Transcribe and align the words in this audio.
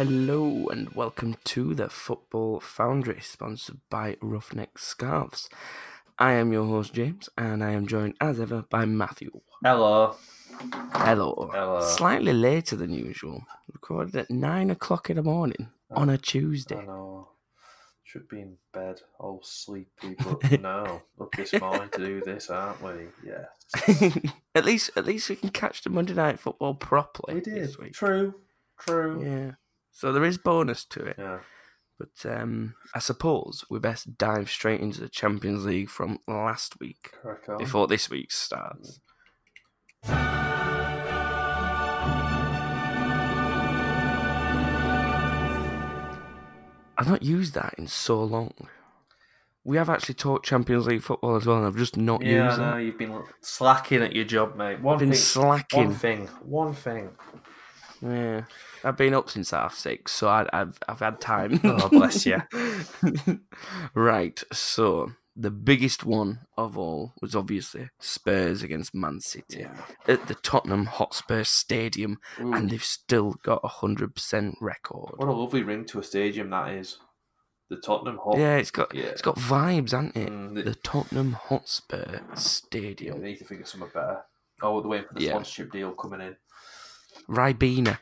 Hello 0.00 0.66
and 0.68 0.88
welcome 0.94 1.36
to 1.44 1.74
the 1.74 1.90
Football 1.90 2.58
Foundry, 2.60 3.20
sponsored 3.20 3.80
by 3.90 4.14
Ruffneck 4.22 4.78
Scarves. 4.78 5.50
I 6.18 6.32
am 6.32 6.54
your 6.54 6.64
host 6.64 6.94
James, 6.94 7.28
and 7.36 7.62
I 7.62 7.72
am 7.72 7.86
joined 7.86 8.14
as 8.18 8.40
ever 8.40 8.62
by 8.62 8.86
Matthew. 8.86 9.30
Hello. 9.62 10.16
Hello. 10.94 11.50
Hello. 11.52 11.80
Slightly 11.82 12.32
later 12.32 12.76
than 12.76 12.94
usual. 12.94 13.44
Recorded 13.70 14.16
at 14.16 14.30
nine 14.30 14.70
o'clock 14.70 15.10
in 15.10 15.16
the 15.16 15.22
morning 15.22 15.68
on 15.90 16.08
a 16.08 16.16
Tuesday. 16.16 16.82
know. 16.82 17.28
Should 18.02 18.26
be 18.26 18.40
in 18.40 18.56
bed, 18.72 19.02
all 19.18 19.42
sleepy, 19.44 20.16
but 20.18 20.60
no. 20.62 21.02
Up 21.20 21.30
this 21.36 21.52
morning 21.60 21.90
to 21.92 21.98
do 21.98 22.22
this, 22.24 22.48
aren't 22.48 22.82
we? 22.82 23.08
Yes. 23.22 24.24
at 24.54 24.64
least, 24.64 24.92
at 24.96 25.04
least 25.04 25.28
we 25.28 25.36
can 25.36 25.50
catch 25.50 25.82
the 25.82 25.90
Monday 25.90 26.14
night 26.14 26.40
football 26.40 26.72
properly. 26.72 27.34
We 27.34 27.40
did. 27.42 27.64
this 27.64 27.76
week. 27.76 27.92
True. 27.92 28.32
True. 28.78 29.22
Yeah. 29.22 29.50
So 29.92 30.12
there 30.12 30.24
is 30.24 30.38
bonus 30.38 30.84
to 30.86 31.04
it. 31.04 31.16
Yeah. 31.18 31.40
But 31.98 32.30
um, 32.30 32.74
I 32.94 32.98
suppose 32.98 33.64
we 33.68 33.78
best 33.78 34.16
dive 34.16 34.48
straight 34.48 34.80
into 34.80 35.00
the 35.00 35.08
Champions 35.08 35.66
League 35.66 35.90
from 35.90 36.18
last 36.26 36.80
week 36.80 37.12
before 37.58 37.86
this 37.86 38.08
week 38.08 38.32
starts. 38.32 39.00
I've 46.96 47.08
not 47.08 47.22
used 47.22 47.54
that 47.54 47.74
in 47.76 47.86
so 47.86 48.22
long. 48.22 48.52
We 49.64 49.76
have 49.76 49.90
actually 49.90 50.14
talked 50.14 50.46
Champions 50.46 50.86
League 50.86 51.02
football 51.02 51.36
as 51.36 51.44
well, 51.44 51.58
and 51.58 51.66
I've 51.66 51.76
just 51.76 51.98
not 51.98 52.22
yeah, 52.24 52.46
used 52.46 52.60
it. 52.60 52.82
You've 52.84 52.98
been 52.98 53.22
slacking 53.42 54.02
at 54.02 54.14
your 54.14 54.24
job, 54.24 54.56
mate. 54.56 54.80
One 54.80 54.94
I've 54.94 55.00
been 55.00 55.10
thing. 55.10 55.18
slacking. 55.18 55.84
One 55.86 55.94
thing. 55.94 56.26
One 56.42 56.72
thing. 56.72 57.10
Yeah, 58.00 58.44
I've 58.84 58.96
been 58.96 59.14
up 59.14 59.28
since 59.30 59.50
half 59.50 59.74
six, 59.74 60.12
so 60.12 60.28
I, 60.28 60.46
I've 60.52 60.78
I've 60.88 61.00
had 61.00 61.20
time. 61.20 61.60
Oh, 61.64 61.88
bless 61.88 62.24
you. 62.26 62.42
right, 63.94 64.42
so 64.52 65.12
the 65.36 65.50
biggest 65.50 66.04
one 66.04 66.40
of 66.56 66.76
all 66.76 67.12
was 67.22 67.34
obviously 67.36 67.88
Spurs 68.00 68.62
against 68.62 68.94
Man 68.94 69.20
City 69.20 69.60
Yeah. 69.60 69.76
at 70.08 70.26
the 70.26 70.34
Tottenham 70.34 70.86
Hotspur 70.86 71.44
Stadium, 71.44 72.18
Ooh, 72.40 72.52
and 72.52 72.70
they've 72.70 72.82
still 72.84 73.34
got 73.42 73.60
a 73.62 73.68
hundred 73.68 74.14
percent 74.14 74.56
record. 74.60 75.12
what 75.16 75.28
a 75.28 75.32
lovely 75.32 75.62
ring 75.62 75.84
to 75.86 75.98
a 75.98 76.02
stadium 76.02 76.50
that 76.50 76.70
is. 76.72 76.98
The 77.68 77.76
Tottenham 77.76 78.18
Hot. 78.24 78.36
Yeah, 78.36 78.56
it's 78.56 78.72
got 78.72 78.92
Yeah. 78.94 79.04
it's 79.04 79.22
got 79.22 79.36
vibes, 79.36 79.92
hasn't 79.92 80.16
it? 80.16 80.28
Mm, 80.28 80.54
the- 80.56 80.62
The 80.64 80.74
Tottenham 80.74 81.32
Hotspur 81.34 82.04
Yeah, 82.28 82.34
Stadium, 82.34 83.20
they 83.20 83.28
need 83.28 83.38
to 83.38 83.44
think 83.44 83.60
of 83.60 83.68
something 83.68 83.90
better. 83.94 84.22
Oh, 84.62 84.80
they're 84.80 84.90
waiting 84.90 85.06
for 85.08 85.14
the 85.14 85.22
Yeah. 85.24 85.30
sponsorship 85.30 85.70
deal 85.72 85.92
coming 85.92 86.20
in. 86.20 86.36
Ribena. 87.28 87.98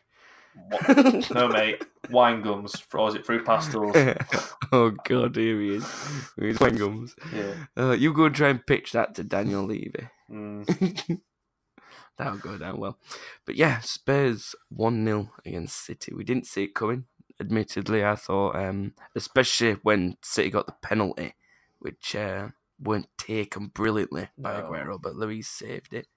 What? 0.68 1.30
no, 1.34 1.48
mate. 1.48 1.84
Wine 2.10 2.42
gums. 2.42 2.74
Or 2.92 3.08
is 3.08 3.14
it 3.14 3.26
fruit 3.26 3.44
pastels? 3.44 3.96
oh 4.72 4.90
God, 5.04 5.36
here 5.36 5.60
he 5.60 5.76
is. 5.76 6.30
He's 6.38 6.58
gums. 6.58 7.14
Yeah. 7.34 7.54
Uh, 7.76 7.92
you 7.92 8.12
go 8.12 8.24
and 8.24 8.34
try 8.34 8.48
and 8.48 8.66
pitch 8.66 8.92
that 8.92 9.14
to 9.16 9.24
Daniel 9.24 9.64
Levy. 9.64 10.08
Mm. 10.30 11.20
That'll 12.18 12.38
go 12.38 12.58
down 12.58 12.78
well. 12.80 12.98
But 13.44 13.54
yeah, 13.54 13.80
Spurs 13.80 14.54
1 14.70 15.04
0 15.04 15.30
against 15.44 15.84
City. 15.84 16.12
We 16.12 16.24
didn't 16.24 16.46
see 16.46 16.64
it 16.64 16.74
coming, 16.74 17.04
admittedly. 17.40 18.04
I 18.04 18.16
thought, 18.16 18.56
um, 18.56 18.94
especially 19.14 19.74
when 19.82 20.16
City 20.22 20.50
got 20.50 20.66
the 20.66 20.74
penalty, 20.82 21.34
which 21.78 22.16
uh, 22.16 22.48
weren't 22.82 23.08
taken 23.18 23.68
brilliantly 23.68 24.28
by 24.36 24.58
No. 24.58 24.64
Aguero, 24.64 25.00
but 25.00 25.14
Lloris 25.14 25.44
saved 25.44 25.94
it. 25.94 26.08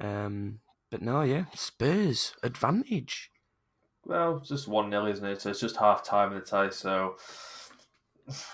Um, 0.00 0.60
but 0.90 1.02
no, 1.02 1.22
yeah, 1.22 1.44
Spurs 1.54 2.34
advantage. 2.42 3.30
Well, 4.04 4.38
it's 4.38 4.48
just 4.48 4.68
1 4.68 4.90
0, 4.90 5.06
isn't 5.06 5.24
it? 5.24 5.40
So 5.42 5.50
it's 5.50 5.60
just 5.60 5.76
half 5.76 6.04
time 6.04 6.32
in 6.32 6.38
the 6.38 6.44
tie. 6.44 6.70
So 6.70 7.16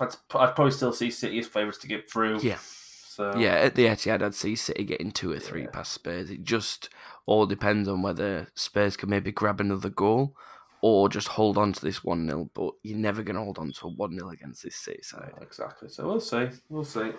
I'd, 0.00 0.14
I'd 0.34 0.54
probably 0.54 0.70
still 0.72 0.92
see 0.92 1.10
City 1.10 1.38
as 1.38 1.46
favourites 1.46 1.78
to 1.78 1.88
get 1.88 2.10
through. 2.10 2.40
Yeah. 2.40 2.58
So 2.60 3.36
Yeah, 3.36 3.54
at 3.54 3.74
the 3.74 3.86
Etihad, 3.86 4.22
I'd 4.22 4.34
see 4.34 4.54
City 4.56 4.84
getting 4.84 5.10
two 5.10 5.32
or 5.32 5.38
three 5.38 5.62
Yeah. 5.62 5.70
past 5.70 5.92
Spurs. 5.92 6.30
It 6.30 6.44
just 6.44 6.90
all 7.26 7.46
depends 7.46 7.88
on 7.88 8.02
whether 8.02 8.48
Spurs 8.54 8.96
can 8.96 9.10
maybe 9.10 9.32
grab 9.32 9.60
another 9.60 9.88
goal 9.90 10.36
or 10.80 11.08
just 11.08 11.28
hold 11.28 11.58
on 11.58 11.72
to 11.72 11.80
this 11.84 12.04
1 12.04 12.26
0. 12.28 12.50
But 12.54 12.74
you're 12.82 12.98
never 12.98 13.22
going 13.22 13.36
to 13.36 13.42
hold 13.42 13.58
on 13.58 13.72
to 13.72 13.86
a 13.86 13.90
1 13.90 14.18
0 14.18 14.28
against 14.30 14.62
this 14.62 14.76
City 14.76 15.02
side. 15.02 15.32
Exactly. 15.40 15.88
So 15.88 16.06
we'll 16.06 16.20
see. 16.20 16.48
We'll 16.68 16.84
see. 16.84 17.12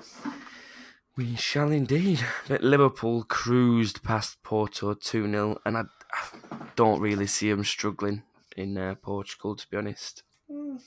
We 1.18 1.36
shall 1.36 1.70
indeed. 1.72 2.26
But 2.48 2.64
Liverpool 2.64 3.24
cruised 3.24 4.04
past 4.04 4.42
Porto 4.44 4.94
2 4.94 5.30
0, 5.30 5.60
and 5.66 5.78
I, 5.78 5.84
I 6.12 6.68
don't 6.76 7.02
really 7.02 7.28
see 7.28 7.50
them 7.50 7.64
struggling 7.64 8.24
in 8.56 8.78
uh, 8.78 8.96
Portugal, 9.02 9.56
to 9.56 9.70
be 9.70 9.78
honest. 9.78 10.24
Mm. 10.52 10.82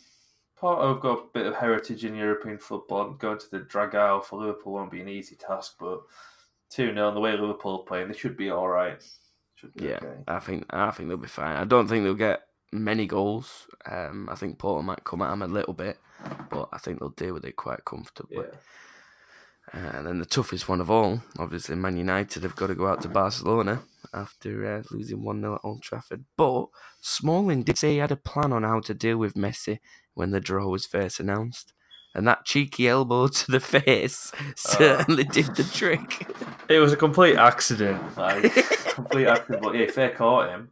Porto 0.57 0.93
have 0.93 1.03
got 1.03 1.19
a 1.19 1.27
bit 1.35 1.47
of 1.47 1.57
heritage 1.57 2.05
in 2.05 2.15
European 2.15 2.57
football. 2.57 3.11
Going 3.11 3.39
to 3.39 3.51
the 3.51 3.61
Dragao 3.61 4.25
for 4.25 4.41
Liverpool 4.41 4.75
won't 4.75 4.93
be 4.93 5.01
an 5.01 5.09
easy 5.09 5.35
task, 5.35 5.75
but 5.81 6.03
2 6.71 6.95
0, 6.95 7.13
the 7.13 7.21
way 7.21 7.33
Liverpool 7.33 7.81
are 7.81 7.85
playing, 7.85 8.09
they 8.09 8.17
should 8.17 8.37
be 8.37 8.51
all 8.51 8.69
right. 8.69 9.03
Should 9.57 9.75
be 9.75 9.87
Yeah, 9.87 9.97
okay. 9.97 10.23
I 10.29 10.39
think 10.39 10.65
I 10.71 10.91
think 10.93 11.09
they'll 11.09 11.19
be 11.19 11.27
fine. 11.27 11.57
I 11.57 11.65
don't 11.65 11.89
think 11.89 12.05
they'll 12.05 12.15
get 12.15 12.43
many 12.71 13.07
goals. 13.07 13.67
Um, 13.91 14.29
I 14.31 14.37
think 14.37 14.59
Porto 14.59 14.83
might 14.83 15.05
come 15.05 15.23
at 15.23 15.31
them 15.31 15.43
a 15.43 15.49
little 15.49 15.75
bit, 15.75 15.99
but 16.49 16.69
I 16.73 16.79
think 16.79 17.01
they'll 17.01 17.11
deal 17.11 17.35
with 17.35 17.45
it 17.45 17.57
quite 17.57 17.85
comfortably. 17.85 18.39
Yeah. 18.39 18.59
Uh, 19.75 19.79
and 19.95 20.07
then 20.07 20.19
the 20.19 20.27
toughest 20.27 20.69
one 20.69 20.81
of 20.81 20.91
all, 20.91 21.23
obviously, 21.39 21.77
Man 21.77 21.97
United 21.97 22.43
have 22.43 22.57
got 22.57 22.67
to 22.67 22.75
go 22.75 22.89
out 22.89 23.01
to 23.03 23.09
Barcelona 23.09 23.83
after 24.13 24.67
uh, 24.67 24.83
losing 24.91 25.23
1 25.25 25.41
0 25.41 25.55
at 25.55 25.61
Old 25.65 25.83
Trafford. 25.83 26.25
But 26.37 26.67
Smalling 27.01 27.63
did 27.63 27.79
say 27.79 27.93
he 27.93 27.99
had 27.99 28.13
a 28.13 28.17
plan 28.17 28.53
on 28.53 28.65
how 28.65 28.81
to 28.81 28.95
deal 28.95 29.17
with 29.17 29.35
Messi 29.35 29.79
when 30.15 30.31
the 30.31 30.41
draw 30.41 30.67
was 30.67 30.87
first 30.87 31.21
announced. 31.21 31.73
And 32.15 32.29
that 32.29 32.45
cheeky 32.45 32.89
elbow 32.89 33.29
to 33.29 33.51
the 33.51 33.61
face 33.61 34.33
certainly 34.57 35.25
did 35.25 35.57
the 35.57 35.65
trick. 35.65 36.27
It 36.69 36.79
was 36.79 36.93
a 36.93 36.97
complete 36.97 37.37
accident. 37.37 38.17
Like, 38.17 38.53
complete 38.95 39.27
accident. 39.27 39.63
But 39.63 39.75
yeah, 39.75 39.91
fair 39.91 40.11
caught 40.11 40.51
him. 40.51 40.71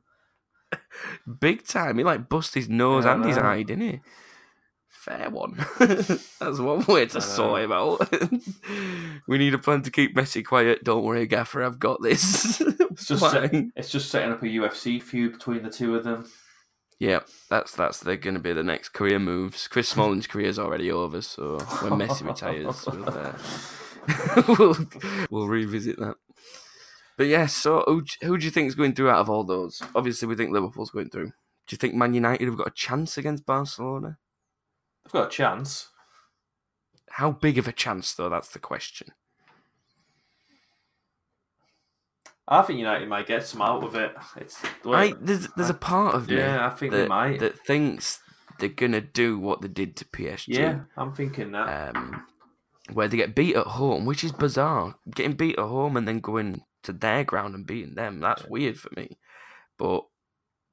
Big 1.40 1.66
time. 1.66 1.98
He 1.98 2.04
like 2.04 2.28
bust 2.28 2.54
his 2.54 2.68
nose 2.68 3.04
Yeah, 3.04 3.14
and 3.14 3.24
his 3.24 3.38
eye, 3.38 3.62
didn't 3.62 3.88
he? 3.90 4.00
Fair 5.10 5.28
one. 5.28 5.56
That's 5.78 6.60
one 6.60 6.84
way 6.86 7.06
to 7.06 7.20
sort 7.20 7.62
him 7.62 7.72
out. 7.72 8.08
we 9.26 9.38
need 9.38 9.54
a 9.54 9.58
plan 9.58 9.82
to 9.82 9.90
keep 9.90 10.14
Messi 10.14 10.44
quiet. 10.44 10.84
Don't 10.84 11.02
worry, 11.02 11.26
Gaffer, 11.26 11.64
I've 11.64 11.80
got 11.80 12.00
this. 12.00 12.62
It's 12.90 13.06
just 13.06 13.30
set, 13.30 13.54
it's 13.76 13.90
just 13.90 14.10
setting 14.10 14.32
up 14.32 14.42
a 14.42 14.46
UFC 14.46 15.00
feud 15.00 15.32
between 15.32 15.62
the 15.62 15.70
two 15.70 15.94
of 15.94 16.04
them. 16.04 16.28
Yeah, 16.98 17.20
that's 17.48 17.72
that's 17.72 18.00
they're 18.00 18.16
going 18.16 18.34
to 18.34 18.40
be 18.40 18.52
the 18.52 18.64
next 18.64 18.90
career 18.90 19.18
moves. 19.18 19.68
Chris 19.68 19.88
Smalling's 19.88 20.26
is 20.26 20.58
already 20.58 20.90
over, 20.90 21.22
so 21.22 21.60
when 21.80 21.92
Messi 21.92 22.26
retires, 22.26 22.84
we'll, 22.86 23.08
uh, 23.08 24.44
we'll, 24.58 24.76
we'll 25.30 25.48
revisit 25.48 25.98
that. 26.00 26.16
But 27.16 27.28
yeah, 27.28 27.46
so 27.46 27.84
who, 27.86 28.02
who 28.22 28.36
do 28.36 28.44
you 28.44 28.50
think 28.50 28.68
is 28.68 28.74
going 28.74 28.94
through 28.94 29.08
out 29.08 29.20
of 29.20 29.30
all 29.30 29.44
those? 29.44 29.80
Obviously, 29.94 30.28
we 30.28 30.34
think 30.34 30.50
Liverpool's 30.50 30.90
going 30.90 31.10
through. 31.10 31.26
Do 31.26 31.74
you 31.74 31.78
think 31.78 31.94
Man 31.94 32.12
United 32.12 32.46
have 32.46 32.58
got 32.58 32.68
a 32.68 32.74
chance 32.74 33.16
against 33.16 33.46
Barcelona? 33.46 34.18
They've 35.10 35.22
got 35.22 35.32
a 35.32 35.36
chance. 35.36 35.88
How 37.10 37.32
big 37.32 37.58
of 37.58 37.66
a 37.66 37.72
chance, 37.72 38.14
though? 38.14 38.28
That's 38.28 38.48
the 38.48 38.60
question. 38.60 39.08
I 42.46 42.62
think 42.62 42.78
United 42.78 43.08
might 43.08 43.26
get 43.26 43.46
some 43.46 43.62
out 43.62 43.82
of 43.82 43.94
it. 43.94 44.12
It's 44.36 44.60
I, 44.84 45.14
there's 45.20 45.48
there's 45.56 45.70
a 45.70 45.74
part 45.74 46.14
of 46.14 46.28
me 46.28 46.36
yeah, 46.38 46.66
I 46.66 46.70
think 46.70 46.92
they 46.92 47.02
that, 47.02 47.08
might. 47.08 47.38
that 47.38 47.58
thinks 47.64 48.20
they're 48.58 48.68
gonna 48.68 49.00
do 49.00 49.38
what 49.38 49.60
they 49.62 49.68
did 49.68 49.96
to 49.96 50.04
PSG. 50.04 50.48
yeah, 50.48 50.80
I'm 50.96 51.12
thinking 51.12 51.52
that. 51.52 51.94
um, 51.94 52.24
where 52.92 53.06
they 53.06 53.16
get 53.16 53.36
beat 53.36 53.54
at 53.54 53.66
home, 53.66 54.04
which 54.04 54.24
is 54.24 54.32
bizarre. 54.32 54.96
Getting 55.14 55.34
beat 55.34 55.58
at 55.58 55.64
home 55.64 55.96
and 55.96 56.08
then 56.08 56.18
going 56.20 56.62
to 56.82 56.92
their 56.92 57.22
ground 57.24 57.54
and 57.54 57.66
beating 57.66 57.94
them, 57.94 58.20
that's 58.20 58.46
weird 58.46 58.78
for 58.78 58.90
me. 58.96 59.18
But 59.78 60.04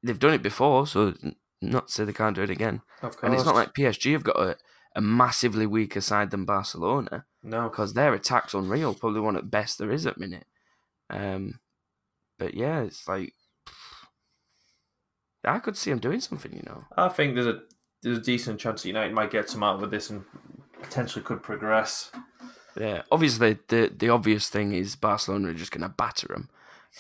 they've 0.02 0.18
done 0.18 0.34
it 0.34 0.42
before, 0.44 0.88
so 0.88 1.14
not 1.62 1.88
to 1.88 1.94
say 1.94 2.04
they 2.06 2.14
can't 2.14 2.36
do 2.36 2.44
it 2.44 2.50
again. 2.50 2.82
of 3.02 3.12
course. 3.12 3.24
And 3.24 3.34
it's 3.34 3.46
not 3.46 3.56
like 3.56 3.74
PSG 3.74 4.14
have 4.14 4.24
got 4.24 4.38
a, 4.38 4.58
a 4.96 5.02
massively 5.02 5.66
weaker 5.66 6.02
side 6.02 6.32
than 6.32 6.46
Barcelona 6.46 7.26
no. 7.44 7.70
because 7.70 7.94
their 7.94 8.14
attack's 8.14 8.54
unreal, 8.54 8.94
probably 8.94 9.22
one 9.22 9.38
at 9.38 9.52
best 9.52 9.78
there 9.78 9.92
is 9.92 10.06
at 10.06 10.18
minute. 10.18 10.46
Um, 11.10 11.60
but 12.38 12.54
yeah, 12.54 12.82
it's 12.82 13.08
like 13.08 13.34
I 15.44 15.60
could 15.60 15.78
see 15.78 15.90
them 15.92 16.00
doing 16.00 16.20
something, 16.20 16.52
you 16.54 16.64
know. 16.66 16.86
I 16.96 17.10
think 17.10 17.36
there's 17.36 17.48
a 17.48 17.62
there's 18.04 18.18
a 18.18 18.22
decent 18.22 18.60
chance 18.60 18.84
that 18.84 18.88
United 18.90 19.14
might 19.14 19.32
get 19.32 19.50
some 19.50 19.64
out 19.64 19.82
of 19.82 19.92
this 19.92 20.10
and 20.10 20.24
potentially 20.82 21.24
could 21.24 21.42
progress. 21.42 22.12
Yeah, 22.80 23.04
obviously 23.12 23.58
the 23.68 23.92
the 23.96 24.10
obvious 24.10 24.50
thing 24.50 24.74
is 24.74 24.96
Barcelona 24.96 25.50
are 25.50 25.54
just 25.54 25.72
going 25.72 25.82
to 25.82 25.90
batter 25.90 26.28
them, 26.28 26.50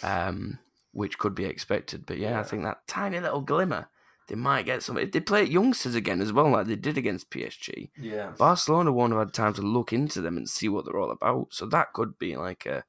um, 0.01 0.59
which 0.91 1.19
could 1.19 1.35
be 1.35 1.45
expected. 1.45 2.05
But 2.05 2.17
yeah, 2.17 2.31
Yeah. 2.31 2.39
I 2.39 2.43
think 2.43 2.63
that 2.63 2.87
tiny 2.87 3.19
little 3.19 3.41
glimmer 3.41 3.89
they 4.27 4.35
might 4.35 4.65
get 4.65 4.83
some. 4.83 4.97
If 4.97 5.11
they 5.11 5.19
play 5.19 5.43
at 5.43 5.51
youngsters 5.51 5.95
again 5.95 6.21
as 6.21 6.33
well, 6.33 6.49
like 6.51 6.67
they 6.67 6.75
did 6.75 6.97
against 6.97 7.29
PSG, 7.29 7.89
Yeah. 7.97 8.31
Barcelona 8.37 8.91
won't 8.91 9.13
have 9.13 9.19
had 9.21 9.33
time 9.33 9.53
to 9.55 9.61
look 9.61 9.93
into 9.93 10.21
them 10.21 10.37
and 10.37 10.49
see 10.49 10.69
what 10.69 10.85
they're 10.85 10.99
all 10.99 11.11
about. 11.11 11.47
So 11.51 11.65
that 11.67 11.93
could 11.93 12.17
be 12.19 12.35
like 12.37 12.65
a 12.65 12.83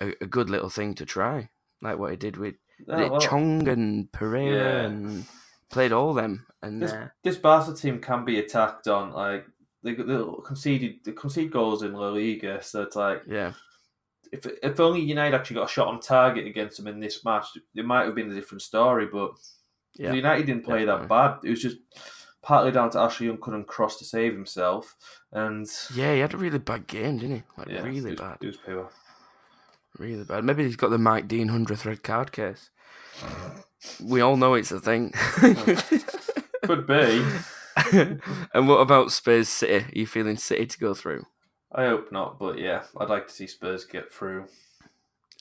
a, 0.00 0.12
a 0.20 0.26
good 0.26 0.50
little 0.50 0.68
thing 0.70 0.94
to 0.96 1.06
try, 1.06 1.50
like 1.80 1.98
what 1.98 2.10
he 2.10 2.16
did 2.16 2.36
with 2.36 2.56
Oh, 2.88 3.10
well, 3.10 3.20
Chong 3.20 3.68
and 3.68 4.10
Pereira 4.12 4.80
Yeah. 4.82 4.86
and 4.86 5.24
played 5.70 5.92
all 5.92 6.12
them, 6.12 6.46
and 6.60 6.82
This, 6.82 6.92
uh, 6.92 7.08
this 7.22 7.36
Barca 7.36 7.72
team 7.74 8.00
can 8.00 8.24
be 8.24 8.38
attacked 8.40 8.88
on. 8.88 9.12
Like 9.12 9.46
they, 9.82 9.94
they 9.94 10.24
conceded, 10.44 10.96
they 11.04 11.12
concede 11.12 11.52
goals 11.52 11.82
in 11.82 11.92
La 11.92 12.08
Liga, 12.10 12.62
so 12.62 12.82
it's 12.82 12.96
like 12.96 13.22
yeah, 13.28 13.52
if 14.32 14.44
if 14.62 14.80
only 14.80 15.00
United 15.00 15.36
actually 15.36 15.54
got 15.54 15.70
a 15.70 15.72
shot 15.72 15.88
on 15.88 16.00
target 16.00 16.46
against 16.46 16.76
them 16.78 16.88
in 16.88 16.98
this 17.00 17.24
match, 17.24 17.46
it 17.74 17.84
might 17.84 18.04
have 18.04 18.14
been 18.16 18.30
a 18.30 18.34
different 18.34 18.62
story. 18.62 19.06
But 19.06 19.30
yeah, 19.96 20.12
United 20.12 20.46
didn't 20.46 20.64
play 20.64 20.84
definitely. 20.84 21.02
that 21.02 21.08
bad. 21.08 21.38
It 21.44 21.50
was 21.50 21.62
just 21.62 21.76
partly 22.42 22.70
down 22.72 22.90
to 22.90 23.00
Ashley 23.00 23.26
Young 23.26 23.38
couldn't 23.40 23.66
cross 23.66 23.96
to 23.98 24.04
save 24.04 24.32
himself, 24.32 24.96
and 25.32 25.66
yeah. 25.94 26.14
He 26.14 26.20
had 26.20 26.34
a 26.34 26.38
really 26.38 26.58
bad 26.58 26.86
game, 26.86 27.18
didn't 27.18 27.36
he? 27.36 27.42
Like 27.56 27.68
yeah, 27.68 27.82
really 27.82 28.10
was, 28.10 28.20
bad, 28.20 28.38
It 28.40 28.46
was 28.46 28.56
poor. 28.56 28.90
really 29.98 30.24
bad. 30.24 30.44
Maybe 30.44 30.64
he's 30.64 30.76
got 30.76 30.90
the 30.90 30.98
Mike 30.98 31.28
Dean 31.28 31.48
hundredth 31.48 31.86
red 31.86 32.02
card 32.02 32.32
case. 32.32 32.70
We 34.02 34.20
all 34.20 34.36
know 34.36 34.54
it's 34.54 34.72
a 34.72 34.80
thing. 34.80 35.12
Could 36.64 36.86
be. 36.86 37.24
and 38.54 38.68
what 38.68 38.80
about 38.80 39.12
Spurs 39.12 39.48
City? 39.48 39.84
Are 39.84 39.90
you 39.92 40.06
feeling 40.06 40.36
City 40.36 40.66
to 40.66 40.78
go 40.78 40.94
through? 40.94 41.26
I 41.72 41.86
hope 41.86 42.12
not, 42.12 42.38
but 42.38 42.58
yeah, 42.58 42.84
I'd 42.96 43.08
like 43.08 43.26
to 43.26 43.32
see 43.32 43.46
Spurs 43.46 43.84
get 43.84 44.12
through. 44.12 44.46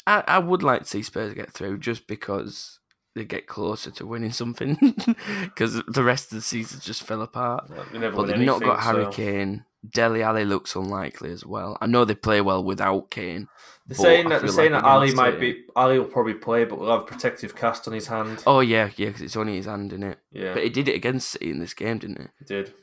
I, 0.05 0.23
I 0.27 0.39
would 0.39 0.63
like 0.63 0.81
to 0.81 0.87
see 0.87 1.03
Spurs 1.03 1.33
get 1.33 1.51
through 1.51 1.77
just 1.77 2.07
because 2.07 2.79
they 3.15 3.25
get 3.25 3.47
closer 3.47 3.91
to 3.91 4.05
winning 4.05 4.31
something. 4.31 4.77
Because 5.41 5.81
the 5.87 6.03
rest 6.03 6.31
of 6.31 6.35
the 6.37 6.41
season 6.41 6.79
just 6.81 7.03
fell 7.03 7.21
apart. 7.21 7.69
They 7.69 8.09
But 8.09 8.27
they've 8.27 8.39
not 8.39 8.61
got 8.61 8.79
Harry 8.81 9.05
so- 9.05 9.11
Kane. 9.11 9.65
Dele 9.93 10.23
Alli 10.23 10.45
looks 10.45 10.75
unlikely 10.75 11.29
as 11.33 11.45
well. 11.45 11.77
I 11.81 11.87
know 11.87 12.05
they 12.05 12.15
play 12.15 12.39
well 12.39 12.63
without 12.63 13.11
Kane. 13.11 13.49
They're 13.85 13.97
saying 13.97 14.29
that 14.29 14.39
they're 14.39 14.47
saying 14.49 14.71
like 14.71 14.81
that 14.81 14.87
Alli 14.87 15.13
might 15.13 15.37
be 15.41 15.65
Alli 15.75 15.99
will 15.99 16.05
probably 16.05 16.35
play, 16.35 16.63
but 16.63 16.79
will 16.79 16.89
have 16.89 17.01
a 17.01 17.05
protective 17.05 17.53
cast 17.53 17.85
on 17.85 17.93
his 17.93 18.07
hand. 18.07 18.41
Oh 18.47 18.61
yeah, 18.61 18.91
yeah, 18.95 19.07
because 19.07 19.21
it's 19.21 19.35
only 19.35 19.57
his 19.57 19.65
hand 19.65 19.91
in 19.91 20.01
it. 20.03 20.19
yeah, 20.31 20.53
But 20.53 20.63
he 20.63 20.69
did 20.69 20.87
it 20.87 20.95
against 20.95 21.31
City 21.31 21.49
in 21.51 21.59
this 21.59 21.73
game, 21.73 21.97
didn't 21.97 22.21
he 22.21 22.27
He 22.39 22.45
did. 22.45 22.73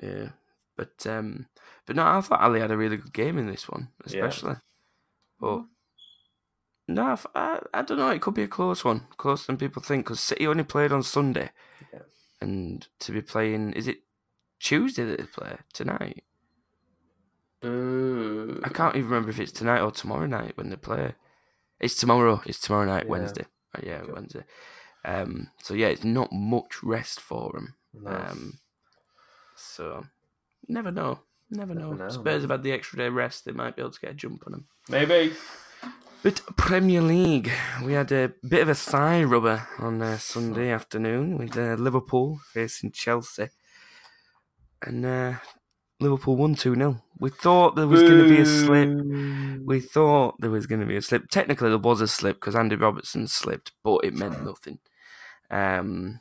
Yeah. 0.00 0.28
But 0.76 1.04
um, 1.08 1.46
but 1.86 1.96
no, 1.96 2.06
I 2.06 2.20
thought 2.20 2.40
Alli 2.40 2.60
had 2.60 2.70
a 2.70 2.76
really 2.76 2.98
good 2.98 3.12
game 3.12 3.36
in 3.36 3.46
this 3.50 3.68
one, 3.68 3.88
Yeah. 4.06 4.24
especially. 4.24 4.54
But 5.40 5.64
no, 6.88 7.16
I, 7.34 7.60
I 7.72 7.82
don't 7.82 7.98
know. 7.98 8.10
It 8.10 8.20
could 8.22 8.34
be 8.34 8.42
a 8.42 8.48
close 8.48 8.84
one, 8.84 9.06
closer 9.16 9.46
than 9.46 9.56
people 9.56 9.82
think. 9.82 10.04
Because 10.06 10.20
City 10.20 10.46
only 10.46 10.64
played 10.64 10.92
on 10.92 11.02
Sunday, 11.02 11.50
Yeah. 11.92 12.00
and 12.40 12.86
to 13.00 13.12
be 13.12 13.22
playing 13.22 13.72
is 13.72 13.88
it 13.88 13.98
Tuesday 14.60 15.04
that 15.04 15.18
they 15.18 15.24
play 15.26 15.56
tonight? 15.72 16.24
Uh, 17.62 18.60
I 18.62 18.68
can't 18.72 18.96
even 18.96 19.08
remember 19.08 19.30
if 19.30 19.40
it's 19.40 19.52
tonight 19.52 19.80
or 19.80 19.90
tomorrow 19.90 20.26
night 20.26 20.52
when 20.56 20.68
they 20.70 20.76
play. 20.76 21.14
It's 21.80 21.94
tomorrow. 21.96 22.42
It's 22.46 22.60
tomorrow 22.60 22.84
night, 22.84 23.04
Yeah. 23.04 23.10
Wednesday. 23.10 23.46
Oh, 23.76 23.80
yeah, 23.82 24.00
Okay. 24.02 24.12
Wednesday. 24.12 24.44
Um, 25.04 25.48
so 25.62 25.74
yeah, 25.74 25.88
it's 25.88 26.04
not 26.04 26.32
much 26.32 26.82
rest 26.82 27.20
for 27.20 27.52
them. 27.54 27.74
no. 27.94 28.10
Um, 28.10 28.58
so 29.56 30.04
never 30.68 30.90
know. 30.90 31.20
Never 31.50 31.74
know. 31.74 31.90
Never 31.90 32.04
know, 32.04 32.08
Spurs 32.08 32.24
man. 32.24 32.40
have 32.42 32.50
had 32.50 32.62
the 32.62 32.72
extra 32.72 32.98
day 32.98 33.08
rest. 33.08 33.44
They 33.44 33.52
might 33.52 33.76
be 33.76 33.82
able 33.82 33.92
to 33.92 34.00
get 34.00 34.10
a 34.10 34.14
jump 34.14 34.42
on 34.46 34.52
them. 34.52 34.66
Maybe. 34.88 35.32
But 36.24 36.40
Premier 36.56 37.02
League, 37.02 37.52
we 37.84 37.92
had 37.92 38.10
a 38.10 38.32
bit 38.48 38.62
of 38.62 38.70
a 38.70 38.74
thigh 38.74 39.22
rubber 39.22 39.68
on 39.78 40.00
uh, 40.00 40.16
Sunday 40.16 40.70
afternoon 40.70 41.36
with 41.36 41.54
uh, 41.54 41.74
Liverpool 41.74 42.40
facing 42.50 42.92
Chelsea, 42.92 43.50
and 44.80 45.04
uh, 45.04 45.34
Liverpool 46.00 46.36
won 46.36 46.54
two 46.54 46.74
0 46.76 47.02
We 47.20 47.28
thought 47.28 47.76
there 47.76 47.86
was 47.86 48.00
going 48.00 48.22
to 48.22 48.28
be 48.30 48.40
a 48.40 48.46
slip. 48.46 49.60
We 49.66 49.80
thought 49.80 50.40
there 50.40 50.48
was 50.48 50.66
going 50.66 50.80
to 50.80 50.86
be 50.86 50.96
a 50.96 51.02
slip. 51.02 51.28
Technically, 51.28 51.68
there 51.68 51.76
was 51.76 52.00
a 52.00 52.08
slip 52.08 52.36
because 52.36 52.56
Andy 52.56 52.76
Robertson 52.76 53.28
slipped, 53.28 53.72
but 53.82 54.02
it 54.02 54.14
meant 54.14 54.42
nothing. 54.42 54.78
Um, 55.50 56.20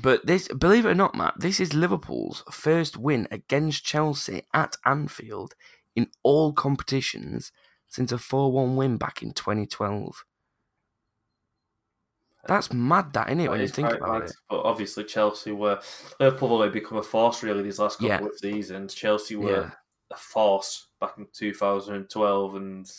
but 0.00 0.24
this, 0.24 0.46
believe 0.46 0.86
it 0.86 0.90
or 0.90 0.94
not, 0.94 1.16
Matt, 1.16 1.34
this 1.40 1.58
is 1.58 1.74
Liverpool's 1.74 2.44
first 2.52 2.96
win 2.96 3.26
against 3.32 3.84
Chelsea 3.84 4.42
at 4.54 4.76
Anfield 4.86 5.56
in 5.96 6.06
all 6.22 6.52
competitions 6.52 7.50
since 7.94 8.10
a 8.10 8.18
4 8.18 8.50
1 8.50 8.74
win 8.74 8.96
back 8.96 9.22
in 9.22 9.32
2012. 9.32 10.24
That's 12.48 12.72
mad, 12.72 13.12
that, 13.12 13.28
isn't 13.28 13.40
it, 13.40 13.48
when 13.48 13.58
That 13.60 13.64
you 13.66 13.68
think 13.68 13.92
about 13.92 14.20
mad. 14.22 14.22
it? 14.30 14.32
But 14.50 14.64
obviously, 14.64 15.04
Chelsea 15.04 15.52
were 15.52 15.80
they've 16.18 16.36
probably 16.36 16.70
become 16.70 16.98
a 16.98 17.02
force 17.04 17.44
really 17.44 17.62
these 17.62 17.78
last 17.78 18.00
couple 18.00 18.08
Yeah. 18.08 18.32
of 18.32 18.36
seasons. 18.38 18.94
Chelsea 18.94 19.36
were 19.36 19.50
Yeah. 19.50 19.70
a 20.10 20.16
force 20.16 20.88
back 21.00 21.16
in 21.18 21.26
2012 21.32 22.56
and 22.56 22.92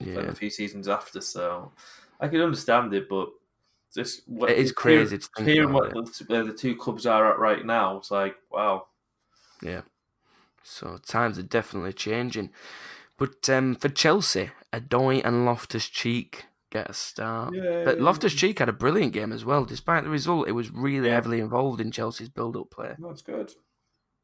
Yeah. 0.00 0.18
a 0.18 0.34
few 0.34 0.50
seasons 0.50 0.88
after. 0.88 1.20
So 1.20 1.72
I 2.20 2.26
can 2.26 2.40
understand 2.40 2.92
it, 2.94 3.08
but 3.08 3.30
just 3.94 4.28
what, 4.28 4.50
It 4.50 4.58
is 4.58 4.72
crazy 4.72 5.16
to 5.16 5.28
think 5.36 5.48
hearing 5.48 5.70
about 5.70 5.94
what 5.94 6.12
the, 6.12 6.24
where 6.24 6.44
the 6.44 6.52
two 6.52 6.76
clubs 6.76 7.06
are 7.06 7.32
at 7.32 7.38
right 7.38 7.64
now. 7.64 7.98
It's 7.98 8.10
like 8.10 8.36
wow. 8.50 8.88
Yeah. 9.62 9.82
So 10.64 10.98
times 10.98 11.38
are 11.38 11.42
definitely 11.42 11.92
changing. 11.94 12.50
But 13.18 13.48
um, 13.50 13.74
for 13.74 13.88
Chelsea, 13.88 14.50
Odoi 14.72 15.20
and 15.24 15.44
Loftus 15.44 15.88
Cheek 15.88 16.44
get 16.70 16.88
a 16.88 16.92
start. 16.94 17.52
But 17.84 18.00
Loftus 18.00 18.34
Cheek 18.34 18.58
had 18.60 18.68
a 18.68 18.72
brilliant 18.72 19.12
game 19.12 19.32
as 19.32 19.44
well. 19.44 19.64
Despite 19.64 20.04
the 20.04 20.10
result, 20.10 20.48
it 20.48 20.52
was 20.52 20.70
really 20.70 21.08
Yeah. 21.08 21.14
heavily 21.14 21.40
involved 21.40 21.80
in 21.80 21.90
Chelsea's 21.90 22.28
build 22.28 22.56
up 22.56 22.70
play. 22.70 22.94
That's 22.98 23.22
good. 23.22 23.52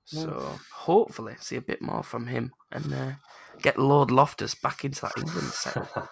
So 0.07 0.59
hopefully 0.75 1.35
see 1.41 1.57
a 1.57 1.63
bit 1.63 1.81
more 1.81 2.03
from 2.03 2.27
him 2.27 2.53
and 2.71 2.93
uh, 2.93 3.11
get 3.63 3.79
Lord 3.79 4.11
Loftus 4.11 4.55
back 4.55 4.85
into 4.85 5.01
that 5.01 5.17
England 5.17 5.47
setup. 5.53 6.11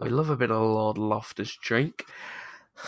we 0.00 0.08
love 0.10 0.28
a 0.28 0.36
bit 0.36 0.50
of 0.50 0.60
Lord 0.60 0.98
Loftus 0.98 1.50
Cheek. 1.56 2.04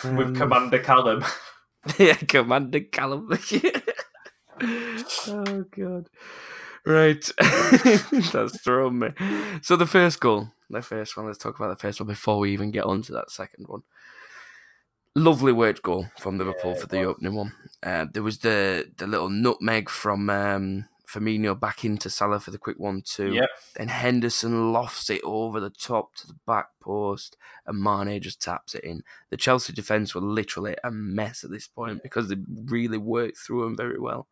Um, 0.03 0.17
With 0.17 0.35
Commander 0.35 0.79
Callum. 0.79 1.23
yeah, 1.97 2.15
Commander 2.15 2.81
Callum. 2.81 3.29
oh 4.61 5.65
god. 5.71 6.09
Right. 6.85 7.29
That's 8.33 8.59
thrown 8.61 8.99
me. 8.99 9.09
So 9.61 9.75
the 9.75 9.87
first 9.87 10.19
goal, 10.19 10.49
the 10.69 10.81
first 10.81 11.17
one, 11.17 11.25
let's 11.25 11.37
talk 11.37 11.57
about 11.57 11.69
the 11.69 11.81
first 11.81 11.99
one 11.99 12.07
before 12.07 12.39
we 12.39 12.51
even 12.51 12.71
get 12.71 12.83
on 12.83 13.01
to 13.03 13.13
that 13.13 13.31
second 13.31 13.67
one. 13.67 13.83
Lovely 15.17 15.53
worked 15.53 15.81
goal 15.81 16.07
from 16.19 16.37
Liverpool 16.37 16.73
Yeah, 16.75 16.81
for 16.81 16.87
the 16.87 16.97
was. 16.99 17.07
opening 17.07 17.35
one. 17.35 17.53
Uh, 17.81 18.05
there 18.13 18.21
was 18.23 18.39
the 18.39 18.91
the 18.97 19.07
little 19.07 19.29
nutmeg 19.29 19.89
from 19.89 20.29
um, 20.29 20.85
Firmino 21.07 21.57
back 21.57 21.85
into 21.85 22.09
Salah 22.09 22.41
for 22.41 22.51
the 22.51 22.57
quick 22.57 22.77
one 22.79 23.01
two. 23.01 23.31
Yep. 23.33 23.49
Then 23.77 23.87
Henderson 23.87 24.73
lofts 24.73 25.09
it 25.09 25.21
over 25.23 25.61
the 25.61 25.69
top 25.69 26.15
to 26.15 26.27
the 26.27 26.35
back 26.45 26.67
post, 26.81 27.37
and 27.65 27.81
Mane 27.81 28.21
just 28.21 28.41
taps 28.41 28.75
it 28.75 28.83
in. 28.83 29.03
The 29.29 29.37
Chelsea 29.37 29.71
defence 29.71 30.13
were 30.13 30.19
literally 30.21 30.75
a 30.83 30.91
mess 30.91 31.45
at 31.45 31.49
this 31.49 31.67
point 31.67 32.03
because 32.03 32.27
they 32.27 32.35
really 32.65 32.97
worked 32.97 33.37
through 33.37 33.63
them 33.63 33.77
very 33.77 33.99
well. 33.99 34.27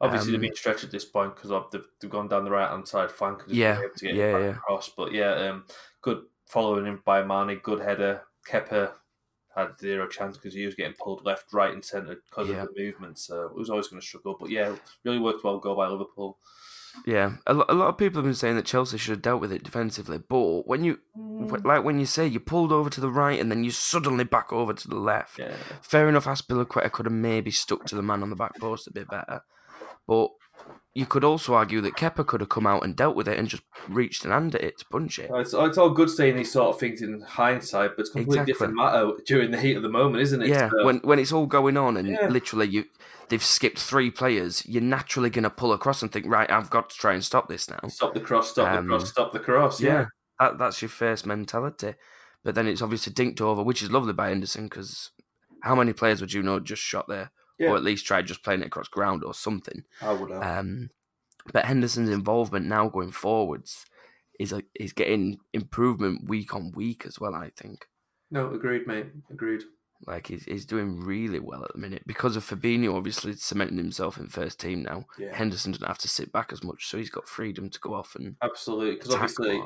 Obviously, 0.00 0.28
Um, 0.28 0.32
they've 0.40 0.50
been 0.50 0.56
stretched 0.56 0.84
at 0.84 0.90
this 0.90 1.04
point 1.04 1.34
because 1.34 1.50
they've, 1.72 1.82
they've 2.00 2.10
gone 2.10 2.28
down 2.28 2.44
the 2.44 2.50
right 2.50 2.70
hand 2.70 2.86
side 2.86 3.10
flank 3.10 3.42
and 3.46 3.54
Yeah, 3.56 3.78
able 3.78 3.90
to 3.96 4.06
get 4.06 4.14
yeah, 4.14 4.32
back 4.32 4.40
yeah. 4.42 4.48
across. 4.50 4.88
But 4.90 5.12
yeah, 5.12 5.32
um, 5.48 5.64
good 6.02 6.22
following 6.46 6.86
in 6.86 7.00
by 7.04 7.22
Mane, 7.22 7.58
good 7.62 7.80
header. 7.80 8.22
Kepa 8.48 8.92
had 9.54 9.78
zero 9.80 10.06
chance 10.06 10.36
because 10.36 10.54
he 10.54 10.64
was 10.64 10.76
getting 10.76 10.94
pulled 10.94 11.24
left, 11.24 11.52
right, 11.52 11.72
and 11.72 11.84
centre 11.84 12.14
because 12.30 12.48
Yeah. 12.48 12.62
of 12.62 12.68
the 12.74 12.80
movement. 12.84 13.18
So 13.18 13.46
it 13.46 13.54
was 13.54 13.70
always 13.70 13.88
going 13.88 14.00
to 14.00 14.06
struggle. 14.06 14.36
But 14.38 14.50
yeah, 14.50 14.74
really 15.04 15.18
worked 15.18 15.42
well. 15.42 15.58
Goal 15.58 15.74
by 15.74 15.88
Liverpool. 15.88 16.38
Yeah, 17.04 17.36
a 17.46 17.54
lot 17.54 17.88
of 17.88 17.98
people 17.98 18.18
have 18.18 18.24
been 18.24 18.34
saying 18.34 18.56
that 18.56 18.64
Chelsea 18.64 18.98
should 18.98 19.10
have 19.12 19.22
dealt 19.22 19.40
with 19.40 19.52
it 19.52 19.62
defensively, 19.62 20.18
but 20.18 20.66
when 20.66 20.84
you, 20.84 20.98
Mm. 21.16 21.64
like 21.64 21.84
when 21.84 22.00
you 22.00 22.06
say 22.06 22.26
you 22.26 22.40
pulled 22.40 22.72
over 22.72 22.88
to 22.90 23.00
the 23.00 23.10
right 23.10 23.38
and 23.38 23.50
then 23.52 23.62
you 23.62 23.70
suddenly 23.70 24.24
back 24.24 24.52
over 24.52 24.72
to 24.72 24.88
the 24.88 24.96
left, 24.96 25.38
Yeah, 25.38 25.54
fair 25.82 26.08
enough. 26.08 26.24
Azpilicueta 26.24 26.90
could 26.90 27.06
have 27.06 27.12
maybe 27.12 27.50
stuck 27.50 27.84
to 27.86 27.94
the 27.94 28.02
man 28.02 28.22
on 28.22 28.30
the 28.30 28.36
back 28.36 28.58
post 28.58 28.86
a 28.88 28.92
bit 28.92 29.06
better, 29.08 29.42
but 30.08 30.30
you 30.94 31.06
could 31.06 31.22
also 31.22 31.54
argue 31.54 31.80
that 31.82 31.94
Kepa 31.94 32.26
could 32.26 32.40
have 32.40 32.48
come 32.48 32.66
out 32.66 32.82
and 32.82 32.96
dealt 32.96 33.14
with 33.14 33.28
it 33.28 33.38
and 33.38 33.46
just 33.46 33.62
reached 33.88 34.24
an 34.24 34.32
hand 34.32 34.56
at 34.56 34.62
it 34.64 34.78
to 34.78 34.84
punch 34.86 35.20
it. 35.20 35.30
it's, 35.32 35.54
it's 35.54 35.78
all 35.78 35.90
good 35.90 36.10
saying 36.10 36.34
these 36.36 36.50
sort 36.50 36.74
of 36.74 36.80
things 36.80 37.02
in 37.02 37.20
hindsight, 37.20 37.90
but 37.94 38.00
it's 38.00 38.10
a 38.10 38.12
completely 38.14 38.40
Exactly. 38.40 38.52
different 38.52 38.74
matter 38.74 39.12
during 39.26 39.52
the 39.52 39.60
heat 39.60 39.76
of 39.76 39.84
the 39.84 39.88
moment, 39.88 40.22
isn't 40.22 40.42
it? 40.42 40.48
Yeah, 40.48 40.70
So- 40.70 40.84
when 40.84 40.96
when 41.04 41.20
it's 41.20 41.30
all 41.30 41.46
going 41.46 41.76
on 41.76 41.96
and 41.98 42.08
Yeah. 42.08 42.26
literally 42.28 42.66
you 42.66 42.86
they've 43.28 43.44
skipped 43.44 43.78
three 43.78 44.10
players, 44.10 44.64
you're 44.66 44.82
naturally 44.82 45.28
gonna 45.30 45.50
pull 45.50 45.72
across 45.74 46.02
and 46.02 46.10
think, 46.10 46.24
right, 46.26 46.50
I've 46.50 46.70
got 46.70 46.88
to 46.90 46.96
try 46.96 47.12
and 47.12 47.22
stop 47.22 47.46
this 47.48 47.68
now. 47.70 47.78
stop 47.88 48.14
the 48.14 48.20
cross, 48.20 48.50
stop 48.50 48.68
Um, 48.76 48.86
the 48.86 48.88
cross, 48.96 49.10
stop 49.10 49.32
the 49.32 49.38
cross. 49.38 49.80
Yeah, 49.80 49.92
Yeah, 49.92 50.04
that 50.40 50.58
that's 50.58 50.80
your 50.82 50.88
first 50.88 51.26
mentality. 51.26 51.94
But 52.42 52.54
then 52.54 52.66
it's 52.66 52.80
obviously 52.82 53.12
dinked 53.12 53.40
over, 53.42 53.62
which 53.62 53.82
is 53.82 53.90
lovely 53.90 54.14
by 54.14 54.30
Henderson 54.30 54.64
because 54.64 55.10
how 55.62 55.74
many 55.76 55.92
players 55.92 56.20
would 56.22 56.32
you 56.32 56.42
know 56.42 56.58
just 56.58 56.82
shot 56.82 57.06
there, 57.08 57.30
Yeah. 57.58 57.70
or 57.70 57.76
at 57.76 57.82
least 57.84 58.06
try 58.06 58.22
just 58.22 58.42
playing 58.44 58.60
it 58.62 58.66
across 58.68 58.88
ground 58.88 59.24
or 59.24 59.34
something? 59.34 59.84
I 60.02 60.12
would 60.12 60.30
have. 60.30 60.42
Um, 60.58 60.90
but 61.52 61.64
Henderson's 61.64 62.10
involvement 62.10 62.66
now 62.66 62.88
going 62.88 63.10
forwards 63.12 63.86
is 64.38 64.52
a, 64.52 64.62
is 64.78 64.92
getting 64.92 65.38
improvement 65.52 66.28
week 66.28 66.54
on 66.54 66.72
week 66.72 67.04
as 67.06 67.18
well. 67.18 67.34
I 67.34 67.50
think. 67.56 67.86
no, 68.30 68.52
agreed, 68.52 68.86
mate. 68.86 69.06
Agreed. 69.30 69.62
Like 70.06 70.28
he's, 70.28 70.44
he's 70.44 70.64
doing 70.64 71.00
really 71.00 71.40
well 71.40 71.64
at 71.64 71.72
the 71.72 71.78
minute 71.80 72.04
because 72.06 72.36
of 72.36 72.44
Fabinho 72.48 72.94
obviously 72.94 73.32
cementing 73.34 73.78
himself 73.78 74.16
in 74.16 74.28
first 74.28 74.60
team 74.60 74.84
now. 74.84 75.04
Yeah. 75.18 75.34
Henderson 75.34 75.72
doesn't 75.72 75.88
have 75.88 75.98
to 75.98 76.08
sit 76.08 76.30
back 76.30 76.52
as 76.52 76.62
much, 76.62 76.86
so 76.86 76.98
he's 76.98 77.10
got 77.10 77.26
freedom 77.26 77.68
to 77.68 77.80
go 77.80 77.94
off 77.94 78.14
and 78.14 78.36
Absolutely, 78.40 78.94
because 78.94 79.14
obviously. 79.14 79.60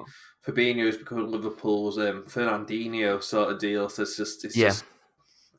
Fabinho 0.47 0.87
has 0.87 0.97
become 0.97 1.31
Liverpool's 1.31 1.99
um, 1.99 2.25
Fernandinho 2.27 3.23
sort 3.23 3.53
of 3.53 3.59
deal. 3.59 3.89
So 3.91 4.03
it's 4.05 4.17
just, 4.17 4.45
it's 4.47 4.57
Yeah. 4.57 4.69
just 4.69 4.85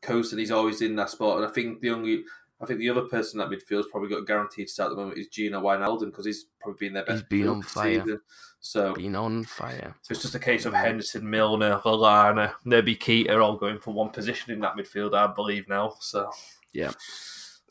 coast 0.04 0.32
and 0.34 0.40
he's 0.40 0.52
always 0.52 0.82
in 0.82 0.96
that 0.98 1.10
spot. 1.10 1.38
And 1.38 1.46
I 1.46 1.50
think 1.50 1.82
the 1.82 1.90
only, 1.90 2.24
I 2.62 2.66
think 2.66 2.80
the 2.80 2.90
other 2.90 3.02
person 3.04 3.40
that 3.40 3.50
midfield's 3.50 3.88
probably 3.92 4.10
got 4.10 4.28
guaranteed 4.28 4.68
to 4.68 4.74
start 4.74 4.92
at 4.92 4.96
the 4.96 5.02
moment 5.02 5.18
is 5.20 5.28
Gini 5.30 5.52
Wijnaldum 5.52 6.06
because 6.06 6.26
he's 6.26 6.46
probably 6.62 6.88
been 6.88 6.94
their 6.94 7.06
best. 7.06 7.24
He's 7.30 7.40
been 7.42 7.48
on 7.50 7.62
fire. 7.62 8.02
season. 8.02 8.20
So, 8.66 8.94
Been 8.94 9.16
on 9.18 9.44
fire. 9.44 9.94
so 10.04 10.12
it's 10.14 10.22
just 10.22 10.36
a 10.36 10.40
case 10.40 10.66
of 10.66 10.74
Henderson, 10.74 11.30
Milner, 11.30 11.82
Lallana, 11.84 12.54
Naby 12.66 12.98
Keita 12.98 13.44
all 13.44 13.58
going 13.58 13.78
for 13.80 13.94
one 13.94 14.10
position 14.10 14.54
in 14.54 14.62
that 14.62 14.78
midfield, 14.78 15.14
I 15.14 15.28
believe 15.34 15.68
now. 15.68 15.96
So 16.00 16.30
yeah, 16.72 16.92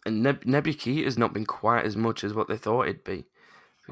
And 0.05 0.23
Neb- 0.23 0.45
Nebuchadnezzar 0.45 1.05
has 1.07 1.17
not 1.17 1.33
been 1.33 1.47
quite 1.47 1.87
as 1.87 1.97
much 1.97 2.25
as 2.25 2.35
what 2.35 2.47
they 2.49 2.59
thought 2.59 2.89
it'd 2.89 3.05
be. 3.05 3.25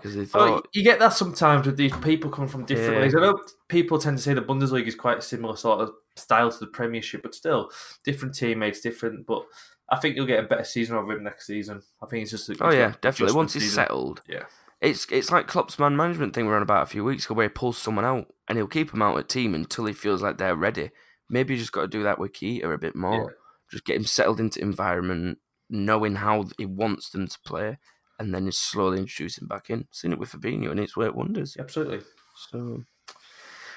Because 0.02 0.14
they 0.14 0.38
Well, 0.38 0.57
thought, 0.57 0.69
you 0.73 0.83
get 0.83 0.99
that 0.99 1.12
sometimes 1.12 1.66
with 1.66 1.76
these 1.76 1.95
people 1.99 2.30
coming 2.30 2.49
from 2.50 2.64
different 2.64 2.95
Yeah. 2.95 3.02
leagues. 3.02 3.14
I 3.14 3.21
know 3.21 3.38
people 3.69 3.99
tend 3.99 4.19
to 4.19 4.23
say 4.23 4.35
the 4.35 4.42
Bundesliga 4.42 4.87
is 4.87 4.95
quite 4.95 5.19
a 5.19 5.23
similar 5.23 5.57
sort 5.57 5.80
of 5.80 5.92
style 6.16 6.50
to 6.50 6.59
the 6.59 6.66
Premiership, 6.66 7.23
but 7.23 7.35
still 7.35 7.71
different 8.04 8.35
teammates, 8.35 8.80
different. 8.80 9.26
But 9.26 9.45
I 9.88 9.97
think 9.99 10.16
you'll 10.16 10.26
get 10.26 10.42
a 10.45 10.47
better 10.49 10.64
season 10.64 10.97
of 10.97 11.09
him 11.11 11.23
next 11.25 11.47
season. 11.47 11.83
I 12.02 12.07
think 12.07 12.23
it's 12.23 12.30
just. 12.30 12.49
a- 12.49 12.57
oh 12.61 12.71
yeah, 12.71 12.95
definitely. 13.00 13.35
Once 13.37 13.52
he's 13.54 13.62
season. 13.64 13.75
settled, 13.75 14.23
Yeah. 14.28 14.45
it's 14.80 15.07
it's 15.11 15.30
like 15.30 15.47
Klopp's 15.49 15.78
man 15.78 15.97
management 15.97 16.35
thing 16.35 16.45
we 16.47 16.50
were 16.50 16.57
on 16.57 16.62
about 16.62 16.83
a 16.85 16.87
few 16.87 17.04
weeks 17.04 17.25
ago, 17.26 17.35
where 17.35 17.47
he 17.49 17.52
pulls 17.52 17.76
someone 17.78 18.04
out 18.04 18.26
and 18.49 18.57
he'll 18.59 18.66
keep 18.66 18.90
them 18.92 19.02
out 19.02 19.19
at 19.19 19.28
team 19.28 19.54
until 19.54 19.87
he 19.87 19.92
feels 19.92 20.23
like 20.23 20.38
they're 20.38 20.57
ready. 20.57 20.90
Maybe 21.28 21.54
you 21.54 21.61
just 21.61 21.73
got 21.73 21.83
to 21.83 21.88
do 21.88 22.02
that 22.04 22.19
with 22.19 22.33
Keita 22.33 22.73
a 22.73 22.78
bit 22.78 22.97
more. 22.97 23.37
Just 23.71 23.85
get 23.85 23.97
him 23.97 24.04
settled 24.04 24.40
into 24.40 24.61
environment, 24.61 25.38
knowing 25.69 26.16
how 26.16 26.47
he 26.59 26.66
wants 26.66 27.11
them 27.11 27.28
to 27.28 27.38
play, 27.47 27.78
and 28.21 28.33
then 28.33 28.47
just 28.47 28.62
slowly 28.71 28.99
introduce 28.99 29.39
him 29.39 29.49
back 29.49 29.71
in. 29.71 29.87
Seen 29.91 30.12
it 30.12 30.19
with 30.21 30.31
Fabinho, 30.31 30.71
and 30.71 30.79
it's 30.79 30.97
worked 30.97 31.17
wonders. 31.17 31.57
Absolutely. 31.59 32.03
So, 32.50 32.85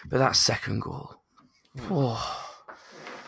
but 0.09 0.19
that 0.19 0.35
second 0.35 0.81
goal, 0.81 1.15
Hmm. 1.79 1.87
oh, 1.91 2.49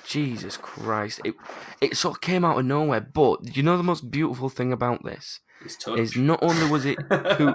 Jesus 0.07 0.55
Christ! 0.57 1.19
It 1.25 1.33
it 1.81 1.97
sort 1.97 2.17
of 2.17 2.21
came 2.21 2.45
out 2.45 2.59
of 2.59 2.65
nowhere. 2.65 3.01
But 3.01 3.55
you 3.57 3.63
know 3.63 3.77
the 3.77 3.83
most 3.83 4.11
beautiful 4.11 4.49
thing 4.49 4.71
about 4.71 5.03
this 5.03 5.39
is 5.97 6.15
not 6.15 6.39
only 6.43 6.69
was 6.69 6.85
it 6.85 6.97
two, 7.37 7.53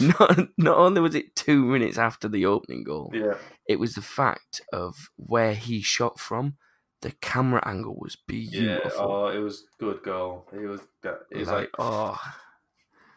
not 0.18 0.38
not 0.58 0.76
only 0.76 1.00
was 1.00 1.14
it 1.14 1.36
two 1.36 1.64
minutes 1.64 1.98
after 1.98 2.26
the 2.28 2.46
opening 2.46 2.82
goal, 2.82 3.12
yeah. 3.14 3.34
it 3.68 3.78
was 3.78 3.94
the 3.94 4.02
fact 4.02 4.60
of 4.72 4.96
where 5.16 5.54
he 5.54 5.80
shot 5.82 6.18
from. 6.18 6.56
The 7.02 7.12
camera 7.20 7.62
angle 7.64 7.96
was 7.96 8.16
Yeah. 8.26 8.78
beautiful. 8.80 9.00
Oh, 9.00 9.26
it 9.28 9.38
was 9.38 9.66
good 9.78 10.02
goal. 10.02 10.48
It 10.52 10.66
was. 10.66 10.80
It 11.30 11.38
was 11.38 11.48
like, 11.48 11.70
oh 11.78 12.18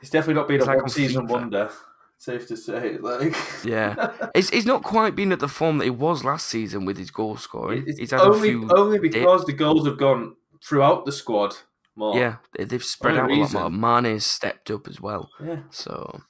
it's 0.02 0.10
definitely 0.10 0.36
not 0.36 0.48
been 0.48 0.58
It's 0.58 0.66
a 0.68 0.74
like 0.74 0.90
season 0.90 1.28
wonder. 1.28 1.70
Safe 2.18 2.48
to 2.50 2.56
say, 2.58 2.98
like 3.00 3.36
yeah. 3.64 4.12
It's 4.36 4.50
he's 4.52 4.66
not 4.68 4.84
quite 4.84 5.16
been 5.16 5.32
at 5.32 5.40
the 5.40 5.48
form 5.48 5.80
that 5.80 5.86
he 5.86 5.90
was 5.90 6.24
last 6.24 6.48
season 6.48 6.86
with 6.86 6.98
his 6.98 7.10
goal 7.10 7.36
scoring. 7.38 7.84
It's 7.88 7.98
He's 7.98 8.12
had 8.12 8.22
only 8.22 8.50
a 8.50 8.52
few 8.52 8.70
only 8.70 9.00
because 9.00 9.44
the 9.46 9.54
goals 9.54 9.88
have 9.88 9.98
gone 9.98 10.36
throughout 10.64 11.06
the 11.06 11.12
squad 11.12 11.56
more. 11.96 12.16
Yeah, 12.16 12.36
they- 12.56 12.66
they've 12.66 12.84
spread 12.84 13.18
out 13.18 13.28
reason. 13.30 13.58
a 13.58 13.64
lot 13.64 13.72
more. 13.72 14.02
Mane's 14.02 14.26
stepped 14.26 14.70
up 14.70 14.88
as 14.88 15.02
well, 15.02 15.30
Yeah. 15.44 15.62
so 15.72 16.22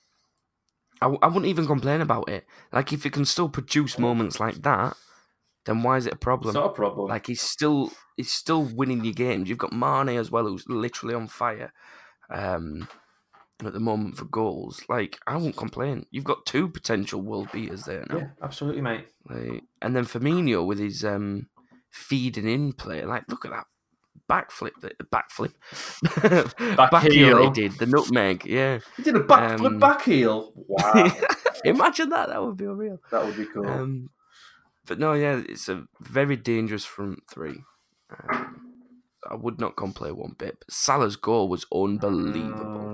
I, 1.01 1.07
I 1.21 1.27
wouldn't 1.27 1.47
even 1.47 1.67
complain 1.67 1.99
about 1.99 2.29
it. 2.29 2.45
Like 2.71 2.93
if 2.93 3.03
you 3.03 3.11
can 3.11 3.25
still 3.25 3.49
produce 3.49 3.99
moments 3.99 4.39
like 4.39 4.61
that, 4.61 4.95
then 5.65 5.83
why 5.83 5.97
is 5.97 6.05
it 6.05 6.13
a 6.13 6.15
It's 6.15 6.23
problem? 6.23 6.53
not 6.53 6.67
a 6.67 6.73
problem. 6.73 7.09
Like 7.09 7.27
he's 7.27 7.41
still 7.41 7.91
he's 8.15 8.31
still 8.31 8.63
winning 8.63 9.03
your 9.03 9.13
games. 9.13 9.49
You've 9.49 9.57
got 9.57 9.73
Mane 9.73 10.17
as 10.17 10.31
well, 10.31 10.45
who's 10.47 10.63
literally 10.69 11.15
on 11.15 11.27
fire 11.27 11.73
um, 12.29 12.87
at 13.68 13.74
the 13.74 13.80
moment 13.80 14.18
for 14.18 14.25
goals. 14.25 14.84
Like 14.89 15.20
I 15.27 15.38
won't 15.38 15.56
complain. 15.58 16.06
You've 16.12 16.24
got 16.24 16.46
two 16.46 16.68
potential 16.70 17.22
world 17.22 17.50
beaters 17.51 17.84
there 17.84 18.06
now. 18.10 18.18
yeah, 18.18 18.27
absolutely, 18.41 18.82
mate. 18.82 19.08
Like, 19.30 19.63
and 19.82 19.96
then 19.96 20.06
Firmino 20.06 20.65
with 20.65 20.80
his 20.80 21.03
um, 21.06 21.48
feeding 21.91 22.48
in 22.48 22.74
play. 22.74 23.03
Like 23.06 23.24
look 23.30 23.46
at 23.46 23.51
that 23.51 23.65
backflip, 24.30 24.72
backflip, 25.13 25.53
back, 26.77 27.03
heel 27.03 27.38
that 27.38 27.44
heel. 27.44 27.44
he 27.44 27.50
did 27.50 27.74
the 27.80 27.86
nutmeg. 27.86 28.46
Yeah, 28.46 28.80
He 28.98 29.03
did 29.03 29.15
a 29.15 29.20
back 29.20 29.60
Um, 29.60 29.80
back 29.80 30.03
heel. 30.03 30.53
Wow, 30.56 31.12
imagine 31.65 32.10
that. 32.10 32.30
That 32.30 32.41
would 32.44 32.58
be 32.58 32.65
unreal. 32.65 32.98
that 33.12 33.25
would 33.25 33.38
be 33.38 33.46
cool. 33.53 33.68
Um, 33.68 34.10
but 34.88 35.00
no, 35.00 35.13
yeah, 35.13 35.41
it's 35.48 35.70
a 35.70 35.84
very 36.00 36.36
dangerous 36.36 36.86
front 36.86 37.20
three. 37.32 37.63
Um, 38.30 38.58
I 39.30 39.36
would 39.36 39.60
not 39.60 39.75
complain 39.77 40.18
one 40.18 40.36
bit. 40.38 40.58
But 40.60 40.72
Salah's 40.74 41.15
goal 41.15 41.48
was 41.48 41.65
unbelievable. 41.72 42.90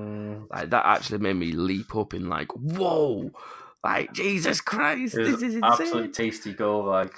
Like 0.57 0.69
that 0.71 0.85
actually 0.85 1.19
made 1.19 1.33
me 1.35 1.51
leap 1.51 1.95
up 1.95 2.13
in 2.13 2.29
like, 2.29 2.51
whoa, 2.53 3.31
like 3.83 4.11
Jesus 4.13 4.59
Christ, 4.61 5.15
this 5.15 5.35
is 5.41 5.55
insane. 5.55 5.63
absolutely 5.63 6.09
tasty 6.09 6.53
goal. 6.53 6.85
Like 6.85 7.13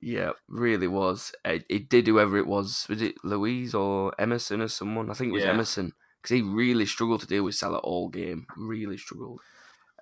Yeah, 0.00 0.32
really 0.48 0.86
was. 0.88 1.32
It, 1.44 1.64
it 1.68 1.88
did 1.88 2.06
whoever 2.06 2.36
it 2.36 2.46
was. 2.46 2.86
Was 2.88 3.00
it 3.02 3.14
Luiz 3.24 3.74
or 3.74 4.12
Emerson 4.18 4.60
or 4.60 4.68
someone? 4.68 5.10
I 5.10 5.14
think 5.14 5.30
it 5.30 5.34
was 5.34 5.44
Yeah. 5.44 5.50
Emerson 5.50 5.92
because 6.22 6.34
he 6.36 6.42
really 6.42 6.86
struggled 6.86 7.20
to 7.22 7.26
deal 7.26 7.44
with 7.44 7.54
Salah 7.54 7.78
all 7.78 8.08
game. 8.08 8.46
Really 8.56 8.98
struggled. 8.98 9.40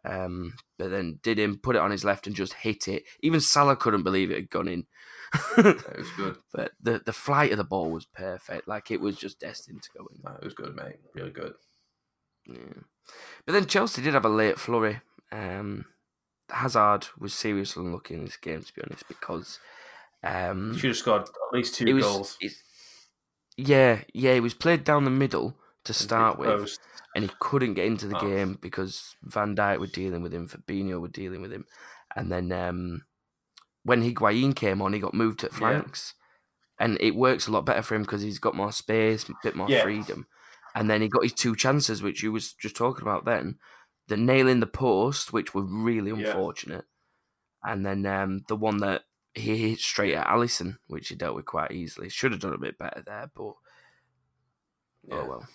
Um, 0.05 0.55
but 0.79 0.91
then 0.91 1.21
did 1.23 1.39
him 1.39 1.59
put 1.63 1.77
it 1.77 1.83
on 1.83 1.93
his 1.93 2.05
left 2.05 2.27
and 2.27 2.35
just 2.35 2.55
hit 2.55 2.89
it. 2.89 3.05
Even 3.21 3.41
Salah 3.41 3.77
couldn't 3.77 4.03
believe 4.03 4.33
it 4.33 4.37
had 4.37 4.51
gone 4.51 4.67
in. 4.67 4.87
it 5.59 5.97
was 5.97 6.11
good. 6.17 6.37
but 6.53 6.73
the 6.83 7.01
the 7.07 7.13
flight 7.13 7.53
of 7.53 7.59
the 7.59 7.65
ball 7.65 7.89
was 7.91 8.05
perfect. 8.07 8.67
Like 8.67 8.91
it 8.91 9.01
was 9.01 9.17
just 9.17 9.39
destined 9.39 9.83
to 9.85 9.91
go 9.97 10.09
in. 10.13 10.33
It 10.41 10.45
was 10.45 10.55
good, 10.55 10.75
mate. 10.75 10.97
Really 11.15 11.31
good. 11.31 11.55
Yeah. 12.47 12.83
But 13.47 13.53
then 13.53 13.67
Chelsea 13.67 14.03
did 14.03 14.15
have 14.15 14.25
a 14.25 14.29
late 14.29 14.59
flurry. 14.59 15.01
Um, 15.31 15.87
Hazard 16.51 17.07
was 17.19 17.35
seriously 17.35 17.85
unlucky 17.85 18.15
in 18.15 18.25
this 18.25 18.37
game, 18.37 18.63
to 18.63 18.73
be 18.75 18.83
honest, 18.83 19.07
because 19.09 19.59
um, 20.23 20.77
Should 20.77 20.91
have 20.91 20.97
scored 20.97 21.23
at 21.23 21.29
least 21.53 21.75
two 21.75 21.95
was 21.95 22.05
goals. 22.05 22.39
yeah, 23.57 24.03
yeah, 24.13 24.35
he 24.35 24.41
was 24.41 24.55
played 24.55 24.85
down 24.85 25.05
the 25.05 25.11
middle 25.11 25.57
to 25.85 25.93
start 25.93 26.39
with, 26.39 26.49
post. 26.49 26.81
and 27.15 27.25
he 27.25 27.31
couldn't 27.41 27.75
get 27.75 27.87
into 27.87 28.07
the 28.07 28.17
Oh. 28.17 28.21
game 28.21 28.59
because 28.61 29.17
Van 29.23 29.57
Dijk 29.57 29.81
were 29.81 29.87
dealing 29.87 30.23
with 30.23 30.33
him, 30.33 30.49
Fabinho 30.49 31.01
were 31.01 31.09
dealing 31.09 31.43
with 31.43 31.53
him, 31.53 31.67
and 32.15 32.31
then 32.31 32.53
um, 32.53 33.05
when 33.83 34.03
Higuain 34.03 34.55
came 34.55 34.81
on, 34.81 34.93
he 34.93 35.01
got 35.01 35.15
moved 35.15 35.41
to 35.41 35.47
Yeah. 35.51 35.59
flanks, 35.59 36.15
and 36.79 36.99
it 37.01 37.15
works 37.15 37.47
a 37.47 37.51
lot 37.51 37.67
better 37.67 37.83
for 37.83 37.95
him 37.95 38.03
because 38.03 38.23
he's 38.23 38.39
got 38.39 38.55
more 38.55 38.73
space, 38.73 39.29
a 39.29 39.33
bit 39.43 39.57
more 39.57 39.69
Yeah. 39.69 39.83
freedom, 39.83 40.27
and 40.75 40.89
then 40.89 41.03
he 41.03 41.09
got 41.09 41.23
his 41.25 41.33
two 41.33 41.55
chances, 41.57 42.03
which 42.03 42.23
you 42.23 42.33
was 42.33 42.53
just 42.53 42.77
talking 42.77 43.03
about 43.03 43.25
then, 43.25 43.59
the 44.09 44.17
nail 44.17 44.49
in 44.49 44.61
the 44.61 44.67
post, 44.67 45.33
which 45.33 45.55
were 45.55 45.63
really 45.63 46.11
Yeah. 46.11 46.29
unfortunate, 46.29 46.85
and 47.63 47.85
then 47.87 48.05
um, 48.07 48.45
the 48.49 48.57
one 48.57 48.79
that 48.79 49.03
he 49.35 49.71
hit 49.71 49.79
straight 49.79 50.15
at 50.15 50.27
Alisson, 50.27 50.79
which 50.89 51.09
he 51.09 51.15
dealt 51.15 51.37
with 51.37 51.47
quite 51.47 51.71
easily. 51.73 52.09
Should 52.09 52.33
have 52.33 52.41
done 52.41 52.53
a 52.53 52.59
bit 52.59 52.77
better 52.79 53.03
there, 53.07 53.31
but 53.35 53.55
Yeah. 55.05 55.21
oh 55.21 55.27
well. 55.27 55.49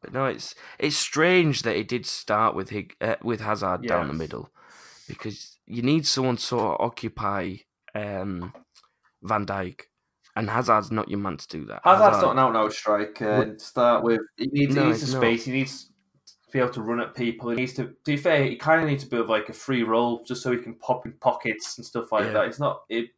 But 0.00 0.12
no, 0.12 0.26
it's 0.26 0.54
it's 0.78 0.96
strange 0.96 1.62
that 1.62 1.76
he 1.76 1.82
did 1.82 2.06
start 2.06 2.54
with 2.54 2.70
Hig- 2.70 2.96
uh, 3.00 3.16
with 3.22 3.40
Hazard 3.40 3.82
down 3.86 4.06
the 4.08 4.14
middle, 4.14 4.52
because 5.08 5.58
you 5.66 5.82
need 5.82 6.06
someone 6.06 6.36
to 6.36 6.42
sort 6.42 6.74
of 6.80 6.86
occupy 6.86 7.56
um, 7.94 8.52
Van 9.22 9.44
Dijk, 9.44 9.82
and 10.38 10.48
Hazard's 10.48 10.90
not 10.92 11.08
your 11.10 11.18
man 11.18 11.36
to 11.36 11.48
do 11.48 11.64
that. 11.66 11.80
Hazard's 11.84 12.22
not 12.22 12.32
an 12.32 12.38
out 12.38 12.48
and 12.48 12.56
out 12.56 12.72
striker. 12.72 13.44
To 13.44 13.58
start 13.58 14.04
with, 14.04 14.20
he 14.36 14.46
needs, 14.46 14.74
No, 14.74 14.82
he 14.84 14.88
needs 14.88 15.00
the 15.00 15.06
he's 15.06 15.14
not. 15.14 15.20
space. 15.20 15.44
He 15.44 15.52
needs 15.52 15.86
to 16.26 16.52
be 16.52 16.60
able 16.60 16.70
to 16.70 16.80
run 16.82 17.00
at 17.00 17.14
people. 17.14 17.50
He 17.50 17.56
needs 17.56 17.72
to. 17.74 17.86
To 17.88 17.94
be 18.06 18.16
fair, 18.16 18.44
he 18.44 18.56
kind 18.56 18.80
of 18.80 18.86
needs 18.88 19.02
to 19.04 19.10
build 19.10 19.28
like 19.28 19.48
a 19.48 19.52
free 19.52 19.82
role 19.82 20.22
just 20.24 20.42
so 20.42 20.52
he 20.52 20.58
can 20.58 20.74
pop 20.74 21.04
in 21.06 21.12
pockets 21.14 21.76
and 21.76 21.84
stuff 21.84 22.12
like 22.12 22.24
Yeah. 22.26 22.32
that. 22.34 22.44
It's 22.46 22.60
not 22.60 22.82
it. 22.88 23.10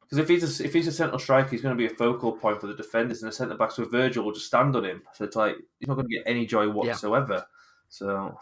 Because 0.00 0.18
if 0.18 0.28
he's 0.28 0.60
a, 0.60 0.64
if 0.64 0.72
he's 0.72 0.88
a 0.88 0.92
central 0.92 1.18
striker, 1.20 1.50
he's 1.50 1.60
going 1.60 1.76
to 1.76 1.78
be 1.78 1.92
a 1.92 1.96
focal 1.96 2.32
point 2.32 2.60
for 2.60 2.66
the 2.66 2.74
defenders, 2.74 3.22
and 3.22 3.30
the 3.30 3.36
centre 3.36 3.54
backs 3.54 3.76
with 3.78 3.92
Virgil 3.92 4.24
will 4.24 4.32
just 4.32 4.46
stand 4.46 4.74
on 4.74 4.84
him. 4.84 5.02
So 5.12 5.24
it's 5.24 5.36
like 5.36 5.56
he's 5.78 5.88
not 5.88 5.94
going 5.94 6.08
to 6.08 6.14
get 6.16 6.24
any 6.26 6.46
joy 6.46 6.68
whatsoever. 6.68 7.44
So 7.90 8.36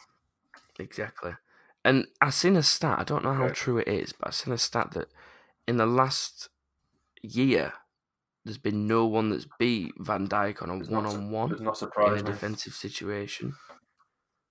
Exactly. 0.79 1.33
And 1.85 2.07
I've 2.21 2.33
seen 2.35 2.57
a 2.57 2.63
stat, 2.63 2.99
I 3.01 3.05
don't 3.05 3.25
know 3.25 3.35
how 3.35 3.49
true 3.49 3.79
it 3.79 3.89
is, 3.89 4.13
but 4.13 4.29
I've 4.29 4.35
seen 4.35 4.53
a 4.55 4.59
stat 4.59 4.93
that 4.93 5.09
in 5.67 5.77
the 5.79 5.87
last 5.87 6.49
year 7.23 7.73
there's 8.49 8.59
been 8.59 8.87
no 8.87 9.05
one 9.07 9.29
that's 9.29 9.47
beat 9.59 9.93
Van 9.99 10.27
Dijk 10.27 10.63
on 10.63 10.71
a 10.71 10.79
it's 10.79 10.89
one 10.89 11.09
su- 11.09 11.17
on 11.17 11.31
one 11.31 11.53
in 11.55 12.19
a 12.19 12.23
defensive 12.23 12.73
situation. 12.73 13.55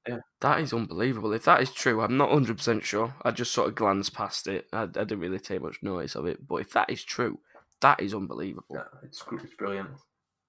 Yeah. 0.08 0.20
That 0.39 0.62
is 0.62 0.72
unbelievable. 0.72 1.34
If 1.34 1.46
that 1.46 1.62
is 1.62 1.72
true, 1.72 2.01
I'm 2.01 2.16
not 2.16 2.30
100% 2.30 2.84
sure. 2.84 3.16
I 3.24 3.32
just 3.32 3.51
sort 3.51 3.68
of 3.68 3.75
glanced 3.75 4.13
past 4.13 4.48
it. 4.48 4.68
I, 4.72 4.84
I 4.84 4.86
didn't 4.86 5.20
really 5.20 5.39
take 5.39 5.62
much 5.62 5.80
notice 5.82 6.16
of 6.16 6.27
it. 6.27 6.48
But 6.48 6.58
if 6.58 6.72
that 6.74 6.89
is 6.89 7.04
true, 7.04 7.39
that 7.82 8.00
is 8.00 8.13
unbelievable. 8.13 8.75
Yeah, 8.75 8.84
it's 9.04 9.24
it's 9.32 9.56
brilliant. 9.56 9.89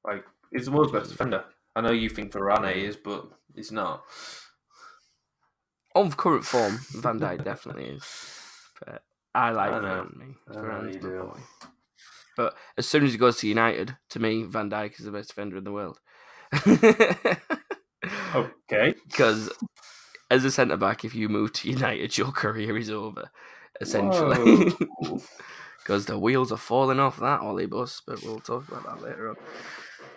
Like 0.05 0.25
he's 0.53 0.67
the 0.67 0.73
world's 0.73 0.93
best 0.93 1.11
defender. 1.11 1.45
I 1.75 1.81
know 1.81 1.91
you 1.91 2.11
think 2.11 2.33
Varane 2.33 2.77
is, 2.77 2.97
but 2.97 3.29
he's 3.55 3.73
not. 3.73 4.05
On 5.95 6.13
current 6.13 6.45
form, 6.45 6.79
Van 6.97 7.19
Dijk 7.19 7.45
definitely 7.45 7.85
is. 7.87 8.05
But 8.87 9.03
I 9.35 9.51
like 9.51 9.73
I 9.73 9.81
know. 9.81 10.09
Varane. 10.15 10.35
Varane's 10.51 11.03
my 11.03 11.11
boy. 11.11 11.41
But 12.39 12.55
as 12.79 12.87
soon 12.89 13.05
as 13.05 13.11
he 13.13 13.19
goes 13.19 13.37
to 13.39 13.49
United, 13.49 13.97
to 14.11 14.21
me, 14.21 14.45
Van 14.45 14.71
Dijk 14.71 14.99
is 14.99 15.05
the 15.05 15.11
best 15.11 15.29
defender 15.31 15.57
in 15.59 15.65
the 15.65 15.73
world. 15.73 15.99
Okay. 18.35 18.95
Because 19.09 19.51
as 20.31 20.45
a 20.45 20.51
centre 20.51 20.77
back, 20.77 21.05
if 21.05 21.15
you 21.15 21.29
move 21.29 21.53
to 21.55 21.69
United, 21.69 22.17
your 22.19 22.31
career 22.31 22.77
is 22.79 22.91
over, 22.91 23.31
essentially. 23.81 24.73
because 25.79 26.07
the 26.07 26.19
wheels 26.19 26.53
are 26.53 26.57
falling 26.57 27.01
off 27.01 27.19
that 27.19 27.41
Ollie 27.41 27.67
bus. 27.67 28.01
But 28.07 28.23
we'll 28.23 28.39
talk 28.41 28.69
about 28.69 28.85
that 28.85 29.03
later 29.03 29.31
on. 29.31 29.37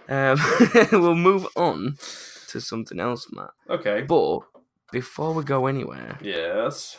Um, 0.08 1.02
we'll 1.02 1.16
move 1.16 1.48
on 1.56 1.98
to 2.50 2.62
something 2.62 3.00
else, 3.00 3.28
Matt. 3.32 3.50
Okay. 3.70 4.02
But 4.02 4.42
before 4.92 5.34
we 5.34 5.44
go 5.44 5.66
anywhere, 5.66 6.20
Yes. 6.22 6.98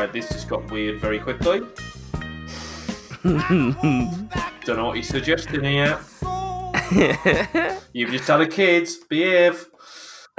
Alright, 0.00 0.14
this 0.14 0.30
just 0.30 0.48
got 0.48 0.70
weird 0.70 0.98
very 0.98 1.18
quickly. 1.18 1.58
Don't 3.22 3.82
know 4.66 4.86
what 4.86 4.94
you're 4.94 5.02
suggesting 5.02 5.62
here. 5.62 6.00
You've 7.92 8.10
just 8.10 8.26
had 8.26 8.40
a 8.40 8.46
kid. 8.48 8.88
Behave. 9.10 9.66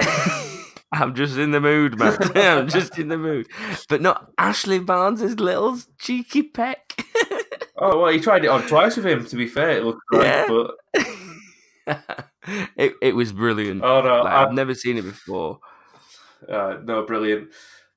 I'm 0.92 1.14
just 1.14 1.36
in 1.38 1.52
the 1.52 1.60
mood, 1.60 1.96
man. 1.96 2.18
I'm 2.34 2.66
just 2.66 2.98
in 2.98 3.06
the 3.06 3.16
mood. 3.16 3.46
But 3.88 4.02
not 4.02 4.32
Ashley 4.36 4.80
Barnes' 4.80 5.38
little 5.38 5.78
cheeky 6.00 6.42
peck. 6.42 7.00
Oh, 7.76 8.00
well, 8.00 8.12
he 8.12 8.18
tried 8.18 8.44
it 8.44 8.48
on 8.48 8.66
twice 8.66 8.96
with 8.96 9.06
him, 9.06 9.24
to 9.26 9.36
be 9.36 9.46
fair. 9.46 9.78
It 9.78 9.84
looked 9.84 10.00
like, 10.10 10.24
Yeah. 10.24 10.46
but. 10.48 10.74
it, 12.76 12.94
it 13.00 13.14
was 13.14 13.32
brilliant. 13.32 13.84
Oh, 13.84 14.00
no. 14.02 14.22
Like, 14.24 14.32
I- 14.32 14.42
I've 14.42 14.54
never 14.54 14.74
seen 14.74 14.98
it 14.98 15.02
before. 15.02 15.60
Uh, 16.48 16.78
no, 16.82 17.06
brilliant. 17.06 17.50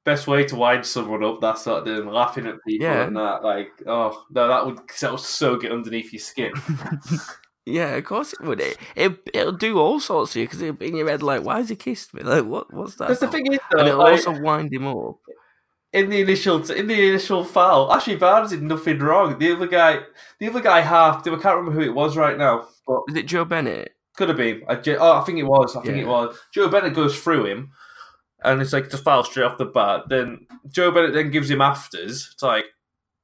Best 0.06 0.28
way 0.28 0.46
to 0.46 0.56
wind 0.56 0.86
someone 0.86 1.24
up, 1.24 1.42
that 1.42 1.58
sort 1.58 1.80
of 1.80 1.86
thing, 1.98 2.08
laughing 2.12 2.46
at 2.46 2.56
people 2.66 2.86
Yeah. 2.88 3.04
and 3.08 3.16
that. 3.18 3.44
Like, 3.44 3.72
oh, 3.88 4.24
no, 4.32 4.48
that 4.48 4.66
would, 4.66 4.80
that 5.02 5.12
would 5.12 5.20
so 5.20 5.58
get 5.58 5.72
underneath 5.72 6.14
your 6.14 6.20
skin. 6.22 6.54
Yeah, 7.68 7.96
of 7.96 8.04
course 8.06 8.32
it 8.32 8.42
would. 8.42 8.62
It, 8.62 8.78
it 8.96 9.18
it'll 9.34 9.52
do 9.52 9.80
all 9.80 10.00
sorts 10.00 10.34
to 10.34 10.40
you 10.40 10.46
because 10.46 10.62
it'll 10.62 10.76
be 10.76 10.86
in 10.88 10.96
your 10.96 11.10
head 11.10 11.24
like, 11.24 11.44
"Why 11.44 11.58
has 11.58 11.70
he 11.70 11.76
kissed 11.76 12.14
me? 12.14 12.22
Like, 12.22 12.46
what 12.46 12.72
what's 12.72 12.94
that?" 12.98 13.06
Because 13.08 13.22
the 13.22 13.28
thing 13.28 13.52
is, 13.52 13.58
and 13.72 13.88
it'll 13.88 13.98
like, 14.02 14.12
also 14.24 14.40
wind 14.40 14.72
him 14.72 14.86
up. 14.86 15.18
in 15.92 16.12
the 16.12 16.22
initial 16.22 16.58
in 16.72 16.86
the 16.86 17.10
initial 17.10 17.44
foul, 17.44 17.92
Ashley 17.92 18.18
Barnes 18.18 18.52
did 18.52 18.62
nothing 18.62 19.00
wrong. 19.00 19.40
The 19.40 19.52
other 19.52 19.66
guy, 19.66 20.02
the 20.40 20.48
other 20.48 20.62
guy 20.62 20.82
half. 20.82 21.22
I 21.28 21.32
can't 21.32 21.44
remember 21.58 21.72
who 21.72 21.82
it 21.82 21.96
was 21.96 22.16
right 22.16 22.38
now, 22.38 22.68
but 22.86 23.02
Is 23.10 23.16
it 23.16 23.26
Joe 23.26 23.46
Bennett? 23.46 23.96
could 24.16 24.28
have 24.30 24.38
been. 24.38 24.62
I, 24.70 24.80
oh, 25.00 25.14
I 25.14 25.22
think 25.24 25.40
it 25.40 25.44
was. 25.44 25.76
I 25.76 25.82
think 25.82 25.96
Yeah. 25.98 26.04
it 26.04 26.08
was. 26.08 26.38
Joe 26.54 26.68
Bennett 26.70 26.94
goes 26.94 27.20
through 27.20 27.46
him, 27.48 27.72
and 28.46 28.62
it's 28.62 28.74
like 28.74 28.90
the 28.90 28.98
foul 28.98 29.24
straight 29.24 29.44
off 29.46 29.58
the 29.58 29.66
bat. 29.66 30.04
Then 30.10 30.48
Joe 30.72 30.92
Bennett 30.92 31.14
then 31.14 31.32
gives 31.32 31.50
him 31.50 31.62
afters. 31.62 32.30
It's 32.34 32.44
like, 32.44 32.66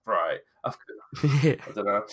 right. 0.06 0.40
I've. 0.64 0.78
I 1.24 1.58
don't 1.76 1.86
know. 1.86 2.06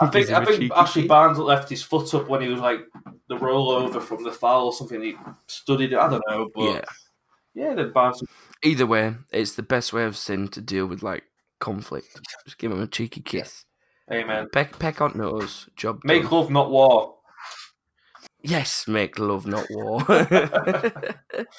I 0.00 0.06
think 0.06 0.12
Gives 0.26 0.28
him 0.30 0.36
I 0.36 0.42
a 0.42 0.46
think 0.46 0.58
cheeky 0.60 0.72
Ashley. 0.74 1.06
Barnes 1.06 1.38
left 1.38 1.68
his 1.68 1.82
foot 1.82 2.12
up 2.14 2.28
when 2.28 2.40
he 2.42 2.48
was 2.48 2.60
like 2.60 2.80
the 3.28 3.36
rollover 3.36 4.02
from 4.02 4.24
the 4.24 4.32
foul 4.32 4.66
or 4.66 4.72
something. 4.72 5.00
He 5.02 5.16
studied 5.46 5.92
it. 5.92 5.98
I 5.98 6.08
don't 6.10 6.24
know, 6.28 6.50
but 6.54 6.64
Yeah. 6.64 6.84
yeah, 7.54 7.74
then 7.74 7.92
Barnes. 7.92 8.22
Either 8.64 8.86
way, 8.86 9.14
it's 9.32 9.54
the 9.54 9.62
best 9.62 9.92
way 9.92 10.04
I've 10.04 10.16
seen 10.16 10.48
to 10.48 10.60
deal 10.60 10.86
with 10.86 11.02
like 11.02 11.24
conflict. 11.60 12.20
Just 12.44 12.58
give 12.58 12.72
him 12.72 12.80
a 12.82 12.86
cheeky 12.86 13.20
kiss. 13.20 13.64
Amen. 14.12 14.48
Peck, 14.52 14.78
peck 14.80 15.00
on 15.00 15.16
nose. 15.16 15.68
Job 15.76 16.00
Make 16.02 16.22
done. 16.22 16.32
love, 16.32 16.50
not 16.50 16.70
war. 16.70 17.14
Yes, 18.42 18.88
make 18.88 19.18
love, 19.18 19.46
not 19.46 19.70
war. 19.70 20.00
That's 20.08 21.50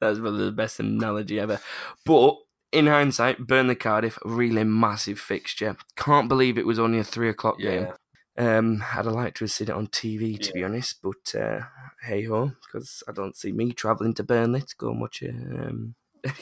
probably 0.00 0.44
the 0.44 0.52
best 0.52 0.80
analogy 0.80 1.40
ever. 1.40 1.60
But 2.04 2.36
in 2.72 2.86
hindsight, 2.86 3.46
Burnley 3.46 3.74
Cardiff, 3.76 4.18
really 4.24 4.64
massive 4.64 5.18
fixture. 5.18 5.76
Can't 5.96 6.28
believe 6.28 6.58
it 6.58 6.66
was 6.66 6.78
only 6.78 6.98
a 6.98 7.04
three 7.04 7.30
o'clock 7.30 7.58
game. 7.58 7.88
Um, 8.36 8.84
I'd 8.94 9.04
have 9.04 9.14
liked 9.14 9.38
to 9.38 9.44
have 9.44 9.50
seen 9.50 9.68
it 9.68 9.74
on 9.74 9.88
TV, 9.88 10.38
to 10.40 10.52
be 10.52 10.62
honest, 10.62 11.00
but 11.02 11.34
uh, 11.34 11.60
hey 12.02 12.24
ho, 12.24 12.52
because 12.66 13.02
I 13.08 13.12
don't 13.12 13.36
see 13.36 13.50
me 13.50 13.72
travelling 13.72 14.14
to 14.14 14.22
Burnley 14.22 14.60
to 14.60 14.76
go 14.76 14.90
and 14.90 15.00
watch 15.00 15.22
it. 15.22 15.34
Um, 15.34 15.94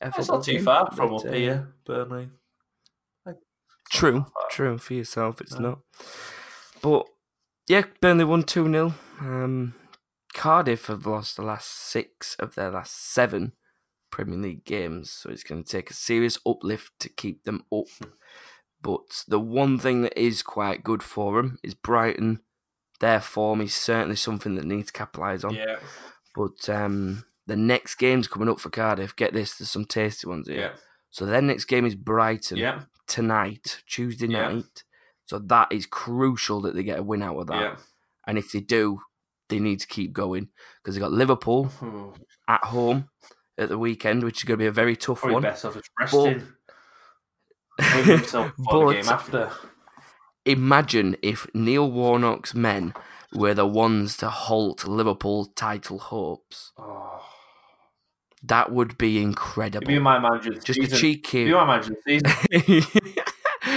It's 0.00 0.28
not 0.28 0.44
too 0.44 0.60
far 0.62 0.88
from 0.92 1.10
but, 1.10 1.16
up 1.16 1.26
uh, 1.26 1.32
here, 1.32 1.72
Burnley. 1.84 2.28
True, 3.90 4.26
true. 4.50 4.78
For 4.78 4.94
yourself, 4.94 5.40
it's 5.40 5.58
No. 5.58 5.60
not. 5.70 5.78
But 6.82 7.06
yeah, 7.68 7.84
Burnley 8.00 8.24
won 8.24 8.42
2 8.42 8.70
0. 8.70 8.94
Um, 9.20 9.74
Cardiff 10.34 10.86
have 10.86 11.06
lost 11.06 11.36
the 11.36 11.42
last 11.42 11.68
six 11.70 12.34
of 12.38 12.54
their 12.54 12.70
last 12.70 13.12
seven 13.12 13.52
Premier 14.10 14.38
League 14.38 14.64
games, 14.64 15.10
so 15.10 15.30
it's 15.30 15.42
going 15.42 15.62
to 15.62 15.70
take 15.70 15.90
a 15.90 15.94
serious 15.94 16.38
uplift 16.46 16.92
to 17.00 17.08
keep 17.08 17.44
them 17.44 17.64
up. 17.72 17.86
But 18.80 19.24
the 19.26 19.40
one 19.40 19.78
thing 19.78 20.02
that 20.02 20.16
is 20.18 20.42
quite 20.42 20.84
good 20.84 21.02
for 21.02 21.36
them 21.42 21.58
is 21.62 21.74
Brighton. 21.74 22.40
Their 23.00 23.20
form 23.20 23.60
is 23.60 23.74
certainly 23.74 24.16
something 24.16 24.54
that 24.54 24.64
needs 24.64 24.86
to 24.88 24.92
capitalise 24.92 25.44
on. 25.44 25.54
Yeah, 25.54 25.76
But 26.34 26.68
um, 26.68 27.24
the 27.46 27.56
next 27.56 27.96
game's 27.96 28.28
coming 28.28 28.48
up 28.48 28.60
for 28.60 28.70
Cardiff. 28.70 29.14
Get 29.16 29.32
this, 29.32 29.54
there's 29.56 29.70
some 29.70 29.84
tasty 29.84 30.26
ones 30.28 30.48
here. 30.48 30.58
yeah, 30.58 30.70
So 31.10 31.26
their 31.26 31.42
next 31.42 31.64
game 31.66 31.86
is 31.86 31.94
Brighton 31.94 32.58
yeah, 32.58 32.82
tonight, 33.06 33.82
Tuesday 33.86 34.26
Yeah. 34.26 34.48
night. 34.52 34.84
So 35.28 35.38
that 35.38 35.70
is 35.70 35.84
crucial 35.84 36.62
that 36.62 36.74
they 36.74 36.82
get 36.82 36.98
a 36.98 37.02
win 37.02 37.22
out 37.22 37.36
of 37.36 37.48
that. 37.48 37.60
yeah. 37.60 37.76
And 38.26 38.38
if 38.38 38.50
they 38.50 38.60
do, 38.60 39.00
they 39.50 39.58
need 39.58 39.80
to 39.80 39.86
keep 39.86 40.14
going 40.14 40.48
because 40.82 40.94
they 40.94 41.00
got 41.00 41.12
Liverpool 41.12 41.64
hmm. 41.64 42.10
at 42.48 42.64
home 42.64 43.10
at 43.58 43.68
the 43.68 43.78
weekend, 43.78 44.24
which 44.24 44.38
is 44.38 44.44
going 44.44 44.58
to 44.58 44.62
be 44.62 44.66
a 44.66 44.72
very 44.72 44.96
tough 44.96 45.20
Probably 45.20 45.34
one. 45.34 45.42
best 45.42 45.66
off 45.66 45.74
just 45.74 45.90
resting. 46.00 46.48
Win 47.78 48.04
himself 48.04 48.56
the 48.56 48.64
But- 48.70 48.92
game 48.92 49.08
after. 49.08 49.50
Imagine 50.46 51.14
if 51.20 51.46
Neil 51.52 51.90
Warnock's 51.90 52.54
men 52.54 52.94
were 53.34 53.52
the 53.52 53.66
ones 53.66 54.16
to 54.16 54.30
halt 54.30 54.88
Liverpool 54.88 55.44
title 55.44 55.98
hopes. 55.98 56.72
Oh. 56.78 57.22
That 58.44 58.72
would 58.72 58.96
be 58.96 59.20
incredible. 59.20 59.90
you 59.90 60.00
my 60.00 60.18
manager 60.18 60.54
Just 60.54 60.68
a 60.68 60.72
season, 60.74 60.94
if 60.94 61.00
cheeky, 61.00 61.40
you 61.40 61.54
my 61.54 61.66
manager 61.66 61.96
season, 62.06 63.02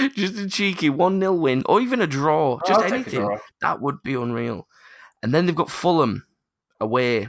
just 0.16 0.38
a 0.38 0.48
cheeky 0.48 0.90
one 0.90 1.20
0 1.20 1.34
win, 1.34 1.62
or 1.66 1.80
even 1.80 2.00
a 2.00 2.06
draw. 2.06 2.58
Just 2.66 2.80
I'll 2.80 2.92
anything. 2.92 3.38
That 3.60 3.80
would 3.80 4.02
be 4.02 4.14
unreal. 4.14 4.68
And 5.22 5.32
then 5.32 5.46
they've 5.46 5.54
got 5.54 5.70
Fulham 5.70 6.26
away, 6.80 7.28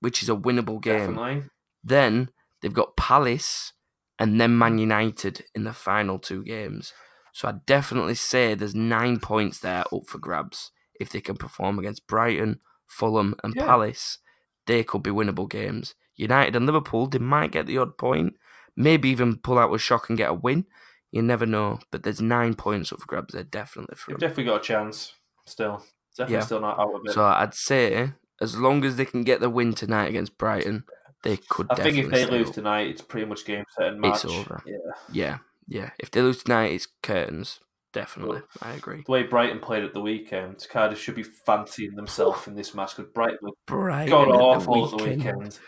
which 0.00 0.22
is 0.22 0.28
a 0.28 0.36
winnable 0.36 0.80
game. 0.80 1.14
Definitely. 1.14 1.42
Then 1.82 2.30
they've 2.60 2.72
got 2.72 2.96
Palace 2.96 3.72
and 4.18 4.40
then 4.40 4.56
Man 4.56 4.78
United 4.78 5.44
in 5.54 5.64
the 5.64 5.72
final 5.72 6.18
two 6.18 6.44
games. 6.44 6.92
So 7.32 7.48
I'd 7.48 7.66
definitely 7.66 8.14
say 8.14 8.54
there's 8.54 8.74
nine 8.74 9.18
points 9.18 9.58
there 9.58 9.84
up 9.92 10.06
for 10.06 10.18
grabs. 10.18 10.70
If 11.00 11.10
they 11.10 11.20
can 11.20 11.36
perform 11.36 11.78
against 11.78 12.06
Brighton, 12.06 12.60
Fulham, 12.86 13.34
and 13.42 13.54
Yeah. 13.56 13.66
Palace, 13.66 14.18
they 14.66 14.84
could 14.84 15.02
be 15.02 15.10
winnable 15.10 15.48
games. 15.48 15.94
United 16.14 16.54
and 16.54 16.66
Liverpool, 16.66 17.06
they 17.06 17.18
might 17.18 17.50
get 17.50 17.66
the 17.66 17.78
odd 17.78 17.96
point, 17.98 18.36
maybe 18.76 19.08
even 19.08 19.38
pull 19.38 19.58
out 19.58 19.74
a 19.74 19.78
shock 19.78 20.08
and 20.08 20.18
get 20.18 20.30
a 20.30 20.34
win. 20.34 20.66
You 21.12 21.22
never 21.22 21.46
know. 21.46 21.78
But 21.92 22.02
there's 22.02 22.20
nine 22.20 22.54
points 22.54 22.92
up 22.92 23.00
for 23.00 23.06
grabs 23.06 23.34
there, 23.34 23.44
definitely 23.44 23.94
for 23.96 24.10
You've 24.10 24.20
them. 24.20 24.28
definitely 24.28 24.50
got 24.52 24.60
a 24.62 24.64
chance. 24.64 25.14
Still, 25.46 25.84
definitely 26.16 26.34
Yeah. 26.36 26.40
still 26.40 26.60
not 26.60 26.78
out 26.78 26.94
of 26.94 27.02
it. 27.04 27.12
So 27.12 27.24
I'd 27.24 27.54
say 27.54 28.12
as 28.40 28.56
long 28.56 28.84
as 28.84 28.96
they 28.96 29.04
can 29.04 29.22
get 29.22 29.40
the 29.40 29.50
win 29.50 29.74
tonight 29.74 30.08
against 30.08 30.36
Brighton, 30.38 30.84
they 31.22 31.36
could. 31.36 31.68
I 31.70 31.76
think 31.76 31.98
if 31.98 32.10
they 32.10 32.26
lose 32.26 32.48
up. 32.48 32.54
tonight, 32.54 32.88
it's 32.88 33.02
pretty 33.02 33.26
much 33.26 33.44
game 33.44 33.64
set 33.78 33.88
and 33.88 34.00
match. 34.00 34.24
It's 34.24 34.24
over. 34.24 34.62
Yeah. 34.66 34.76
yeah, 35.12 35.38
yeah. 35.68 35.90
If 35.98 36.10
they 36.10 36.22
lose 36.22 36.42
tonight, 36.42 36.72
it's 36.72 36.88
curtains. 37.02 37.60
Definitely, 37.92 38.40
I 38.62 38.72
agree. 38.72 39.02
The 39.04 39.12
way 39.12 39.22
Brighton 39.24 39.60
played 39.60 39.84
at 39.84 39.92
the 39.92 40.00
weekend, 40.00 40.66
Cardiff 40.70 40.98
should 40.98 41.14
be 41.14 41.22
fancying 41.22 41.94
themselves 41.94 42.46
in 42.46 42.54
this 42.54 42.74
match 42.74 42.96
because 42.96 43.12
Brighton 43.12 43.36
were 43.42 43.50
Brighton 43.66 44.08
god 44.10 44.28
at 44.28 44.32
the 44.32 44.38
awful 44.38 44.84
at 44.86 44.90
the 44.98 45.04
weekend. 45.04 45.58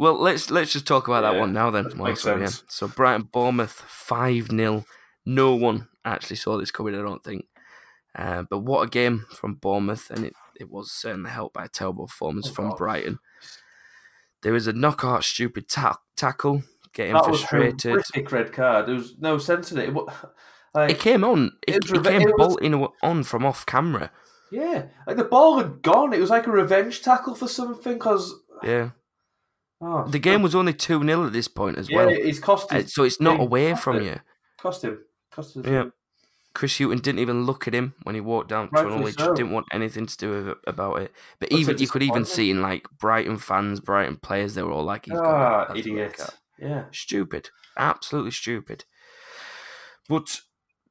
Well, 0.00 0.14
let's 0.18 0.50
let's 0.50 0.72
just 0.72 0.86
talk 0.86 1.08
about 1.08 1.20
that 1.22 1.38
one 1.38 1.52
now 1.52 1.70
then. 1.70 1.84
makes 1.96 2.24
here. 2.24 2.38
sense. 2.46 2.64
So 2.68 2.88
Brighton 2.88 3.28
Bournemouth 3.32 3.84
five 3.86 4.48
0 4.48 4.84
No 5.26 5.54
one 5.54 5.88
actually 6.04 6.36
saw 6.36 6.56
this 6.56 6.70
coming. 6.70 6.94
I 6.94 7.02
don't 7.02 7.22
think. 7.22 7.44
Uh, 8.16 8.44
but 8.48 8.60
what 8.60 8.82
a 8.86 8.90
game 8.90 9.26
from 9.36 9.54
Bournemouth, 9.54 10.10
and 10.10 10.24
it, 10.24 10.32
it 10.58 10.70
was 10.70 10.90
certainly 10.90 11.30
helped 11.30 11.54
by 11.54 11.66
a 11.66 11.68
terrible 11.68 12.06
performance 12.06 12.48
Oh, 12.48 12.52
from 12.54 12.68
God. 12.70 12.78
Brighton. 12.78 13.18
There 14.42 14.52
was 14.54 14.66
a 14.66 14.72
knockout 14.72 15.22
stupid 15.22 15.68
ta- 15.68 15.98
tackle, 16.16 16.62
getting 16.94 17.12
That 17.12 17.28
was 17.30 17.40
frustrated. 17.42 17.90
horrific 17.92 18.32
red 18.32 18.52
card. 18.52 18.86
There 18.86 18.94
was 18.94 19.16
no 19.18 19.36
sense 19.38 19.70
in 19.70 19.78
it. 19.78 19.90
It 19.90 19.94
Like, 20.74 20.90
It 20.92 20.98
came 21.00 21.24
on. 21.24 21.52
It, 21.68 21.76
It 21.76 21.90
it 21.90 22.04
came 22.04 22.22
it 22.22 22.34
was- 22.38 22.48
bolting 22.56 22.88
on 23.02 23.22
from 23.24 23.44
off 23.44 23.66
camera. 23.66 24.10
yeah, 24.50 24.84
like 25.06 25.16
the 25.16 25.24
ball 25.24 25.58
had 25.58 25.82
gone. 25.82 26.12
It 26.14 26.20
was 26.20 26.30
like 26.30 26.46
a 26.46 26.50
revenge 26.52 27.02
tackle 27.02 27.34
for 27.34 27.48
something. 27.48 27.92
Because 27.94 28.32
Yeah, 28.62 28.90
oh, 29.80 30.06
the 30.08 30.18
game 30.18 30.42
was 30.42 30.54
only 30.54 30.72
two 30.74 31.02
0 31.02 31.26
at 31.26 31.32
this 31.32 31.48
point 31.48 31.78
as 31.78 31.88
yeah, 31.88 31.96
well, 31.96 32.08
it's 32.10 32.38
cost 32.38 32.72
Uh, 32.72 32.76
him. 32.76 32.86
so 32.88 33.04
it's 33.04 33.20
not 33.20 33.40
away 33.40 33.70
cost 33.70 33.82
from 33.84 34.02
you. 34.02 34.20
Cost 34.58 34.84
him. 34.84 34.98
Cost 35.30 35.56
him. 35.56 35.64
Yeah. 35.64 35.84
Chris 36.52 36.78
Hughton 36.78 36.98
didn't 36.98 37.20
even 37.20 37.44
look 37.44 37.68
at 37.68 37.74
him 37.74 37.94
when 38.02 38.16
he 38.16 38.20
walked 38.20 38.48
down 38.48 38.68
Rightfully 38.72 38.90
tunnel. 38.90 39.06
He 39.06 39.12
just 39.12 39.34
didn't 39.36 39.52
want 39.52 39.66
anything 39.72 40.06
to 40.06 40.16
do 40.16 40.30
with 40.30 40.48
it, 40.48 40.58
about 40.66 41.00
it. 41.00 41.12
But 41.38 41.50
That's 41.50 41.60
even 41.62 41.78
you 41.78 41.86
could 41.86 42.02
even 42.02 42.24
see 42.24 42.50
in 42.50 42.60
like 42.60 42.88
Brighton 42.98 43.38
fans, 43.38 43.78
Brighton 43.78 44.16
players, 44.16 44.54
they 44.54 44.62
were 44.64 44.72
all 44.72 44.82
like, 44.84 45.04
"He's 45.04 45.14
got 45.14 45.24
Ah, 45.24 45.62
it. 45.62 45.74
That's 45.74 45.86
a 45.86 45.90
red 45.92 46.06
idiot. 46.10 46.30
Yeah. 46.58 46.84
Stupid, 46.90 47.50
absolutely 47.76 48.32
stupid. 48.32 48.84
But 50.08 50.40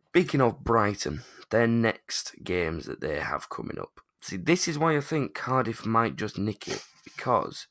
speaking 0.08 0.40
of 0.42 0.64
Brighton, 0.64 1.24
their 1.50 1.68
next 1.68 2.36
games 2.44 2.86
that 2.86 3.02
they 3.02 3.20
have 3.20 3.50
coming 3.50 3.78
up. 3.80 4.00
See, 4.22 4.38
this 4.38 4.68
is 4.68 4.80
why 4.80 4.96
I 4.98 5.02
think 5.02 5.34
Cardiff 5.36 5.86
might 5.86 6.16
just 6.16 6.38
nick 6.38 6.68
it 6.70 6.84
because 7.04 7.68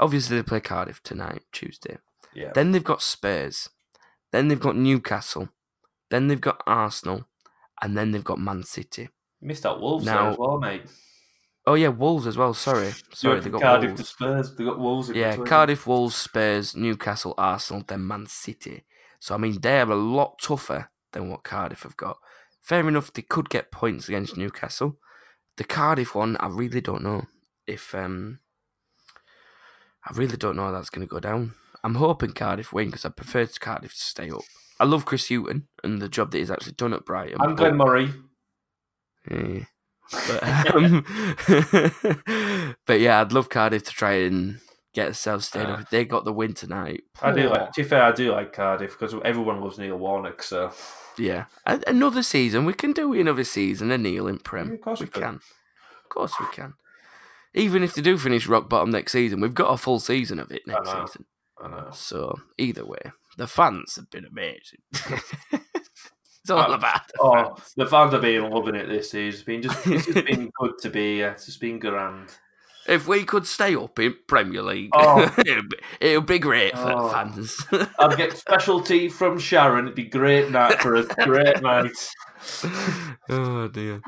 obviously 0.00 0.36
they 0.36 0.42
play 0.42 0.60
Cardiff 0.60 1.00
tonight, 1.04 1.42
Tuesday. 1.52 1.98
Yeah. 2.34 2.50
Then 2.54 2.72
they've 2.72 2.82
got 2.82 3.02
Spurs. 3.02 3.68
Then 4.32 4.48
they've 4.48 4.58
got 4.60 4.76
Newcastle. 4.76 5.48
Then 6.10 6.26
they've 6.28 6.40
got 6.40 6.62
Arsenal. 6.66 7.26
And 7.82 7.96
then 7.96 8.10
they've 8.10 8.24
got 8.24 8.38
Man 8.38 8.62
City. 8.64 9.08
Missed 9.40 9.64
out 9.64 9.80
Wolves 9.80 10.04
there 10.04 10.14
Now- 10.14 10.30
as 10.32 10.38
well, 10.38 10.58
mate. 10.58 10.82
Oh 11.66 11.74
yeah, 11.74 11.88
Wolves 11.88 12.26
as 12.26 12.36
well. 12.38 12.54
Sorry, 12.54 12.90
sorry, 13.12 13.40
they 13.40 13.50
got 13.50 13.60
Cardiff 13.60 13.90
Wolves. 13.90 14.00
to 14.02 14.06
Spurs. 14.06 14.54
They 14.56 14.64
got 14.64 14.78
Wolves. 14.78 15.10
in 15.10 15.16
Yeah, 15.16 15.30
between. 15.32 15.46
Cardiff, 15.46 15.86
Wolves, 15.86 16.16
Spurs, 16.16 16.74
Newcastle, 16.74 17.34
Arsenal, 17.36 17.84
then 17.86 18.06
Man 18.06 18.26
City. 18.26 18.84
So 19.20 19.34
I 19.34 19.38
mean, 19.38 19.60
they're 19.60 19.88
a 19.90 19.94
lot 19.94 20.38
tougher 20.40 20.90
than 21.12 21.28
what 21.28 21.44
Cardiff 21.44 21.82
have 21.82 21.96
got. 21.98 22.16
Fair 22.62 22.88
enough, 22.88 23.12
they 23.12 23.22
could 23.22 23.50
get 23.50 23.70
points 23.70 24.08
against 24.08 24.36
Newcastle. 24.38 24.98
The 25.58 25.64
Cardiff 25.64 26.14
one, 26.14 26.36
I 26.40 26.48
really 26.48 26.80
don't 26.80 27.02
know 27.02 27.24
if 27.66 27.94
um, 27.94 28.40
I 30.04 30.14
really 30.14 30.36
don't 30.36 30.56
know 30.56 30.64
how 30.64 30.72
that's 30.72 30.90
going 30.90 31.06
to 31.06 31.10
go 31.10 31.20
down. 31.20 31.54
I'm 31.82 31.94
hoping 31.94 32.32
Cardiff 32.32 32.72
win 32.72 32.86
because 32.86 33.04
I 33.04 33.10
prefer 33.10 33.46
Cardiff 33.46 33.94
to 33.94 34.00
stay 34.00 34.30
up. 34.30 34.42
I 34.78 34.84
love 34.84 35.04
Chris 35.04 35.28
Hughton 35.28 35.68
and 35.84 36.00
the 36.00 36.08
job 36.08 36.30
that 36.30 36.38
he's 36.38 36.50
actually 36.50 36.72
done 36.72 36.94
at 36.94 37.04
Brighton. 37.04 37.40
I'm 37.40 37.54
Glenn 37.54 37.76
Murray. 37.76 38.12
yeah. 39.30 39.64
But, 40.10 40.74
um, 40.74 41.04
but 42.86 43.00
yeah, 43.00 43.20
I'd 43.20 43.32
love 43.32 43.48
Cardiff 43.48 43.84
to 43.84 43.92
try 43.92 44.14
and 44.14 44.60
get 44.92 45.04
themselves 45.04 45.46
staying 45.46 45.66
up. 45.66 45.90
They 45.90 46.04
got 46.04 46.24
the 46.24 46.32
win 46.32 46.54
tonight. 46.54 47.04
I 47.22 47.32
do 47.32 47.48
like. 47.48 47.72
To 47.72 47.82
be 47.82 47.88
fair, 47.88 48.02
I 48.02 48.12
do 48.12 48.32
like 48.32 48.52
Cardiff 48.52 48.98
because 48.98 49.14
everyone 49.24 49.60
loves 49.60 49.78
Neil 49.78 49.96
Warnock. 49.96 50.42
So 50.42 50.72
Yeah, 51.16 51.44
another 51.66 52.22
season. 52.22 52.64
We 52.64 52.72
can 52.72 52.92
do 52.92 53.12
another 53.12 53.44
season. 53.44 53.90
A 53.92 53.98
Neil 53.98 54.26
in 54.26 54.38
Prem. 54.38 54.68
Yeah, 54.68 54.74
of 54.74 54.80
course 54.80 55.00
we 55.00 55.06
we 55.06 55.10
can. 55.10 55.22
can. 55.22 55.34
Of 55.34 56.08
course 56.08 56.32
we 56.40 56.46
can. 56.52 56.74
Even 57.54 57.82
if 57.82 57.94
they 57.94 58.02
do 58.02 58.16
finish 58.16 58.46
rock 58.46 58.68
bottom 58.68 58.90
next 58.90 59.12
season, 59.12 59.40
we've 59.40 59.54
got 59.54 59.72
a 59.72 59.76
full 59.76 59.98
season 60.00 60.38
of 60.38 60.50
it 60.52 60.62
next 60.66 60.86
know. 60.92 61.06
season. 61.06 61.24
I 61.62 61.68
know. 61.68 61.88
So 61.92 62.38
either 62.58 62.84
way, 62.86 63.00
the 63.36 63.46
fans 63.46 63.96
have 63.96 64.08
been 64.10 64.24
amazing. 64.24 64.80
it's 65.52 66.50
all 66.50 66.70
Oh, 66.70 66.74
about 66.74 67.08
the 67.08 67.14
Oh, 67.20 67.54
fans. 67.54 67.72
the 67.76 67.86
fans 67.86 68.12
have 68.12 68.22
been 68.22 68.48
loving 68.50 68.74
it 68.76 68.86
this 68.88 69.10
season. 69.10 69.34
It's 69.38 69.42
been 69.42 69.62
just, 69.62 69.86
it's 69.86 70.06
just 70.06 70.26
been 70.26 70.50
good 70.58 70.72
to 70.82 70.90
be. 70.90 71.18
Yeah, 71.18 71.32
it's 71.32 71.46
just 71.46 71.60
been 71.60 71.78
grand. 71.78 72.36
If 72.88 73.06
we 73.06 73.24
could 73.24 73.46
stay 73.46 73.74
up 73.76 73.98
in 73.98 74.14
Premier 74.26 74.62
League, 74.62 74.90
Oh. 74.94 75.22
it'd, 75.38 75.68
be, 76.00 76.20
be 76.20 76.38
great 76.38 76.76
for 76.78 76.90
Oh. 76.92 77.08
the 77.08 77.12
fans. 77.14 77.88
I'd 77.98 78.16
get 78.16 78.36
specialty 78.38 79.08
from 79.08 79.38
Sharon. 79.38 79.84
It'd 79.84 79.94
be 79.96 80.04
great 80.04 80.50
night 80.50 80.80
for 80.80 80.96
us. 80.96 81.06
Great 81.24 81.60
night. 81.62 81.92
oh 83.28 83.68
dear. 83.68 84.00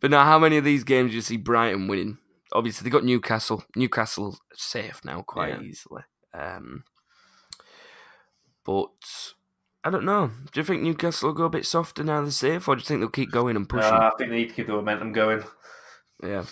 But 0.00 0.10
now, 0.12 0.24
how 0.24 0.38
many 0.38 0.56
of 0.58 0.64
these 0.64 0.84
games 0.84 1.10
do 1.10 1.16
you 1.16 1.22
see 1.22 1.36
Brighton 1.38 1.88
winning? 1.88 2.18
Obviously, 2.52 2.84
they 2.84 2.90
got 2.90 3.04
Newcastle. 3.04 3.64
Newcastle 3.76 4.38
safe 4.54 5.00
now 5.04 5.22
quite 5.22 5.50
Yeah. 5.54 5.60
easily. 5.60 6.02
Um, 6.34 6.84
but 8.64 8.90
I 9.84 9.90
don't 9.90 10.04
know. 10.04 10.30
Do 10.52 10.60
you 10.60 10.64
think 10.64 10.82
Newcastle 10.82 11.28
will 11.28 11.34
go 11.34 11.44
a 11.44 11.50
bit 11.50 11.66
softer 11.66 12.04
now 12.04 12.22
they're 12.22 12.30
safe, 12.30 12.68
or 12.68 12.76
do 12.76 12.80
you 12.80 12.84
think 12.84 13.00
they'll 13.00 13.08
keep 13.08 13.30
going 13.30 13.56
and 13.56 13.68
pushing? 13.68 13.92
Uh, 13.92 14.10
I 14.12 14.16
think 14.18 14.30
they 14.30 14.36
need 14.36 14.48
to 14.50 14.54
keep 14.54 14.66
the 14.66 14.72
momentum 14.74 15.12
going. 15.12 15.42
yeah, 16.22 16.44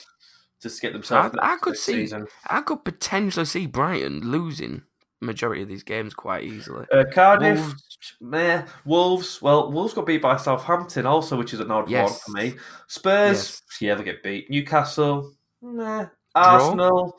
Just 0.63 0.77
to 0.77 0.83
get 0.83 0.93
themselves. 0.93 1.37
I- 1.41 1.53
I 1.55 1.57
could 1.59 1.77
see- 1.77 1.93
Season. 1.93 2.27
I 2.49 2.63
could 2.63 2.85
potentially 2.85 3.45
see 3.47 3.67
Brighton 3.67 4.21
losing 4.31 4.83
majority 5.21 5.63
of 5.63 5.69
these 5.69 5.83
games 5.83 6.15
quite 6.15 6.45
easily. 6.45 6.87
Uh, 6.93 7.05
Cardiff, 7.13 7.59
Wolves. 7.59 8.17
meh. 8.21 8.67
Wolves. 8.85 9.43
Well, 9.43 9.71
Wolves 9.71 9.93
got 9.95 10.07
beat 10.07 10.23
by 10.23 10.37
Southampton 10.37 11.07
also, 11.07 11.37
which 11.37 11.53
is 11.53 11.61
an 11.61 11.71
odd 11.71 11.91
Yes. 11.91 12.11
one 12.11 12.19
for 12.19 12.31
me. 12.55 12.61
Spurs, 12.89 13.37
Yes. 13.37 13.63
yeah, 13.81 13.95
they 13.95 14.05
get 14.05 14.23
beat. 14.23 14.49
Newcastle, 14.51 15.33
meh. 15.63 16.07
Arsenal. 16.35 17.19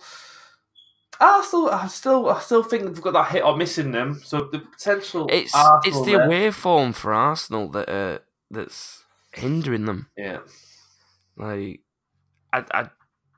Arsenal, 1.20 1.70
I 1.70 1.88
still, 1.88 2.30
I 2.30 2.40
still 2.40 2.64
think 2.64 2.84
they've 2.84 3.02
got 3.02 3.12
that 3.12 3.32
hit 3.32 3.44
or 3.44 3.58
missing 3.58 3.92
them. 3.92 4.22
So 4.24 4.48
the 4.52 4.60
potential. 4.60 5.28
It's 5.30 5.54
Arsenal 5.54 5.82
it's 5.86 6.06
the 6.06 6.18
there- 6.18 6.26
away 6.26 6.52
form 6.52 6.94
for 6.94 7.14
Arsenal 7.14 7.70
that 7.72 7.90
uh, 7.90 8.20
that's 8.50 9.04
hindering 9.34 9.86
them. 9.86 10.10
Yeah, 10.18 10.40
Like, 11.36 11.82
I, 12.54 12.64
I 12.72 12.90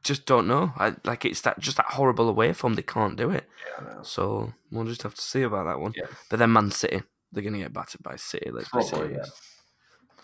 just 0.04 0.26
don't 0.28 0.48
know. 0.48 0.74
I 0.78 0.96
like 1.06 1.26
it's 1.26 1.42
that 1.42 1.60
just 1.60 1.78
that 1.78 1.88
horrible 1.88 2.30
away 2.30 2.54
form. 2.54 2.76
They 2.76 2.82
can't 2.84 3.16
do 3.18 3.32
it. 3.32 3.46
yeah. 3.80 4.02
So 4.04 4.54
we'll 4.72 4.86
just 4.86 5.02
have 5.04 5.16
to 5.16 5.22
see 5.22 5.42
about 5.42 5.66
that 5.66 5.80
one. 5.80 5.94
Yeah. 5.96 6.06
But 6.30 6.38
then 6.40 6.54
Man 6.54 6.70
City, 6.72 7.02
they're 7.32 7.44
gonna 7.44 7.58
get 7.58 7.74
battered 7.74 8.04
by 8.04 8.16
City. 8.16 8.52
Let's 8.52 8.66
be 8.66 8.70
Probably, 8.72 8.90
serious. 9.00 9.32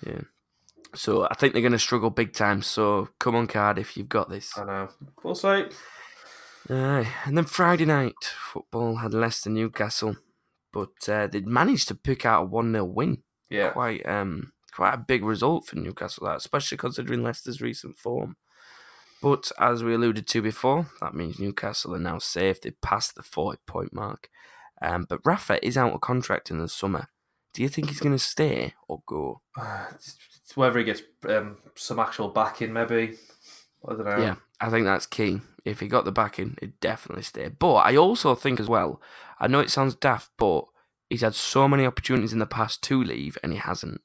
Yeah. 0.05 0.21
So 0.95 1.27
I 1.29 1.33
think 1.35 1.53
they're 1.53 1.61
gonna 1.61 1.79
struggle 1.79 2.09
big 2.09 2.33
time. 2.33 2.61
So 2.61 3.09
come 3.19 3.35
on, 3.35 3.47
Cardiff, 3.47 3.91
if 3.91 3.97
you've 3.97 4.09
got 4.09 4.29
this. 4.29 4.57
I 4.57 4.65
know. 4.65 4.89
We'll 5.23 5.35
see. 5.35 5.65
Aye. 6.69 7.07
And 7.25 7.37
then 7.37 7.45
Friday 7.45 7.85
night 7.85 8.15
football 8.21 8.97
had 8.97 9.13
Leicester 9.13 9.49
Newcastle, 9.49 10.17
but 10.73 11.07
uh, 11.07 11.27
they 11.27 11.41
managed 11.41 11.87
to 11.89 11.95
pick 11.95 12.25
out 12.25 12.43
a 12.43 12.45
one 12.45 12.71
0 12.71 12.85
win. 12.85 13.23
Yeah, 13.49 13.69
Quite 13.69 14.05
um 14.05 14.51
quite 14.73 14.93
a 14.93 14.97
big 14.97 15.23
result 15.23 15.65
for 15.65 15.77
Newcastle, 15.77 16.27
that, 16.27 16.37
especially 16.37 16.77
considering 16.77 17.23
Leicester's 17.23 17.61
recent 17.61 17.97
form. 17.97 18.35
But 19.21 19.51
as 19.59 19.83
we 19.83 19.95
alluded 19.95 20.27
to 20.27 20.41
before, 20.41 20.87
that 21.01 21.15
means 21.15 21.39
Newcastle 21.39 21.95
are 21.95 21.99
now 21.99 22.19
safe. 22.19 22.61
They 22.61 22.71
passed 22.71 23.15
the 23.15 23.23
40 23.23 23.59
point 23.65 23.93
mark. 23.93 24.29
Um, 24.79 25.07
but 25.09 25.21
Rafa 25.25 25.65
is 25.65 25.77
out 25.77 25.93
of 25.93 26.01
contract 26.01 26.51
in 26.51 26.59
the 26.59 26.67
summer. 26.67 27.09
Do 27.57 27.63
you 27.63 27.69
think 27.69 27.89
he's 27.89 27.99
going 27.99 28.15
to 28.15 28.19
stay 28.23 28.75
or 28.87 29.01
go? 29.07 29.41
It's- 29.57 30.15
whether 30.53 30.77
he 30.77 30.85
gets 30.85 31.01
um, 31.27 31.57
some 31.75 31.99
actual 31.99 32.29
backing, 32.29 32.71
maybe. 32.71 33.15
I 33.87 33.93
don't 33.93 34.05
know. 34.05 34.17
Yeah, 34.17 34.35
I 34.61 34.69
think 34.69 34.85
that's 34.85 35.07
key. 35.07 35.41
If 35.65 35.79
he 35.79 35.87
got 35.87 36.05
the 36.05 36.11
backing, 36.11 36.55
he'd 36.61 36.79
definitely 36.79 37.23
stay. 37.23 37.49
But 37.49 37.77
I 37.77 37.95
also 37.95 38.35
think 38.35 38.59
as 38.59 38.69
well, 38.69 39.01
I 39.39 39.47
know 39.47 39.59
it 39.59 39.71
sounds 39.71 39.95
daft, 39.95 40.29
but 40.37 40.65
he's 41.09 41.21
had 41.21 41.33
so 41.33 41.67
many 41.67 41.83
opportunities 41.85 42.31
in 42.31 42.37
the 42.39 42.45
past 42.45 42.83
to 42.83 43.03
leave 43.03 43.39
and 43.41 43.51
he 43.51 43.57
hasn't. 43.57 44.01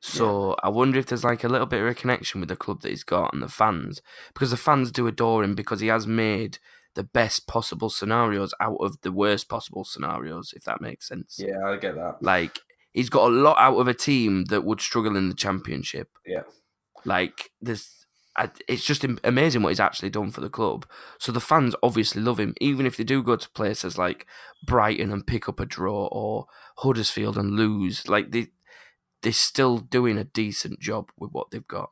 So 0.00 0.54
I 0.62 0.68
wonder 0.68 0.98
if 0.98 1.06
there's 1.06 1.24
like 1.24 1.44
a 1.44 1.48
little 1.48 1.66
bit 1.66 1.80
of 1.82 1.88
a 1.88 1.94
connection 1.94 2.40
with 2.40 2.50
the 2.50 2.56
club 2.56 2.82
that 2.82 2.90
he's 2.90 3.04
got 3.04 3.32
and 3.32 3.42
the 3.42 3.48
fans. 3.48 4.02
Because 4.34 4.50
the 4.50 4.56
fans 4.58 4.92
do 4.92 5.06
adore 5.06 5.42
him 5.42 5.54
because 5.54 5.80
he 5.80 5.88
has 5.88 6.06
made 6.06 6.58
the 6.94 7.04
best 7.04 7.46
possible 7.46 7.90
scenarios 7.90 8.52
out 8.60 8.78
of 8.80 9.00
the 9.02 9.12
worst 9.12 9.48
possible 9.48 9.84
scenarios, 9.84 10.52
if 10.56 10.64
that 10.64 10.80
makes 10.80 11.08
sense. 11.08 11.38
yeah, 11.38 11.64
I 11.64 11.76
get 11.76 11.94
that. 11.94 12.16
Like 12.20 12.58
he's 12.92 13.10
got 13.10 13.28
a 13.28 13.34
lot 13.34 13.56
out 13.58 13.78
of 13.78 13.88
a 13.88 13.94
team 13.94 14.44
that 14.46 14.64
would 14.64 14.80
struggle 14.80 15.16
in 15.16 15.28
the 15.28 15.34
championship. 15.34 16.10
Yeah. 16.26 16.42
Like 17.04 17.50
there's, 17.60 18.06
I, 18.36 18.50
it's 18.68 18.84
just 18.84 19.04
amazing 19.24 19.62
what 19.62 19.70
he's 19.70 19.80
actually 19.80 20.10
done 20.10 20.30
for 20.30 20.40
the 20.40 20.50
club. 20.50 20.86
So 21.18 21.32
the 21.32 21.40
fans 21.40 21.74
obviously 21.82 22.22
love 22.22 22.40
him, 22.40 22.54
even 22.60 22.86
if 22.86 22.96
they 22.96 23.04
do 23.04 23.22
go 23.22 23.36
to 23.36 23.50
places 23.50 23.96
like 23.96 24.26
Brighton 24.66 25.12
and 25.12 25.26
pick 25.26 25.48
up 25.48 25.60
a 25.60 25.66
draw 25.66 26.08
or 26.10 26.46
Huddersfield 26.78 27.36
and 27.36 27.52
lose. 27.52 28.08
Like 28.08 28.32
they, 28.32 28.48
they're 29.22 29.32
still 29.32 29.78
doing 29.78 30.18
a 30.18 30.24
decent 30.24 30.80
job 30.80 31.10
with 31.16 31.30
what 31.32 31.50
they've 31.50 31.66
got. 31.66 31.90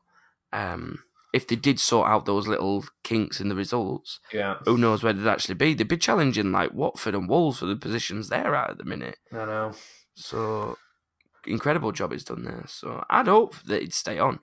Um, 0.51 1.03
if 1.33 1.47
they 1.47 1.55
did 1.55 1.79
sort 1.79 2.07
out 2.09 2.25
those 2.25 2.47
little 2.47 2.83
kinks 3.03 3.39
in 3.39 3.49
the 3.49 3.55
results, 3.55 4.19
Yeah, 4.33 4.55
who 4.65 4.77
knows 4.77 5.03
where 5.03 5.13
they'd 5.13 5.27
actually 5.29 5.55
be? 5.55 5.73
They'd 5.73 5.87
be 5.87 5.97
challenging 5.97 6.51
like 6.51 6.73
Watford 6.73 7.15
and 7.15 7.29
Wolves 7.29 7.59
for 7.59 7.65
the 7.67 7.75
positions 7.75 8.29
they're 8.29 8.55
at 8.55 8.71
at 8.71 8.77
the 8.77 8.85
minute. 8.85 9.17
I 9.31 9.45
know. 9.45 9.73
So 10.15 10.77
incredible 11.45 11.91
job 11.91 12.11
he's 12.11 12.23
done 12.23 12.43
there. 12.43 12.65
So 12.67 13.03
I'd 13.09 13.27
hope 13.27 13.55
that 13.63 13.81
he'd 13.81 13.93
stay 13.93 14.19
on. 14.19 14.39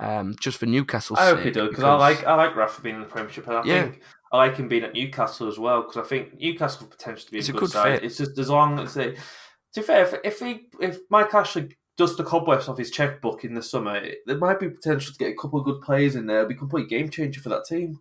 Um, 0.00 0.34
just 0.40 0.58
for 0.58 0.66
Newcastle. 0.66 1.16
I 1.16 1.26
hope 1.26 1.40
he 1.40 1.50
does 1.52 1.68
because 1.68 1.84
I 1.84 1.94
like 1.94 2.24
I 2.24 2.34
like 2.34 2.56
Rafa 2.56 2.82
being 2.82 2.96
in 2.96 3.00
the 3.02 3.06
Premiership, 3.06 3.46
and 3.46 3.58
I 3.58 3.64
Yeah. 3.64 3.82
think 3.84 4.02
I 4.32 4.36
like 4.38 4.56
him 4.56 4.66
being 4.66 4.82
at 4.82 4.92
Newcastle 4.92 5.46
as 5.46 5.56
well 5.56 5.82
because 5.82 5.96
I 5.98 6.02
think 6.08 6.34
Newcastle 6.34 6.80
have 6.80 6.90
potential 6.90 7.26
to 7.26 7.30
be 7.32 7.38
It's 7.38 7.48
a 7.48 7.52
a 7.52 7.54
good, 7.54 7.60
good 7.60 7.70
side. 7.70 8.00
fit. 8.00 8.04
It's 8.04 8.16
just 8.18 8.36
as 8.38 8.50
long 8.50 8.80
as 8.80 8.94
they. 8.94 9.12
To 9.12 9.80
be 9.80 9.82
fair, 9.82 10.02
if, 10.04 10.14
if 10.24 10.40
he 10.40 10.66
if 10.80 10.98
Mike 11.10 11.32
Ashley 11.32 11.76
does 11.96 12.16
the 12.16 12.24
cobwebs 12.24 12.68
off 12.68 12.78
his 12.78 12.90
checkbook 12.90 13.44
in 13.44 13.54
the 13.54 13.62
summer, 13.62 13.96
it, 13.96 14.18
there 14.26 14.38
might 14.38 14.60
be 14.60 14.68
potential 14.68 15.12
to 15.12 15.18
get 15.18 15.32
a 15.32 15.36
couple 15.36 15.58
of 15.58 15.64
good 15.64 15.80
players 15.80 16.16
in 16.16 16.26
there. 16.26 16.38
It'd 16.38 16.48
be 16.48 16.54
a 16.54 16.58
complete 16.58 16.88
game 16.88 17.08
changer 17.08 17.40
for 17.40 17.48
that 17.50 17.64
team. 17.66 18.00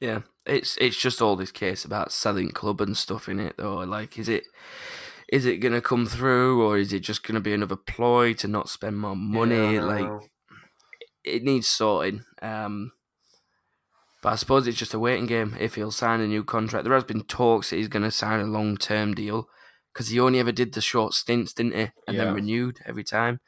Yeah, 0.00 0.20
it's 0.44 0.76
it's 0.78 0.96
just 0.96 1.22
all 1.22 1.36
this 1.36 1.52
case 1.52 1.84
about 1.84 2.12
selling 2.12 2.50
club 2.50 2.80
and 2.80 2.96
stuff 2.96 3.28
in 3.28 3.40
it 3.40 3.54
though. 3.56 3.78
Like, 3.78 4.18
is 4.18 4.28
it 4.28 4.44
is 5.28 5.46
it 5.46 5.58
gonna 5.58 5.80
come 5.80 6.06
through 6.06 6.62
or 6.66 6.78
is 6.78 6.92
it 6.92 7.00
just 7.00 7.22
gonna 7.22 7.40
be 7.40 7.54
another 7.54 7.76
ploy 7.76 8.34
to 8.34 8.48
not 8.48 8.68
spend 8.68 8.98
more 8.98 9.16
money? 9.16 9.74
Yeah, 9.74 9.84
like, 9.84 10.04
know. 10.04 10.20
it 11.24 11.42
needs 11.42 11.66
sorting. 11.66 12.24
Um, 12.42 12.92
but 14.22 14.32
I 14.32 14.36
suppose 14.36 14.66
it's 14.66 14.78
just 14.78 14.94
a 14.94 14.98
waiting 14.98 15.26
game 15.26 15.56
if 15.60 15.76
he'll 15.76 15.90
sign 15.90 16.20
a 16.20 16.26
new 16.26 16.42
contract. 16.42 16.84
There 16.84 16.94
has 16.94 17.04
been 17.04 17.22
talks 17.22 17.70
that 17.70 17.76
he's 17.76 17.88
going 17.88 18.02
to 18.02 18.10
sign 18.10 18.40
a 18.40 18.44
long 18.44 18.76
term 18.76 19.14
deal 19.14 19.48
because 19.96 20.08
he 20.08 20.20
only 20.20 20.38
ever 20.38 20.52
did 20.52 20.74
the 20.74 20.82
short 20.82 21.14
stints, 21.14 21.54
didn't 21.54 21.72
he? 21.74 21.90
And 22.06 22.16
Yeah. 22.16 22.24
then 22.24 22.34
renewed 22.34 22.80
every 22.84 23.02
time. 23.02 23.40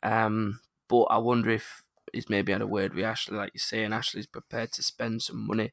Um, 0.00 0.60
but 0.88 1.02
I 1.06 1.18
wonder 1.18 1.50
if 1.50 1.82
he's 2.12 2.30
maybe 2.30 2.52
had 2.52 2.62
a 2.62 2.68
word 2.68 2.94
with 2.94 3.04
Ashley, 3.04 3.36
like 3.36 3.50
you 3.52 3.58
say, 3.58 3.82
and 3.82 3.92
Ashley's 3.92 4.28
prepared 4.28 4.70
to 4.74 4.82
spend 4.84 5.22
some 5.22 5.44
money 5.44 5.72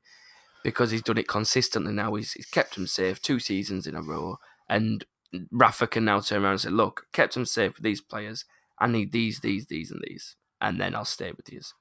because 0.63 0.89
he's 0.89 1.03
done 1.03 1.19
it 1.19 1.27
consistently 1.27 1.93
now. 1.93 2.15
He's, 2.15 2.31
he's 2.31 2.47
kept 2.47 2.75
him 2.75 2.88
safe 2.88 3.21
two 3.21 3.39
seasons 3.39 3.85
in 3.85 3.93
a 3.93 4.01
row. 4.01 4.39
And 4.67 5.05
Rafa 5.51 5.85
can 5.85 6.05
now 6.05 6.21
turn 6.21 6.43
around 6.43 6.53
and 6.53 6.61
say, 6.61 6.69
look, 6.71 7.05
kept 7.13 7.38
him 7.38 7.45
safe 7.45 7.75
with 7.75 7.83
these 7.83 8.01
players. 8.01 8.45
I 8.79 8.88
need 8.88 9.11
these, 9.11 9.41
these, 9.41 9.67
these, 9.67 9.91
and 9.91 10.01
these. 10.07 10.35
And 10.59 10.81
then 10.81 10.95
I'll 10.95 11.05
stay 11.05 11.33
with 11.38 11.45
these. 11.45 11.75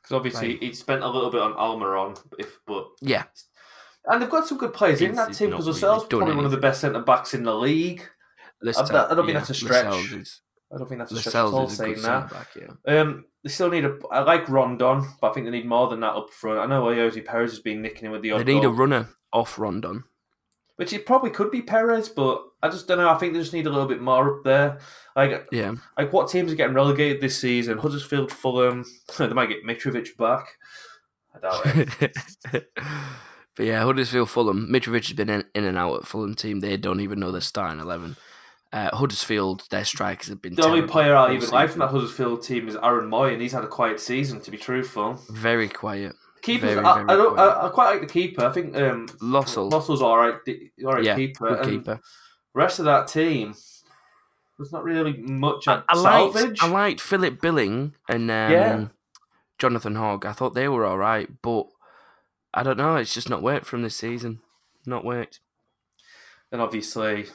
Because 0.00 0.16
obviously 0.16 0.52
Like- 0.52 0.62
he 0.62 0.72
spent 0.72 1.02
a 1.02 1.08
little 1.08 1.30
bit 1.30 1.42
on 1.42 1.52
Almiron, 1.52 2.18
if 2.38 2.60
but 2.66 2.88
Yeah. 3.02 3.24
And 4.06 4.20
they've 4.20 4.28
got 4.30 4.46
some 4.46 4.58
good 4.58 4.74
players 4.74 5.00
in 5.00 5.14
that 5.14 5.32
team 5.32 5.50
because 5.50 5.66
really 5.66 5.72
themselves 5.80 6.04
done 6.08 6.20
probably 6.20 6.36
one 6.36 6.44
of 6.44 6.50
the 6.50 6.58
best 6.58 6.80
centre 6.82 7.00
backs 7.00 7.32
in 7.34 7.42
the 7.42 7.54
league. 7.54 8.02
Lascelles- 8.62 8.90
I 8.90 9.08
don't 9.14 9.16
think 9.24 9.28
yeah, 9.28 9.34
that's 9.34 9.50
a 9.50 9.54
stretch. 9.54 9.84
Lascelles 9.86 10.12
is, 10.12 10.40
I 10.72 10.78
don't 10.78 10.88
think 10.88 10.98
that's 11.00 11.12
a 11.12 11.16
stretch 11.18 11.34
at 11.34 11.40
all 11.44 11.50
Lascelles 11.64 11.76
saying 11.76 12.02
that. 12.02 12.30
back, 12.30 12.48
yeah. 12.56 13.00
Um, 13.00 13.24
they 13.42 13.50
still 13.50 13.70
need 13.70 13.84
a. 13.84 13.96
I 14.10 14.20
like 14.20 14.48
Rondon, 14.48 15.06
but 15.20 15.30
I 15.30 15.32
think 15.34 15.46
they 15.46 15.50
need 15.52 15.66
more 15.66 15.88
than 15.88 16.00
that 16.00 16.14
up 16.14 16.30
front. 16.30 16.58
I 16.60 16.66
know 16.66 16.84
Ayoze 16.84 17.24
Perez 17.24 17.50
has 17.52 17.60
been 17.60 17.82
nicking 17.82 18.06
him 18.06 18.12
with 18.12 18.22
the 18.22 18.32
odd 18.32 18.40
They 18.44 18.54
need 18.54 18.64
a 18.64 18.68
runner 18.70 19.08
off 19.32 19.58
Rondon. 19.58 20.04
which 20.76 20.92
it 20.92 21.06
probably 21.06 21.30
could 21.30 21.50
be 21.50 21.62
Perez, 21.62 22.08
but 22.08 22.42
I 22.62 22.68
just 22.68 22.86
don't 22.88 22.98
know. 22.98 23.08
I 23.08 23.16
think 23.16 23.32
they 23.32 23.38
just 23.40 23.52
need 23.52 23.66
a 23.66 23.70
little 23.70 23.86
bit 23.88 24.00
more 24.00 24.38
up 24.38 24.44
there. 24.44 24.78
Like, 25.16 25.46
Yeah. 25.52 25.74
like 25.98 26.12
what 26.12 26.28
teams 26.30 26.50
are 26.52 26.56
getting 26.56 26.74
relegated 26.74 27.20
this 27.20 27.38
season? 27.38 27.78
Huddersfield, 27.78 28.32
Fulham. 28.32 28.84
they 29.18 29.28
might 29.28 29.48
get 29.50 29.64
Mitrovic 29.64 30.16
back. 30.16 30.46
I 31.34 31.38
doubt 31.40 31.62
it. 32.54 32.66
but 33.56 33.66
yeah, 33.66 33.82
Huddersfield, 33.82 34.30
Fulham. 34.30 34.68
Mitrovic 34.68 35.06
has 35.08 35.12
been 35.12 35.30
in, 35.30 35.44
in 35.54 35.64
and 35.64 35.78
out 35.78 35.96
at 36.00 36.06
Fulham 36.06 36.34
team. 36.34 36.60
They 36.60 36.76
don't 36.76 37.00
even 37.00 37.20
know 37.20 37.30
their 37.32 37.40
starting 37.40 37.80
eleven. 37.80 38.16
Uh, 38.72 38.94
Huddersfield, 38.96 39.64
their 39.70 39.84
strikers 39.84 40.26
have 40.28 40.42
been 40.42 40.56
the 40.56 40.64
only 40.66 40.82
player 40.82 41.14
I 41.14 41.32
even 41.34 41.48
like 41.50 41.70
from 41.70 41.78
that 41.78 41.90
Huddersfield 41.90 42.42
team 42.42 42.66
is 42.68 42.74
Aaron 42.82 43.08
Mooy, 43.08 43.32
and 43.32 43.40
he's 43.40 43.52
had 43.52 43.62
a 43.62 43.68
quiet 43.68 44.00
season. 44.00 44.40
To 44.40 44.50
be 44.50 44.56
truthful, 44.56 45.20
Very 45.30 45.68
quiet. 45.68 46.16
keepers. 46.42 46.74
Very, 46.74 46.84
I, 46.84 46.94
very 46.94 47.08
I 47.08 47.14
don't. 47.16 47.34
quiet. 47.34 47.48
I, 47.56 47.66
I 47.66 47.68
quite 47.70 47.90
like 47.92 48.00
the 48.00 48.12
keeper. 48.12 48.44
I 48.44 48.52
think 48.52 48.76
um, 48.76 49.06
Lössl, 49.20 49.70
Russell's 49.72 50.02
all 50.02 50.18
right. 50.18 50.34
All 50.84 50.92
right, 50.94 51.04
yeah, 51.04 51.14
keeper. 51.14 51.50
good 51.56 51.64
keeper. 51.64 52.00
rest 52.52 52.80
of 52.80 52.86
that 52.86 53.06
team, 53.06 53.54
there's 54.58 54.72
not 54.72 54.82
really 54.82 55.12
much 55.18 55.68
I, 55.68 55.82
I 55.88 55.96
liked, 55.96 56.32
salvage. 56.34 56.58
I 56.60 56.68
liked 56.68 57.00
Philip 57.00 57.40
Billing 57.40 57.94
and 58.08 58.28
um, 58.28 58.50
Yeah. 58.50 58.86
Jonathan 59.60 59.94
Hogg. 59.94 60.26
I 60.26 60.32
thought 60.32 60.54
they 60.54 60.68
were 60.68 60.84
all 60.84 60.98
right, 60.98 61.28
but 61.42 61.68
I 62.54 62.62
don't 62.62 62.78
know. 62.78 62.96
It's 62.96 63.12
just 63.12 63.28
not 63.28 63.42
worked 63.42 63.66
from 63.66 63.82
this 63.82 63.96
season. 63.96 64.40
Not 64.86 65.04
worked. 65.04 65.40
and 66.52 66.60
obviously 66.62 67.26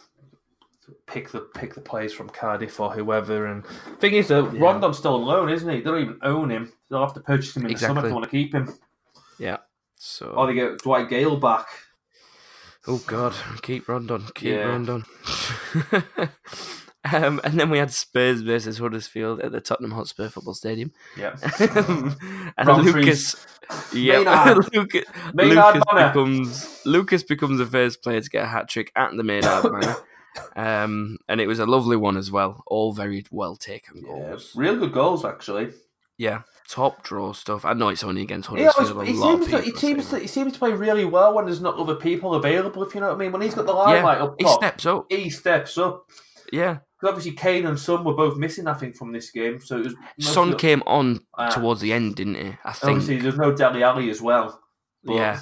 pick 1.08 1.30
the 1.30 1.42
pick 1.42 1.74
the 1.76 1.82
players 1.82 2.14
from 2.14 2.30
Cardiff 2.30 2.80
or 2.80 2.90
whoever. 2.92 3.48
And 3.48 3.66
thing 4.00 4.14
is, 4.14 4.30
though, 4.30 4.50
Yeah. 4.50 4.62
Rondon's 4.62 4.98
still 4.98 5.16
on 5.16 5.24
loan, 5.24 5.50
isn't 5.50 5.68
he? 5.70 5.78
They 5.78 5.84
don't 5.84 6.02
even 6.02 6.20
own 6.24 6.50
him. 6.50 6.72
They'll 6.90 7.02
have 7.02 7.14
to 7.16 7.20
purchase 7.20 7.56
him 7.58 7.66
in 7.66 7.74
the 7.74 7.78
summer 7.78 8.00
if 8.00 8.06
they 8.06 8.14
want 8.14 8.24
to 8.24 8.30
keep 8.32 8.54
him. 8.54 8.74
Yeah. 9.38 9.58
So 9.98 10.28
Or 10.28 10.48
they 10.48 10.54
get 10.54 10.78
Dwight 10.80 11.10
Gayle 11.10 11.38
back. 11.38 11.68
Oh 12.88 13.00
God, 13.06 13.36
keep 13.62 13.90
Rondon, 13.90 14.24
keep 14.36 14.54
Yeah. 14.54 14.64
Rondon. 14.68 15.06
um, 17.06 17.40
and 17.44 17.60
then 17.60 17.70
we 17.70 17.78
had 17.78 17.92
Spurs 17.92 18.42
versus 18.42 18.78
Huddersfield 18.78 19.40
at 19.42 19.52
the 19.52 19.62
Tottenham 19.62 19.92
Hotspur 19.92 20.30
Football 20.30 20.54
Stadium. 20.54 20.92
Yeah. 21.18 21.36
and 21.60 22.68
Romfries. 22.68 22.94
Lucas, 22.94 23.48
yeah, 23.94 24.56
Lucas, 24.74 25.06
Lucas 25.34 25.84
becomes 25.94 26.82
Lucas 26.86 27.24
becomes 27.24 27.60
the 27.60 27.66
first 27.66 28.02
player 28.04 28.20
to 28.22 28.30
get 28.30 28.44
a 28.44 28.48
hat 28.48 28.68
trick 28.68 28.92
at 28.96 29.16
the 29.16 29.24
Maynard 29.24 29.64
Manor. 29.72 29.96
Um, 30.56 31.18
and 31.28 31.42
it 31.42 31.48
was 31.48 31.60
a 31.60 31.66
lovely 31.66 31.98
one 31.98 32.18
as 32.18 32.32
well. 32.32 32.64
All 32.68 32.94
very 32.94 33.26
well 33.32 33.56
taken 33.56 33.98
Yeah, 33.98 34.30
goals. 34.30 34.54
real 34.56 34.76
good 34.78 34.94
goals 34.94 35.26
actually. 35.26 35.70
Yeah, 36.18 36.42
top 36.68 37.04
draw 37.04 37.32
stuff. 37.32 37.64
I 37.64 37.74
know 37.74 37.88
it's 37.90 38.04
only 38.04 38.22
against 38.24 38.50
Huddersfield. 38.50 39.08
he 39.08 39.14
a 39.14 39.16
seems 39.16 39.48
to, 39.48 39.62
he 39.62 39.72
seems 39.72 40.10
to 40.10 40.20
he 40.20 40.28
seems 40.28 40.54
to 40.54 40.60
play 40.60 40.74
really 40.74 41.06
well 41.06 41.34
when 41.34 41.46
there's 41.46 41.62
not 41.62 41.76
other 41.78 41.96
people 41.96 42.34
available. 42.34 42.84
If 42.84 42.94
you 42.94 43.02
know 43.02 43.08
what 43.08 43.16
I 43.16 43.18
mean. 43.18 43.32
When 43.32 43.42
he's 43.42 43.54
got 43.56 43.66
the 43.66 43.74
limelight 43.74 44.20
up 44.20 44.36
he 44.38 44.46
steps 44.48 44.86
up. 44.86 45.06
he 45.10 45.30
steps 45.30 45.78
up. 45.78 46.10
Yeah, 46.52 46.80
Because 47.00 47.14
obviously 47.16 47.32
Kane 47.32 47.66
and 47.66 47.80
Son 47.80 48.04
were 48.04 48.14
both 48.14 48.38
missing, 48.38 48.68
I 48.68 48.74
think, 48.74 48.96
from 48.96 49.12
this 49.14 49.32
game. 49.32 49.60
So 49.62 49.78
it 49.80 49.86
was 49.86 49.96
Son 50.20 50.58
came 50.58 50.84
on 50.86 51.22
Ah. 51.38 51.50
towards 51.50 51.80
the 51.82 51.94
end, 51.94 52.16
didn't 52.16 52.36
he? 52.36 52.54
I 52.66 52.74
think. 52.74 52.92
Obviously, 52.98 53.18
there's 53.22 53.38
no 53.38 53.54
Dele 53.56 53.84
Alli 53.84 54.10
as 54.10 54.22
well. 54.22 54.60
But 55.04 55.14
Yeah. 55.16 55.40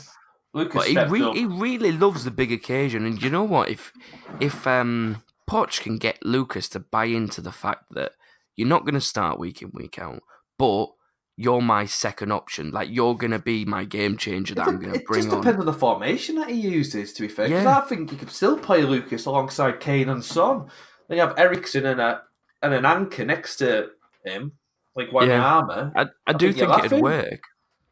Lucas 0.53 0.75
But 0.75 0.87
he, 0.87 0.97
re- 1.11 1.33
he 1.33 1.45
really 1.45 1.91
loves 1.91 2.23
the 2.23 2.31
big 2.31 2.51
occasion, 2.51 3.05
and 3.05 3.21
you 3.21 3.29
know 3.29 3.43
what? 3.43 3.69
If 3.69 3.91
if 4.39 4.65
um, 4.65 5.23
Poch 5.49 5.81
can 5.81 5.97
get 5.97 6.23
Lucas 6.25 6.69
to 6.69 6.79
buy 6.79 7.05
into 7.05 7.41
the 7.41 7.51
fact 7.51 7.85
that 7.91 8.13
you're 8.55 8.67
not 8.67 8.83
going 8.83 8.95
to 8.95 9.01
start 9.01 9.39
week 9.39 9.61
in 9.61 9.71
week 9.73 9.99
out, 9.99 10.21
but 10.57 10.87
you're 11.35 11.61
my 11.61 11.85
second 11.85 12.31
option, 12.31 12.71
like 12.71 12.89
you're 12.89 13.15
going 13.15 13.31
to 13.31 13.37
be 13.39 13.65
my 13.65 13.83
game 13.83 14.17
changer 14.17 14.55
that 14.55 14.67
It, 14.67 14.69
I'm 14.71 14.79
going 14.79 14.93
to 14.93 14.99
it 14.99 15.05
bring 15.05 15.23
just 15.23 15.33
on. 15.35 15.41
depends 15.41 15.59
on 15.59 15.65
the 15.67 15.73
formation 15.73 16.35
that 16.37 16.49
he 16.49 16.55
uses, 16.55 17.13
to 17.13 17.21
be 17.23 17.27
fair. 17.27 17.47
Because 17.47 17.63
Yeah. 17.65 17.77
I 17.77 17.81
think 17.81 18.11
you 18.11 18.17
could 18.17 18.31
still 18.31 18.57
play 18.57 18.81
Lucas 18.83 19.25
alongside 19.27 19.79
Kane 19.79 20.09
and 20.09 20.25
Son. 20.25 20.67
Then 21.07 21.17
you 21.17 21.23
have 21.23 21.37
Eriksen 21.37 21.85
and 21.85 22.01
a 22.01 22.21
and 22.61 22.73
an 22.73 22.85
anchor 22.85 23.25
next 23.25 23.57
to 23.57 23.89
him, 24.25 24.53
like 24.95 25.09
Wanyama. 25.09 25.91
I, 25.95 26.01
I, 26.03 26.05
I 26.27 26.33
do 26.33 26.51
think 26.51 26.71
think 26.71 26.85
it'd 26.85 27.01
work. 27.01 27.41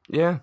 Yeah. 0.09 0.39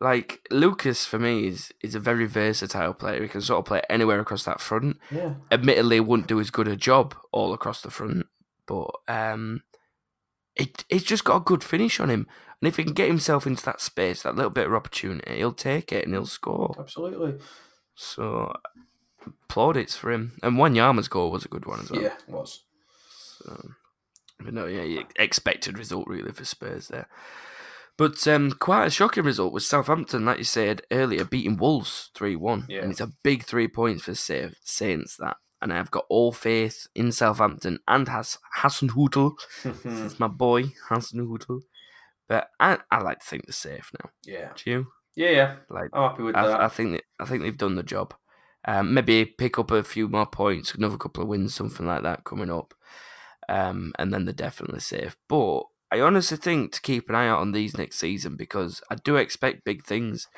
Like 0.00 0.46
Lucas 0.50 1.04
for 1.04 1.18
me 1.18 1.48
is 1.48 1.72
is 1.80 1.94
a 1.94 2.00
very 2.00 2.26
versatile 2.26 2.94
player. 2.94 3.22
He 3.22 3.28
can 3.28 3.40
sort 3.40 3.60
of 3.60 3.64
play 3.64 3.82
anywhere 3.90 4.20
across 4.20 4.44
that 4.44 4.60
front. 4.60 4.98
Yeah. 5.10 5.34
admittedly 5.50 6.00
wouldn't 6.00 6.28
do 6.28 6.38
as 6.38 6.50
good 6.50 6.68
a 6.68 6.76
job 6.76 7.16
all 7.32 7.52
across 7.52 7.82
the 7.82 7.90
front, 7.90 8.26
but 8.66 8.90
um, 9.08 9.62
it 10.54 10.84
it's 10.88 11.04
just 11.04 11.24
got 11.24 11.36
a 11.36 11.40
good 11.40 11.64
finish 11.64 11.98
on 11.98 12.10
him. 12.10 12.28
And 12.60 12.68
if 12.68 12.76
he 12.76 12.84
can 12.84 12.92
get 12.92 13.08
himself 13.08 13.46
into 13.46 13.64
that 13.64 13.80
space, 13.80 14.22
that 14.22 14.34
little 14.34 14.50
bit 14.50 14.66
of 14.66 14.74
opportunity, 14.74 15.36
he'll 15.36 15.52
take 15.52 15.92
it 15.92 16.04
and 16.04 16.14
he'll 16.14 16.26
score. 16.26 16.74
Absolutely. 16.78 17.34
So 17.94 18.52
plaudits 19.48 19.96
for 19.96 20.10
him. 20.12 20.32
And 20.42 20.56
Wanyama's 20.56 21.08
goal 21.08 21.30
was 21.30 21.44
a 21.44 21.48
good 21.48 21.66
one 21.66 21.80
as 21.80 21.90
well. 21.90 22.02
Yeah, 22.02 22.14
it 22.26 22.28
was. 22.32 22.62
So, 23.44 23.70
but 24.40 24.54
no, 24.54 24.66
yeah, 24.66 25.02
expected 25.18 25.78
result 25.78 26.06
really 26.06 26.32
for 26.32 26.44
Spurs 26.44 26.88
there. 26.88 27.08
But 27.96 28.26
um, 28.28 28.52
quite 28.52 28.86
a 28.86 28.90
shocking 28.90 29.24
result 29.24 29.52
was 29.52 29.66
Southampton, 29.66 30.24
like 30.24 30.38
you 30.38 30.44
said 30.44 30.82
earlier, 30.92 31.24
beating 31.24 31.56
Wolves 31.56 32.10
3 32.14 32.36
1. 32.36 32.66
Yeah. 32.68 32.82
And 32.82 32.92
it's 32.92 33.00
a 33.00 33.12
big 33.24 33.42
three 33.44 33.66
points 33.66 34.04
for 34.04 34.14
Sa- 34.14 34.50
Saints, 34.62 35.16
that. 35.16 35.36
And 35.60 35.72
I've 35.72 35.90
got 35.90 36.04
all 36.08 36.30
faith 36.30 36.86
in 36.94 37.10
Southampton 37.10 37.80
and 37.88 38.08
Has- 38.08 38.38
Hasenhüttl. 38.58 39.32
It's 39.84 40.20
my 40.20 40.28
boy, 40.28 40.66
Hasenhüttl. 40.88 41.62
But 42.28 42.50
I, 42.60 42.78
I 42.90 43.00
like 43.00 43.18
to 43.20 43.26
think 43.26 43.46
they're 43.46 43.52
safe 43.52 43.90
now. 44.04 44.10
yeah. 44.24 44.50
Do 44.54 44.70
you? 44.70 44.86
Yeah, 45.16 45.30
yeah. 45.30 45.56
Like, 45.68 45.90
I'm 45.92 46.10
happy 46.10 46.22
with 46.22 46.36
that. 46.36 46.44
I, 46.44 46.66
I 46.66 46.68
think 46.68 46.92
that, 46.92 47.02
I 47.18 47.24
think 47.24 47.42
they've 47.42 47.56
done 47.58 47.74
the 47.74 47.82
job. 47.82 48.14
Um, 48.64 48.92
maybe 48.92 49.24
pick 49.24 49.58
up 49.58 49.70
a 49.70 49.84
few 49.84 50.08
more 50.08 50.26
points, 50.26 50.74
another 50.74 50.96
couple 50.98 51.22
of 51.22 51.28
wins, 51.28 51.54
something 51.54 51.86
like 51.86 52.02
that 52.02 52.24
coming 52.24 52.50
up, 52.50 52.74
um, 53.48 53.92
and 53.98 54.12
then 54.12 54.24
they're 54.24 54.34
definitely 54.34 54.80
safe. 54.80 55.16
But 55.28 55.62
I 55.90 56.00
honestly 56.00 56.36
think 56.36 56.72
to 56.72 56.82
keep 56.82 57.08
an 57.08 57.14
eye 57.14 57.28
out 57.28 57.40
on 57.40 57.52
these 57.52 57.78
next 57.78 57.98
season 57.98 58.36
because 58.36 58.82
I 58.90 58.96
do 58.96 59.16
expect 59.16 59.64
big 59.64 59.84
things 59.84 60.28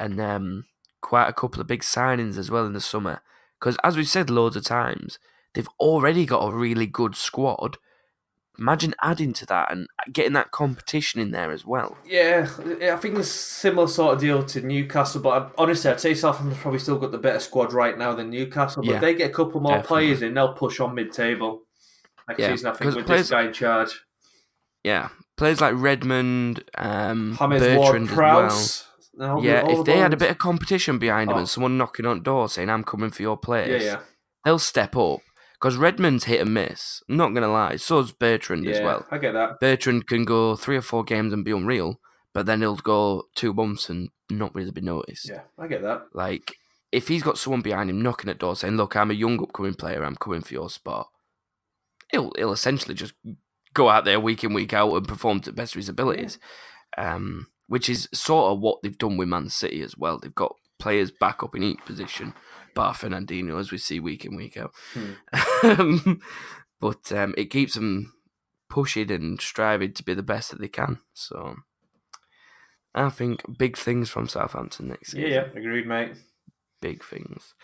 and 0.00 0.20
um, 0.20 0.64
quite 1.00 1.28
a 1.28 1.32
couple 1.32 1.60
of 1.60 1.68
big 1.68 1.82
signings 1.82 2.38
as 2.38 2.50
well 2.50 2.66
in 2.66 2.72
the 2.72 2.80
summer. 2.80 3.20
Because 3.60 3.76
as 3.84 3.96
we've 3.96 4.08
said 4.08 4.30
loads 4.30 4.56
of 4.56 4.64
times, 4.64 5.18
they've 5.54 5.68
already 5.78 6.26
got 6.26 6.46
a 6.46 6.56
really 6.56 6.86
good 6.86 7.14
squad. 7.14 7.76
Imagine 8.58 8.94
adding 9.02 9.32
to 9.34 9.46
that 9.46 9.70
and 9.70 9.86
getting 10.12 10.32
that 10.32 10.50
competition 10.50 11.20
in 11.20 11.30
there 11.30 11.50
as 11.52 11.64
well. 11.66 11.96
Yeah, 12.06 12.48
I 12.58 12.96
think 12.96 13.18
it's 13.18 13.28
a 13.28 13.32
similar 13.32 13.86
sort 13.88 14.14
of 14.14 14.20
deal 14.20 14.42
to 14.44 14.60
Newcastle, 14.60 15.20
but 15.20 15.52
honestly, 15.58 15.90
I'd 15.90 16.00
say 16.00 16.14
Southampton's 16.14 16.60
probably 16.60 16.78
still 16.80 16.98
got 16.98 17.12
the 17.12 17.18
better 17.18 17.40
squad 17.40 17.72
right 17.72 17.96
now 17.98 18.14
than 18.14 18.30
Newcastle. 18.30 18.82
But 18.82 18.88
Yeah, 18.88 18.94
if 18.96 19.00
they 19.02 19.14
get 19.14 19.30
a 19.30 19.34
couple 19.34 19.60
more 19.60 19.72
definitely. 19.76 20.06
players 20.06 20.22
in, 20.22 20.34
they'll 20.34 20.54
push 20.54 20.80
on 20.80 20.94
mid-table 20.94 21.62
next 22.28 22.40
Yeah, 22.40 22.48
season. 22.50 22.70
I 22.70 22.72
think 22.74 22.94
with 22.96 23.06
players- 23.06 23.22
this 23.22 23.30
guy 23.30 23.42
in 23.42 23.52
charge, 23.52 24.02
Yeah, 24.84 25.08
players 25.36 25.60
like 25.60 25.74
Redmond, 25.76 26.62
um, 26.78 27.36
James 27.38 27.60
Bertrand 27.60 28.10
Ward 28.16 28.44
as 28.46 28.84
well. 29.14 29.36
And 29.36 29.44
Yeah, 29.44 29.66
if 29.68 29.78
the 29.78 29.82
they 29.84 29.98
had 29.98 30.12
a 30.12 30.16
bit 30.16 30.30
of 30.30 30.38
competition 30.38 30.98
behind 30.98 31.28
them 31.30 31.36
Oh. 31.36 31.40
and 31.40 31.48
someone 31.48 31.76
knocking 31.76 32.06
on 32.06 32.22
doors 32.22 32.52
saying, 32.52 32.70
I'm 32.70 32.84
coming 32.84 33.10
for 33.10 33.22
your 33.22 33.36
place, 33.36 33.82
yeah, 33.82 33.92
yeah, 33.94 33.98
they'll 34.44 34.58
step 34.58 34.94
up. 34.96 35.20
Because 35.66 35.78
Redmond's 35.78 36.22
hit 36.22 36.40
and 36.40 36.54
miss. 36.54 37.02
I'm 37.08 37.16
not 37.16 37.34
to 37.34 37.48
lie. 37.48 37.74
So's 37.74 38.12
Bertrand 38.12 38.68
as 38.68 38.78
yeah, 38.78 38.84
well. 38.84 39.06
I 39.10 39.18
get 39.18 39.32
that. 39.32 39.58
Bertrand 39.58 40.06
can 40.06 40.24
go 40.24 40.54
three 40.54 40.76
or 40.76 40.80
four 40.80 41.02
games 41.02 41.32
and 41.32 41.44
be 41.44 41.50
unreal, 41.50 41.98
but 42.32 42.46
then 42.46 42.60
he'll 42.60 42.76
go 42.76 43.24
two 43.34 43.52
months 43.52 43.90
and 43.90 44.10
not 44.30 44.54
really 44.54 44.70
be 44.70 44.80
noticed. 44.80 45.28
Yeah, 45.28 45.40
I 45.58 45.66
get 45.66 45.82
that. 45.82 46.02
Like, 46.12 46.54
if 46.92 47.08
he's 47.08 47.24
got 47.24 47.36
someone 47.36 47.62
behind 47.62 47.90
him 47.90 48.00
knocking 48.00 48.30
at 48.30 48.38
doors 48.38 48.60
saying, 48.60 48.76
Look, 48.76 48.94
I'm 48.94 49.10
a 49.10 49.14
young 49.14 49.42
upcoming 49.42 49.74
player, 49.74 50.04
I'm 50.04 50.14
coming 50.14 50.42
for 50.42 50.54
your 50.54 50.70
spot, 50.70 51.08
he'll, 52.12 52.30
he'll 52.36 52.52
essentially 52.52 52.94
just 52.94 53.14
go 53.74 53.88
out 53.88 54.04
there 54.04 54.20
week 54.20 54.44
in, 54.44 54.54
week 54.54 54.72
out 54.72 54.94
and 54.94 55.08
perform 55.08 55.40
to 55.40 55.50
the 55.50 55.56
best 55.56 55.74
of 55.74 55.80
his 55.80 55.88
abilities. 55.88 56.38
Um, 56.96 57.48
which 57.66 57.88
is 57.88 58.08
sort 58.14 58.52
of 58.52 58.60
what 58.60 58.82
they've 58.84 58.96
done 58.96 59.16
with 59.16 59.26
Man 59.26 59.48
City 59.48 59.82
as 59.82 59.98
well. 59.98 60.20
They've 60.20 60.32
got 60.32 60.54
players 60.78 61.10
back 61.10 61.42
up 61.42 61.56
in 61.56 61.64
each 61.64 61.84
position, 61.84 62.34
bar 62.76 62.94
Fernandinho, 62.94 63.58
as 63.58 63.72
we 63.72 63.78
see 63.78 63.98
week 63.98 64.24
in, 64.24 64.36
week 64.36 64.56
out. 64.56 64.72
Um, 65.64 66.20
but 66.80 67.10
um, 67.10 67.34
it 67.36 67.46
keeps 67.50 67.74
them 67.74 68.12
pushing 68.68 69.10
and 69.10 69.40
striving 69.40 69.92
to 69.94 70.02
be 70.04 70.14
the 70.14 70.22
best 70.22 70.50
that 70.50 70.60
they 70.60 70.68
can. 70.68 70.98
So 71.14 71.56
I 72.94 73.08
think 73.10 73.42
big 73.58 73.76
things 73.76 74.10
from 74.10 74.28
Southampton 74.28 74.88
next 74.88 75.14
Yeah, 75.14 75.20
season 75.24 75.32
yeah, 75.54 75.58
agreed, 75.60 75.86
mate. 75.86 76.12
big 76.80 77.02
things. 77.02 77.54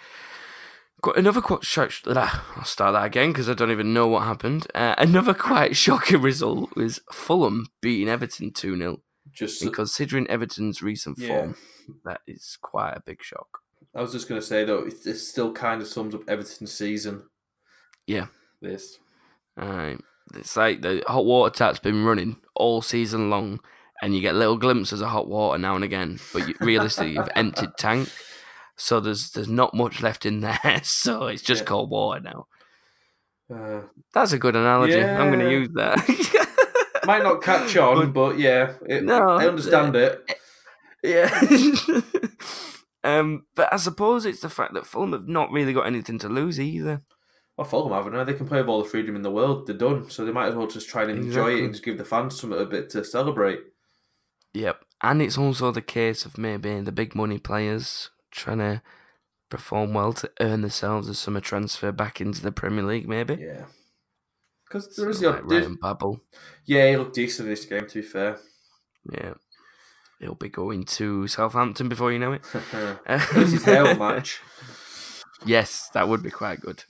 Got 1.02 1.16
another 1.18 1.40
quite 1.40 1.64
shock. 1.64 1.90
I'll 2.06 2.64
start 2.64 2.92
that 2.94 3.04
again 3.04 3.32
because 3.32 3.48
I 3.50 3.54
don't 3.54 3.70
even 3.72 3.92
know 3.92 4.06
what 4.08 4.22
happened. 4.22 4.66
Uh, 4.74 4.94
another 4.98 5.34
quite 5.34 5.76
shocking 5.84 6.22
result 6.22 6.74
was 6.76 7.00
Fulham 7.12 7.66
beating 7.80 8.08
Everton 8.08 8.52
2 8.52 8.76
0. 8.78 9.02
Just 9.32 9.62
And 9.62 9.72
considering 9.72 10.26
Everton's 10.28 10.80
recent 10.82 11.18
Yeah. 11.18 11.28
form, 11.28 11.56
that 12.04 12.20
is 12.26 12.56
quite 12.60 12.92
a 12.92 13.02
big 13.04 13.22
shock. 13.22 13.58
I 13.94 14.00
was 14.00 14.12
just 14.12 14.28
going 14.28 14.40
to 14.40 14.46
say 14.46 14.64
though, 14.64 14.80
it, 14.86 14.94
it 15.06 15.16
still 15.16 15.52
kind 15.52 15.82
of 15.82 15.88
sums 15.88 16.14
up 16.14 16.22
Everton's 16.28 16.72
season. 16.72 17.24
Yeah. 18.06 18.26
This. 18.60 18.98
Right. 19.56 19.98
It's 20.34 20.56
like 20.56 20.80
the 20.82 21.02
hot 21.06 21.24
water 21.26 21.54
tap's 21.54 21.78
been 21.78 22.04
running 22.04 22.36
all 22.54 22.80
season 22.80 23.28
long, 23.28 23.60
and 24.00 24.14
you 24.14 24.20
get 24.22 24.34
little 24.34 24.56
glimpses 24.56 25.00
of 25.02 25.08
hot 25.08 25.28
water 25.28 25.58
now 25.58 25.74
and 25.74 25.84
again. 25.84 26.18
But 26.32 26.48
you, 26.48 26.54
realistically, 26.60 27.12
you've 27.14 27.28
emptied 27.36 27.70
tank, 27.76 28.08
so 28.76 28.98
there's 29.00 29.30
there's 29.32 29.48
not 29.48 29.74
much 29.74 30.00
left 30.00 30.24
in 30.24 30.40
there. 30.40 30.58
So 30.84 31.26
it's 31.26 31.42
just 31.42 31.62
Yeah. 31.62 31.66
cold 31.66 31.90
water 31.90 32.20
now. 32.20 32.46
Uh, 33.54 33.82
That's 34.14 34.32
a 34.32 34.38
good 34.38 34.56
analogy. 34.56 34.98
I'm 35.02 35.30
going 35.30 35.40
to 35.40 35.50
use 35.50 35.68
that. 35.74 37.02
might 37.06 37.22
not 37.22 37.42
catch 37.42 37.76
on, 37.76 38.12
but 38.12 38.38
yeah, 38.38 38.74
it, 38.86 39.04
No, 39.04 39.28
I 39.30 39.46
understand 39.46 39.94
it. 39.96 40.24
yeah. 41.02 41.28
Um, 43.04 43.46
but 43.54 43.72
I 43.72 43.76
suppose 43.76 44.24
it's 44.26 44.40
the 44.40 44.48
fact 44.48 44.74
that 44.74 44.86
Fulham 44.86 45.12
have 45.12 45.28
not 45.28 45.50
really 45.50 45.72
got 45.72 45.86
anything 45.86 46.18
to 46.20 46.28
lose 46.28 46.58
either. 46.60 47.02
Well, 47.56 47.66
Fulham 47.66 47.92
haven't 47.92 48.14
they? 48.14 48.32
They 48.32 48.38
can 48.38 48.46
play 48.48 48.60
with 48.60 48.68
all 48.68 48.82
the 48.82 48.88
freedom 48.88 49.14
in 49.16 49.22
the 49.22 49.30
world. 49.30 49.66
They're 49.66 49.76
done, 49.76 50.08
so 50.10 50.24
they 50.24 50.32
might 50.32 50.48
as 50.48 50.54
well 50.54 50.66
just 50.66 50.88
try 50.88 51.02
and 51.02 51.10
enjoy 51.10 51.54
it 51.56 51.64
and 51.64 51.72
just 51.72 51.84
give 51.84 51.98
the 51.98 52.04
fans 52.04 52.40
something 52.40 52.58
a 52.60 52.64
bit 52.64 52.88
to 52.90 53.04
celebrate. 53.04 53.60
Yep. 54.54 54.84
And 55.02 55.20
it's 55.20 55.36
also 55.38 55.70
the 55.70 55.82
case 55.82 56.24
of 56.24 56.38
maybe 56.38 56.80
the 56.80 56.92
big 56.92 57.14
money 57.14 57.38
players 57.38 58.10
trying 58.30 58.58
to 58.58 58.82
perform 59.50 59.92
well 59.92 60.12
to 60.14 60.30
earn 60.40 60.62
themselves 60.62 61.08
a 61.08 61.14
summer 61.14 61.40
transfer 61.40 61.92
back 61.92 62.20
into 62.20 62.40
the 62.40 62.52
Premier 62.52 62.84
League, 62.84 63.06
maybe. 63.08 63.34
Yeah, 63.34 63.66
because 64.64 64.94
there 64.96 65.10
is 65.10 65.20
the 65.20 65.30
like 65.30 65.44
Ryan 65.44 65.76
Babel. 65.80 66.20
yeah, 66.64 66.88
he 66.90 66.96
looked 66.96 67.14
decent 67.14 67.48
in 67.48 67.52
this 67.54 67.64
game. 67.66 67.86
To 67.86 67.94
be 68.00 68.06
fair, 68.06 68.38
Yeah. 69.12 69.34
He'll 70.22 70.36
be 70.36 70.48
going 70.48 70.84
to 70.84 71.26
Southampton 71.26 71.88
before 71.88 72.12
you 72.12 72.20
know 72.20 72.32
it. 72.32 72.46
His 73.32 73.64
hair 73.64 73.96
match. 73.96 74.40
Yes, 75.44 75.90
that 75.94 76.08
would 76.08 76.22
be 76.22 76.30
quite 76.30 76.60
good. 76.60 76.84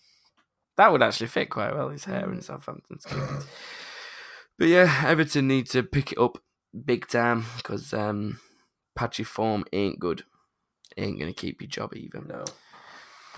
That 0.77 0.93
would 0.93 1.03
actually 1.03 1.29
fit 1.29 1.49
quite 1.49 1.75
well, 1.75 1.89
his 1.89 2.05
hair 2.05 2.31
in 2.31 2.41
Southampton's 2.43 3.05
kit. 3.05 3.19
But 4.59 4.69
yeah, 4.69 5.05
Everton 5.07 5.49
need 5.49 5.67
to 5.71 5.83
pick 5.83 6.13
it 6.13 6.19
up 6.19 6.39
big 6.85 7.09
time 7.09 7.45
because 7.57 7.95
um, 7.95 8.41
patchy 8.95 9.25
form 9.25 9.65
ain't 9.73 9.99
good. 9.99 10.25
Ain't 10.99 11.19
going 11.19 11.33
to 11.33 11.41
keep 11.41 11.63
your 11.63 11.69
job 11.69 11.95
even. 11.97 12.27
No, 12.29 12.45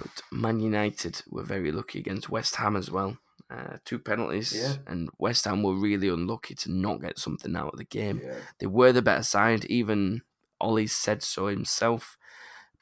But 0.00 0.22
Man 0.32 0.58
United 0.58 1.22
were 1.30 1.44
very 1.44 1.70
lucky 1.70 2.00
against 2.00 2.30
West 2.30 2.56
Ham 2.56 2.74
as 2.76 2.90
well. 2.90 3.18
Uh, 3.50 3.76
two 3.84 3.98
penalties, 3.98 4.52
Yeah. 4.54 4.76
and 4.86 5.10
West 5.18 5.44
Ham 5.44 5.62
were 5.62 5.74
really 5.74 6.08
unlucky 6.08 6.54
to 6.56 6.72
not 6.72 7.00
get 7.02 7.18
something 7.18 7.54
out 7.54 7.72
of 7.74 7.78
the 7.78 7.84
game. 7.84 8.20
yeah, 8.24 8.38
They 8.58 8.66
were 8.66 8.90
the 8.92 9.02
better 9.02 9.22
side, 9.22 9.64
even 9.66 10.22
Ollie 10.60 10.86
said 10.86 11.22
so 11.22 11.48
himself. 11.48 12.16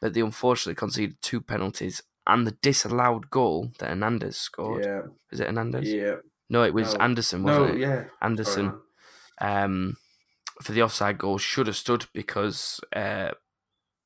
But 0.00 0.14
they 0.14 0.20
unfortunately 0.20 0.76
conceded 0.76 1.20
two 1.20 1.40
penalties 1.40 2.02
and 2.26 2.46
the 2.46 2.52
disallowed 2.62 3.28
goal 3.30 3.72
that 3.78 3.88
Hernandez 3.90 4.36
scored. 4.36 4.84
yeah, 4.84 5.02
Is 5.30 5.40
it 5.40 5.46
Hernandez? 5.48 5.92
yeah. 5.92 6.16
No, 6.48 6.62
it 6.62 6.74
was 6.74 6.94
No. 6.94 7.00
Anderson, 7.00 7.42
wasn't 7.42 7.66
No, 7.68 7.72
it? 7.74 7.78
yeah. 7.80 8.04
Anderson 8.20 8.80
um, 9.40 9.96
for 10.62 10.72
the 10.72 10.82
offside 10.82 11.18
goal 11.18 11.38
should 11.38 11.66
have 11.66 11.76
stood 11.76 12.06
because 12.12 12.80
uh, 12.94 13.32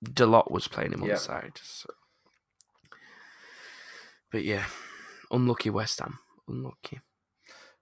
Dalot 0.04 0.50
was 0.50 0.68
playing 0.68 0.92
him 0.92 1.02
on 1.02 1.08
the 1.08 1.16
side. 1.16 1.58
So. 1.62 1.90
But 4.30 4.44
yeah, 4.44 4.64
unlucky 5.30 5.70
West 5.70 5.98
Ham. 6.00 6.18
Unlucky. 6.48 7.00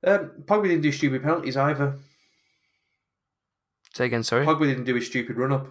Um, 0.06 0.30
Pogba 0.44 0.64
didn't 0.64 0.82
do 0.82 0.92
stupid 0.92 1.22
penalties 1.22 1.56
either. 1.56 1.98
Say 3.94 4.06
again, 4.06 4.22
sorry. 4.22 4.44
Pogba 4.44 4.66
didn't 4.66 4.84
do 4.84 4.94
his 4.94 5.06
stupid 5.06 5.36
run 5.36 5.52
up. 5.52 5.68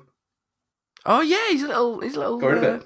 Oh 1.05 1.21
yeah, 1.21 1.49
he's 1.49 1.63
a 1.63 1.67
little, 1.67 1.99
he's 1.99 2.15
a 2.15 2.19
little 2.19 2.37
Got 2.39 2.47
rid 2.47 2.63
of 2.63 2.63
uh, 2.63 2.75
it. 2.77 2.85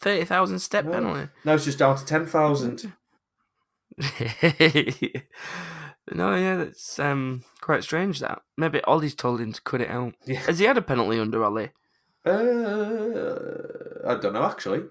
thirty 0.00 0.24
thousand 0.24 0.58
step 0.60 0.84
No. 0.86 0.92
penalty. 0.92 1.28
Now 1.44 1.54
it's 1.54 1.64
just 1.66 1.78
down 1.78 1.96
to 1.96 2.04
ten 2.04 2.26
thousand. 2.26 2.92
no, 6.14 6.34
yeah, 6.34 6.56
that's 6.56 6.98
um 6.98 7.42
quite 7.60 7.82
strange. 7.84 8.20
That 8.20 8.42
maybe 8.56 8.80
Ollie's 8.84 9.14
told 9.14 9.40
him 9.40 9.52
to 9.52 9.60
cut 9.62 9.80
it 9.80 9.90
out. 9.90 10.14
Yeah. 10.26 10.38
Has 10.40 10.58
he 10.58 10.64
had 10.64 10.78
a 10.78 10.82
penalty 10.82 11.18
under 11.20 11.44
Ollie? 11.44 11.70
Uh, 12.24 12.30
I 14.06 14.14
don't 14.20 14.32
know 14.32 14.44
actually. 14.44 14.82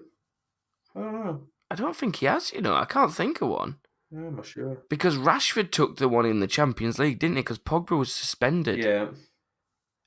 I 0.94 1.00
don't 1.00 1.24
know. 1.24 1.40
I 1.70 1.74
don't 1.74 1.96
think 1.96 2.16
he 2.16 2.26
has. 2.26 2.52
You 2.52 2.60
know, 2.62 2.74
I 2.74 2.84
can't 2.84 3.12
think 3.12 3.40
of 3.42 3.48
one 3.48 3.76
Yeah, 4.10 4.26
I'm 4.28 4.36
not 4.36 4.46
sure. 4.46 4.78
because 4.88 5.16
Rashford 5.16 5.70
took 5.70 5.96
the 5.98 6.08
one 6.08 6.24
in 6.26 6.40
the 6.40 6.46
Champions 6.46 6.98
League, 6.98 7.18
didn't 7.18 7.36
he? 7.36 7.42
Because 7.42 7.58
Pogba 7.58 7.98
was 7.98 8.12
suspended 8.14 8.78
Yeah, 8.82 9.08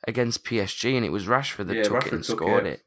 against 0.07 0.43
PSG, 0.43 0.95
and 0.95 1.05
it 1.05 1.11
was 1.11 1.25
Rashford 1.25 1.67
that 1.67 1.77
Yeah, 1.77 1.83
took 1.83 2.07
it 2.07 2.13
and 2.13 2.23
took 2.23 2.37
scored 2.39 2.65
it. 2.65 2.73
it. 2.73 2.81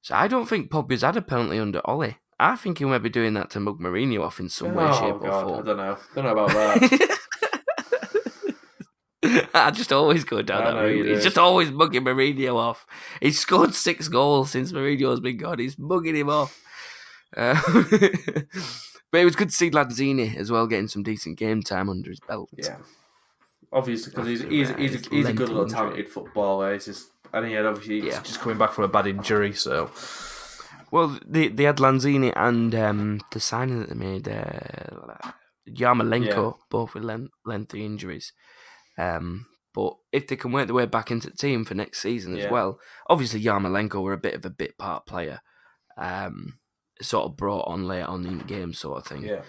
So 0.00 0.14
I 0.14 0.28
don't 0.28 0.46
think 0.48 0.70
Pogba's 0.70 1.02
had 1.02 1.16
a 1.16 1.22
penalty 1.22 1.58
under 1.58 1.80
Ollie. 1.84 2.16
I 2.38 2.56
think 2.56 2.78
he 2.78 2.84
might 2.84 2.98
be 3.02 3.08
doing 3.08 3.34
that 3.34 3.50
to 3.50 3.60
mug 3.60 3.78
Mourinho 3.80 4.22
off 4.22 4.40
in 4.40 4.48
some 4.48 4.74
way, 4.74 4.84
oh 4.84 4.92
shape, 4.92 5.20
god, 5.20 5.48
or 5.48 5.60
I 5.60 5.62
don't 5.62 5.76
know. 5.76 5.92
I 5.92 6.14
Don't 6.14 6.24
know 6.24 6.32
about 6.44 6.80
that. 6.90 7.18
I 9.54 9.70
just 9.70 9.92
always 9.92 10.24
go 10.24 10.42
down 10.42 10.64
I 10.64 10.70
that 10.74 10.80
route. 10.88 11.06
He's 11.08 11.22
just 11.24 11.38
always 11.38 11.70
mugging 11.70 12.04
Mourinho 12.04 12.54
off. 12.56 12.86
He's 13.20 13.38
scored 13.40 13.74
six 13.74 14.08
goals 14.08 14.50
since 14.50 14.70
Mourinho's 14.72 15.20
been 15.20 15.38
gone. 15.38 15.58
He's 15.58 15.78
mugging 15.78 16.14
him 16.14 16.28
off. 16.28 16.62
Uh, 17.36 17.60
but 19.12 19.20
it 19.20 19.24
was 19.24 19.36
good 19.36 19.48
to 19.50 19.54
see 19.54 19.70
Lanzini 19.70 20.36
as 20.36 20.50
well 20.50 20.66
getting 20.66 20.88
some 20.88 21.02
decent 21.02 21.38
game 21.38 21.62
time 21.62 21.88
under 21.88 22.10
his 22.10 22.20
belt. 22.20 22.48
yeah, 22.56 22.78
obviously 23.72 24.10
because 24.10 24.28
he's 24.28 24.40
After, 24.42 24.52
he's, 24.52 24.68
he's, 24.68 25.06
a, 25.06 25.10
he's 25.10 25.26
a 25.28 25.32
good 25.32 25.48
lengthy 25.48 25.54
little 25.54 25.62
injury. 25.62 25.76
talented 25.76 26.08
footballer. 26.08 26.72
He's 26.74 26.84
just 26.86 27.10
and 27.32 27.46
he 27.46 27.52
had 27.52 27.66
obviously 27.66 28.00
he's 28.00 28.14
Yeah. 28.14 28.22
just 28.22 28.40
coming 28.40 28.58
back 28.58 28.72
from 28.72 28.84
a 28.84 28.88
bad 28.88 29.06
injury. 29.06 29.52
So 29.52 29.90
Well, 30.92 31.18
they, 31.26 31.48
they 31.48 31.64
had 31.64 31.78
Lanzini 31.78 32.32
and 32.36 32.74
um, 32.74 33.20
the 33.32 33.40
signing 33.40 33.80
that 33.80 33.88
they 33.88 33.94
made, 33.96 34.28
uh, 34.28 35.30
Yarmolenko, 35.68 36.52
Yeah. 36.56 36.62
both 36.70 36.94
with 36.94 37.02
len- 37.04 37.30
lengthy 37.44 37.84
injuries. 37.84 38.32
Um, 38.96 39.46
but 39.74 39.94
if 40.12 40.26
they 40.28 40.36
can 40.36 40.52
work 40.52 40.66
their 40.68 40.74
way 40.76 40.86
back 40.86 41.10
into 41.10 41.28
the 41.28 41.36
team 41.36 41.64
for 41.64 41.74
next 41.74 42.00
season 42.00 42.36
as 42.36 42.44
Yeah. 42.44 42.50
well, 42.50 42.78
obviously 43.10 43.42
Yarmolenko 43.42 44.00
were 44.02 44.12
a 44.12 44.18
bit 44.18 44.34
of 44.34 44.44
a 44.46 44.50
bit 44.50 44.78
part 44.78 45.04
player, 45.06 45.40
um, 45.98 46.58
sort 47.02 47.26
of 47.26 47.36
brought 47.36 47.66
on 47.68 47.86
later 47.86 48.06
on 48.06 48.26
in 48.26 48.38
the 48.38 48.44
game 48.44 48.72
sort 48.72 48.98
of 48.98 49.06
thing. 49.06 49.22
yeah, 49.24 49.42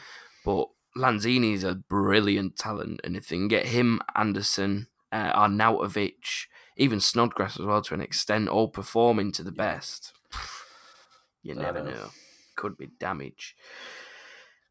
But 0.45 0.67
Lanzini 0.95 1.53
is 1.53 1.63
a 1.63 1.75
brilliant 1.75 2.57
talent, 2.57 3.01
and 3.03 3.15
if 3.15 3.27
they 3.29 3.35
can 3.37 3.47
get 3.47 3.67
him, 3.67 4.01
Anderson, 4.15 4.87
uh, 5.11 5.31
Arnautovic, 5.33 6.45
even 6.75 6.99
Snodgrass 6.99 7.59
as 7.59 7.65
well 7.65 7.81
to 7.83 7.93
an 7.93 8.01
extent, 8.01 8.49
all 8.49 8.67
performing 8.67 9.31
to 9.33 9.43
the 9.43 9.51
best, 9.51 10.13
you 11.43 11.53
I 11.57 11.61
never 11.61 11.83
know. 11.83 11.91
know. 11.91 12.09
Could 12.55 12.77
be 12.77 12.87
damage. 12.99 13.55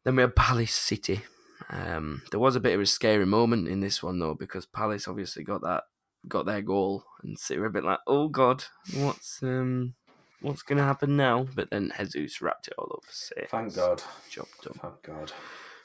Then 0.03 0.15
we 0.17 0.21
have 0.21 0.35
Palace 0.35 0.73
City. 0.73 1.21
Um, 1.69 2.21
there 2.31 2.39
was 2.39 2.55
a 2.55 2.59
bit 2.61 2.75
of 2.75 2.81
a 2.81 2.85
scary 2.85 3.25
moment 3.25 3.67
in 3.67 3.79
this 3.79 4.03
one 4.03 4.19
though, 4.19 4.33
because 4.35 4.65
Palace 4.65 5.07
obviously 5.07 5.43
got 5.43 5.61
that 5.61 5.83
got 6.27 6.45
their 6.45 6.61
goal, 6.61 7.03
and 7.23 7.39
City 7.39 7.59
were 7.59 7.65
a 7.67 7.71
bit 7.71 7.83
like, 7.85 7.99
"Oh 8.05 8.27
God, 8.27 8.65
what's 8.93 9.41
um, 9.41 9.95
what's 10.41 10.61
going 10.63 10.77
to 10.77 10.83
happen 10.83 11.17
now?" 11.17 11.47
But 11.55 11.69
then 11.69 11.91
Jesus 12.11 12.41
wrapped 12.41 12.67
it 12.67 12.73
all 12.77 12.91
up. 12.93 13.03
Six. 13.09 13.51
thank 13.51 13.75
God, 13.75 14.03
Job 14.29 14.47
done. 14.63 14.79
thank 14.81 15.03
God. 15.03 15.31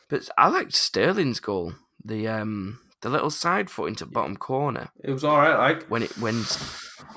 But 0.08 0.28
I 0.36 0.48
liked 0.48 0.74
Sterling's 0.74 1.40
goal. 1.40 1.74
The 2.04 2.28
um 2.28 2.80
the 3.00 3.10
little 3.10 3.30
side 3.30 3.70
foot 3.70 3.88
into 3.88 4.06
bottom 4.06 4.36
corner 4.36 4.90
It 5.02 5.10
was 5.10 5.24
all 5.24 5.38
right. 5.38 5.56
Like 5.56 5.86
when 5.88 6.02
it 6.02 6.16
when 6.18 6.44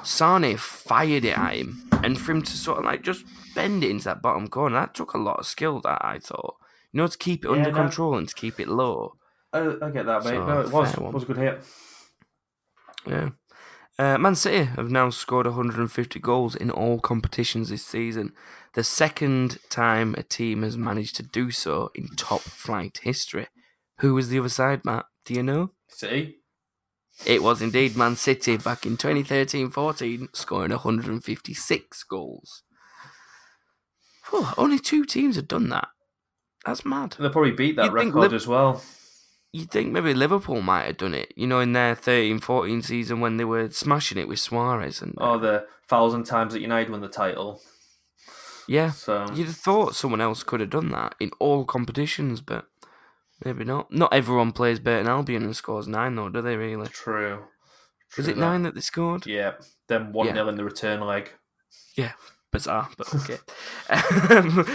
Sane 0.03 0.57
fired 0.57 1.25
it 1.25 1.37
at 1.37 1.55
him, 1.55 1.89
and 2.03 2.19
for 2.19 2.31
him 2.31 2.41
to 2.41 2.51
sort 2.57 2.79
of 2.79 2.85
like 2.85 3.01
just 3.01 3.25
bend 3.55 3.83
it 3.83 3.89
into 3.89 4.05
that 4.05 4.21
bottom 4.21 4.47
corner, 4.47 4.79
that 4.79 4.93
took 4.93 5.13
a 5.13 5.17
lot 5.17 5.39
of 5.39 5.45
skill. 5.45 5.81
That 5.81 6.03
I 6.03 6.19
thought, 6.19 6.55
you 6.91 6.99
know, 6.99 7.07
to 7.07 7.17
keep 7.17 7.43
it 7.43 7.49
Yeah, 7.49 7.57
under 7.57 7.71
no. 7.71 7.75
control 7.75 8.17
and 8.17 8.27
to 8.27 8.35
keep 8.35 8.59
it 8.59 8.67
low. 8.67 9.15
I, 9.51 9.75
I 9.81 9.89
get 9.89 10.05
that, 10.05 10.23
mate. 10.23 10.31
So, 10.31 10.45
no, 10.45 10.59
it 10.61 10.69
was 10.71 10.97
was 10.97 11.23
a 11.23 11.25
good 11.25 11.37
hit. 11.37 11.63
Yeah. 13.07 13.29
Uh, 13.97 14.17
Man 14.17 14.35
City 14.35 14.65
have 14.65 14.91
now 14.91 15.09
scored 15.09 15.45
150 15.45 16.19
goals 16.19 16.55
in 16.55 16.69
all 16.69 16.99
competitions 16.99 17.69
this 17.69 17.85
season. 17.85 18.33
The 18.73 18.83
second 18.83 19.57
time 19.69 20.15
a 20.17 20.23
team 20.23 20.63
has 20.63 20.77
managed 20.77 21.15
to 21.17 21.23
do 21.23 21.49
so 21.51 21.91
in 21.95 22.07
top 22.17 22.41
flight 22.41 22.99
history. 23.03 23.47
Who 23.99 24.13
was 24.13 24.27
the 24.27 24.39
other 24.39 24.49
side, 24.49 24.83
Matt? 24.83 25.05
Do 25.23 25.33
you 25.33 25.43
know? 25.43 25.71
See, 25.87 26.35
It 27.25 27.41
was 27.41 27.61
indeed 27.61 27.95
Man 27.95 28.17
City 28.17 28.57
back 28.57 28.85
in 28.85 28.97
2013 28.97 29.69
14, 29.69 30.27
scoring 30.33 30.71
156 30.71 32.03
goals. 32.03 32.63
Phew, 34.25 34.45
only 34.57 34.77
two 34.79 35.05
teams 35.05 35.37
have 35.37 35.47
done 35.47 35.69
that. 35.69 35.87
That's 36.65 36.83
mad. 36.83 37.15
they'll 37.17 37.29
probably 37.29 37.51
beat 37.51 37.77
that 37.77 37.85
You'd 37.85 37.93
record 37.93 38.15
Liv- 38.15 38.33
as 38.33 38.47
well. 38.47 38.81
You'd 39.55 39.71
think 39.71 39.91
maybe 39.93 40.13
Liverpool 40.13 40.61
might 40.61 40.85
have 40.85 40.97
done 40.97 41.13
it, 41.13 41.31
you 41.37 41.47
know, 41.47 41.61
in 41.61 41.71
their 41.73 41.95
13 41.95 42.39
14 42.39 42.81
season 42.81 43.21
when 43.21 43.37
they 43.37 43.45
were 43.45 43.69
smashing 43.69 44.17
it 44.17 44.27
with 44.27 44.39
Suarez. 44.39 45.01
and 45.01 45.13
Or 45.17 45.37
the 45.37 45.65
thousand 45.87 46.23
times 46.25 46.53
that 46.53 46.61
United 46.61 46.89
won 46.91 47.01
the 47.01 47.07
title. 47.07 47.61
Yeah, 48.67 48.91
So 48.91 49.25
you'd 49.33 49.47
have 49.47 49.55
thought 49.55 49.95
someone 49.95 50.19
else 50.21 50.43
could 50.43 50.59
have 50.59 50.71
done 50.71 50.89
that 50.89 51.15
in 51.19 51.31
all 51.39 51.63
competitions, 51.65 52.41
but 52.41 52.65
maybe 53.45 53.63
not. 53.63 53.91
Not 53.93 54.13
everyone 54.13 54.51
plays 54.51 54.79
Burton 54.79 55.07
Albion 55.07 55.43
and 55.43 55.55
scores 55.55 55.87
nine, 55.87 56.15
though, 56.15 56.29
do 56.29 56.41
they 56.41 56.57
really? 56.57 56.87
true, 56.89 57.45
Was 58.17 58.25
True 58.25 58.33
it 58.33 58.37
nine 58.37 58.63
that 58.63 58.75
they 58.75 58.81
scored? 58.81 59.25
Yeah. 59.25 59.53
Then 59.87 60.11
1 60.11 60.27
Yeah. 60.27 60.33
0 60.33 60.47
in 60.49 60.55
the 60.55 60.65
return 60.65 60.99
leg. 61.01 61.31
Yeah. 61.95 62.13
Bizarre, 62.51 62.89
but 62.97 63.13
okay. 63.15 63.37
um, 64.35 64.65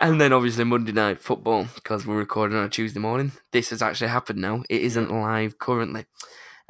and 0.00 0.20
then 0.20 0.32
obviously 0.32 0.64
Monday 0.64 0.92
night 0.92 1.20
football 1.20 1.66
because 1.74 2.06
we're 2.06 2.18
recording 2.18 2.56
on 2.56 2.64
a 2.64 2.68
Tuesday 2.68 3.00
morning. 3.00 3.32
This 3.52 3.70
has 3.70 3.82
actually 3.82 4.08
happened 4.08 4.40
now. 4.40 4.62
It 4.68 4.82
isn't 4.82 5.10
live 5.10 5.58
currently, 5.58 6.06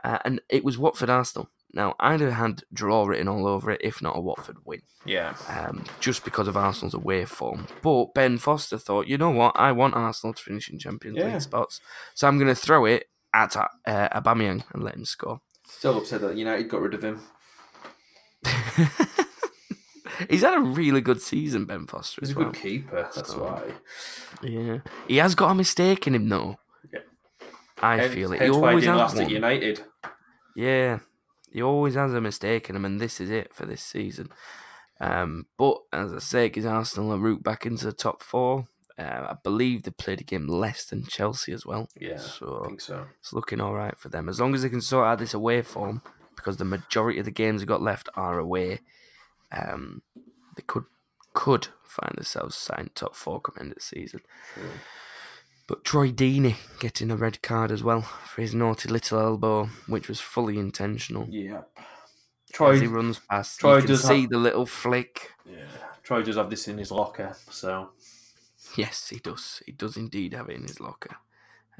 uh, 0.04 0.18
and 0.24 0.40
it 0.48 0.64
was 0.64 0.78
Watford 0.78 1.10
Arsenal. 1.10 1.50
Now 1.72 1.94
I'd 2.00 2.20
have 2.20 2.32
had 2.32 2.62
draw 2.72 3.04
written 3.06 3.28
all 3.28 3.46
over 3.46 3.70
it, 3.70 3.80
if 3.84 4.02
not 4.02 4.16
a 4.16 4.20
Watford 4.20 4.56
win, 4.64 4.82
Yeah. 5.04 5.34
um, 5.48 5.84
just 6.00 6.24
because 6.24 6.48
of 6.48 6.56
Arsenal's 6.56 6.94
away 6.94 7.24
form. 7.24 7.68
But 7.80 8.12
Ben 8.14 8.38
Foster 8.38 8.76
thought, 8.78 9.06
you 9.06 9.16
know 9.16 9.30
what, 9.30 9.52
I 9.56 9.70
want 9.70 9.94
Arsenal 9.94 10.34
to 10.34 10.42
finish 10.42 10.68
in 10.68 10.80
Champions 10.80 11.18
Yeah. 11.18 11.32
League 11.32 11.42
spots, 11.42 11.80
so 12.14 12.26
I'm 12.26 12.38
going 12.38 12.48
to 12.48 12.56
throw 12.56 12.86
it 12.86 13.04
at 13.32 13.54
uh, 13.56 13.68
Aubameyang 13.86 14.64
and 14.72 14.82
let 14.82 14.96
him 14.96 15.04
score. 15.04 15.40
Still 15.68 15.98
upset 15.98 16.22
that 16.22 16.36
United 16.36 16.68
got 16.68 16.80
rid 16.80 16.94
of 16.94 17.04
him. 17.04 17.20
He's 20.28 20.42
had 20.42 20.54
a 20.54 20.60
really 20.60 21.00
good 21.00 21.20
season, 21.22 21.64
Ben 21.64 21.86
Foster. 21.86 22.20
He's 22.20 22.32
a 22.32 22.34
well. 22.38 22.50
good 22.50 22.60
keeper, 22.60 23.08
that's 23.14 23.30
So- 23.32 23.42
why. 23.44 23.72
Yeah, 24.42 24.78
he 25.08 25.16
has 25.18 25.34
got 25.34 25.50
a 25.50 25.54
mistake 25.54 26.06
in 26.06 26.14
him 26.14 26.28
though. 26.28 26.58
Yeah. 26.92 27.00
I 27.80 27.96
Hence- 27.98 28.14
feel 28.14 28.32
it. 28.32 28.40
He 28.40 28.44
Hence 28.46 28.56
why 28.56 28.68
he 28.68 28.70
always 28.72 28.84
has 28.86 28.96
last 28.98 29.16
at 29.16 29.22
one. 29.24 29.30
United. 29.30 29.84
Yeah, 30.56 30.98
he 31.52 31.62
always 31.62 31.94
has 31.94 32.12
a 32.14 32.20
mistake 32.20 32.68
in 32.68 32.76
him, 32.76 32.84
and 32.84 33.00
this 33.00 33.20
is 33.20 33.30
it 33.30 33.54
for 33.54 33.66
this 33.66 33.82
season. 33.82 34.28
Um, 35.00 35.46
but 35.56 35.78
as 35.92 36.12
I 36.12 36.18
say, 36.18 36.48
gives 36.50 36.66
Arsenal 36.66 37.12
a 37.12 37.18
route 37.18 37.42
back 37.42 37.64
into 37.64 37.86
the 37.86 37.92
top 37.92 38.22
four. 38.22 38.66
Uh, 38.98 39.28
I 39.30 39.36
believe 39.42 39.84
they 39.84 39.92
played 39.92 40.20
a 40.20 40.24
game 40.24 40.46
less 40.46 40.84
than 40.84 41.04
Chelsea 41.06 41.52
as 41.52 41.64
well, 41.64 41.88
Yeah, 41.98 42.14
I 42.14 42.18
so 42.18 42.62
think 42.66 42.82
so. 42.82 43.06
it's 43.18 43.32
looking 43.32 43.58
all 43.58 43.72
right 43.72 43.98
for 43.98 44.10
them. 44.10 44.28
As 44.28 44.38
long 44.38 44.54
as 44.54 44.60
they 44.60 44.68
can 44.68 44.82
sort 44.82 45.06
out 45.06 45.18
this 45.18 45.32
away 45.32 45.62
form, 45.62 46.02
because 46.36 46.58
the 46.58 46.66
majority 46.66 47.18
of 47.18 47.24
the 47.24 47.30
games 47.30 47.62
they 47.62 47.66
got 47.66 47.80
left 47.80 48.10
are 48.14 48.38
away, 48.38 48.80
um, 49.52 50.02
they 50.56 50.62
could 50.66 50.84
could 51.32 51.68
find 51.84 52.14
themselves 52.16 52.56
signed 52.56 52.90
top 52.94 53.14
four 53.14 53.40
coming 53.40 53.66
into 53.68 53.74
the 53.76 53.80
season. 53.80 54.20
But 55.66 55.84
Troy 55.84 56.10
Deeney 56.10 56.56
getting 56.80 57.10
a 57.12 57.16
red 57.16 57.40
card 57.42 57.70
as 57.70 57.82
well 57.84 58.00
for 58.02 58.42
his 58.42 58.54
naughty 58.54 58.88
little 58.88 59.20
elbow, 59.20 59.66
which 59.86 60.08
was 60.08 60.20
fully 60.20 60.58
intentional. 60.58 61.28
Yeah. 61.30 61.62
As 61.78 62.80
he 62.80 62.86
Troy, 62.86 62.88
runs 62.88 63.20
past, 63.20 63.60
Troy 63.60 63.76
you 63.76 63.80
can 63.82 63.88
does 63.90 64.02
see 64.02 64.22
have- 64.22 64.30
the 64.30 64.38
little 64.38 64.66
flick. 64.66 65.30
yeah. 65.48 65.66
Troy 66.02 66.22
does 66.22 66.34
have 66.36 66.50
this 66.50 66.66
in 66.66 66.78
his 66.78 66.90
locker, 66.90 67.36
so 67.50 67.90
Yes, 68.76 69.08
he 69.08 69.18
does. 69.20 69.62
He 69.66 69.70
does 69.72 69.96
indeed 69.96 70.34
have 70.34 70.48
it 70.48 70.56
in 70.56 70.62
his 70.62 70.80
locker. 70.80 71.16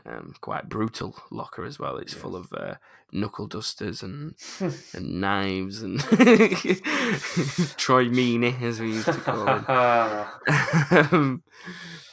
Um, 0.07 0.35
quite 0.41 0.69
brutal 0.69 1.15
locker 1.31 1.65
as 1.65 1.79
well. 1.79 1.97
It's 1.99 2.15
full 2.15 2.35
of 2.37 2.53
uh, 2.53 2.75
knuckle 3.13 3.47
dusters 3.47 4.03
and 4.03 4.35
and 4.95 5.21
knives 5.21 5.83
and 5.83 6.01
Troy 7.77 8.09
Meany, 8.09 8.57
as 8.63 8.81
we 8.81 8.89
used 8.93 9.07
to 9.07 9.13
call 9.13 9.47
him. 9.47 9.65
um, 11.13 11.43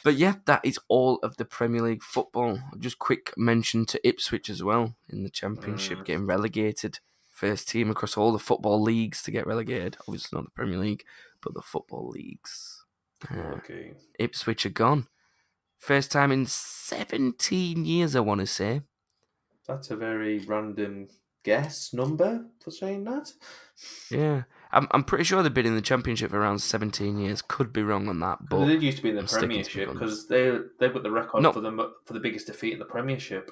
but 0.04 0.14
yeah, 0.14 0.34
that 0.46 0.64
is 0.64 0.78
all 0.88 1.18
of 1.22 1.36
the 1.36 1.44
Premier 1.44 1.82
League 1.82 2.02
football. 2.02 2.60
Just 2.78 2.98
quick 2.98 3.32
mention 3.36 3.86
to 3.86 4.08
Ipswich 4.08 4.50
as 4.50 4.62
well 4.62 4.94
in 5.08 5.22
the 5.22 5.30
Championship, 5.30 5.98
Mm. 5.98 6.04
getting 6.04 6.26
relegated. 6.26 7.00
First 7.28 7.68
team 7.68 7.90
across 7.90 8.16
all 8.16 8.32
the 8.32 8.38
football 8.38 8.82
leagues 8.82 9.22
to 9.22 9.30
get 9.30 9.46
relegated. 9.46 9.96
Obviously 10.08 10.36
not 10.36 10.44
the 10.46 10.50
Premier 10.50 10.78
League, 10.78 11.04
but 11.42 11.54
the 11.54 11.62
football 11.62 12.08
leagues. 12.08 12.84
Uh, 13.30 13.54
okay. 13.58 13.92
Ipswich 14.18 14.66
are 14.66 14.70
gone. 14.70 15.06
First 15.78 16.10
time 16.10 16.32
in 16.32 16.46
17 16.46 17.84
years, 17.84 18.16
I 18.16 18.20
want 18.20 18.40
to 18.40 18.46
say. 18.46 18.82
That's 19.66 19.90
a 19.90 19.96
very 19.96 20.38
random 20.40 21.08
guess 21.44 21.92
number 21.92 22.44
for 22.60 22.70
saying 22.70 23.04
that. 23.04 23.32
Yeah. 24.10 24.42
I'm, 24.72 24.88
I'm 24.90 25.04
pretty 25.04 25.24
sure 25.24 25.42
they've 25.42 25.54
been 25.54 25.66
in 25.66 25.76
the 25.76 25.80
Championship 25.80 26.30
for 26.30 26.38
around 26.38 26.58
17 26.58 27.16
years. 27.18 27.42
Could 27.42 27.72
be 27.72 27.82
wrong 27.82 28.08
on 28.08 28.20
that, 28.20 28.38
But 28.48 28.64
they 28.64 28.72
did 28.72 28.82
used 28.82 28.98
to 28.98 29.02
be 29.02 29.10
in 29.10 29.14
the 29.14 29.22
I'm 29.22 29.28
Premiership 29.28 29.92
because 29.92 30.26
they 30.26 30.58
they've 30.78 30.92
got 30.92 31.02
the 31.02 31.10
record 31.10 31.42
for 31.54 31.60
the 31.60 31.92
for 32.04 32.12
the 32.12 32.20
biggest 32.20 32.48
defeat 32.48 32.74
in 32.74 32.78
the 32.78 32.84
Premiership. 32.84 33.50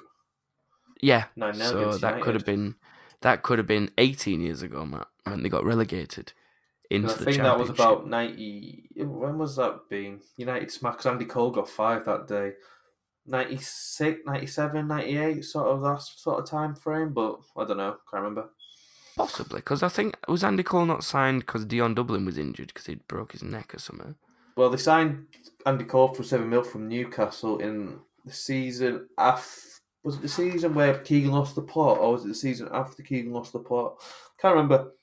yeah. 1.01 1.25
So 1.53 1.97
that 1.97 2.21
could 2.21 2.35
have 2.35 2.45
been 2.45 2.75
that 3.21 3.41
could 3.41 3.57
have 3.57 3.67
been 3.67 3.89
18 3.97 4.41
years 4.41 4.61
ago, 4.61 4.85
Matt, 4.85 5.07
when 5.23 5.41
they 5.41 5.49
got 5.49 5.65
relegated 5.65 6.33
into 6.89 7.09
I 7.09 7.13
the 7.13 7.25
think 7.25 7.37
that 7.37 7.59
was 7.59 7.69
about 7.69 8.07
ninety. 8.07 8.89
When 8.95 9.37
was 9.37 9.55
that 9.57 9.89
being? 9.89 10.21
United 10.37 10.71
'cause 10.81 11.05
Andy 11.05 11.25
Cole 11.25 11.51
got 11.51 11.69
five 11.69 12.05
that 12.05 12.27
day. 12.27 12.53
96, 13.29 14.21
97, 14.25 14.87
98, 14.87 15.43
sort 15.43 15.67
of 15.67 15.81
that 15.81 16.01
sort 16.01 16.39
of 16.39 16.49
time 16.49 16.73
frame. 16.75 17.13
But 17.13 17.39
I 17.57 17.65
don't 17.65 17.77
know. 17.77 17.97
Can't 18.09 18.23
remember. 18.23 18.49
Possibly, 19.17 19.57
because 19.59 19.83
I 19.83 19.89
think 19.89 20.17
was 20.27 20.43
Andy 20.43 20.63
Cole 20.63 20.85
not 20.85 21.03
signed 21.03 21.41
because 21.41 21.65
Dion 21.65 21.93
Dublin 21.95 22.25
was 22.25 22.37
injured 22.37 22.67
because 22.67 22.85
he'd 22.85 23.07
broke 23.07 23.33
his 23.33 23.43
neck 23.43 23.73
or 23.73 23.79
something. 23.79 24.15
Well, 24.55 24.69
they 24.69 24.77
signed 24.77 25.27
Andy 25.65 25.85
Cole 25.85 26.13
for 26.13 26.23
seven 26.23 26.49
mil 26.49 26.63
from 26.63 26.87
Newcastle 26.87 27.59
in 27.59 27.99
the 28.25 28.31
season 28.31 29.07
after. 29.17 29.67
Was 30.03 30.15
it 30.15 30.21
the 30.21 30.29
season 30.29 30.73
where 30.73 30.99
Keegan 30.99 31.31
lost 31.31 31.55
the 31.55 31.61
plot, 31.61 31.97
or 31.97 32.13
was 32.13 32.23
it 32.23 32.29
the 32.29 32.35
season 32.35 32.69
after 32.71 33.03
Keegan 33.03 33.33
lost 33.33 33.51
the 33.51 33.59
plot? 33.59 34.01
Can't 34.39 34.55
remember. 34.55 34.93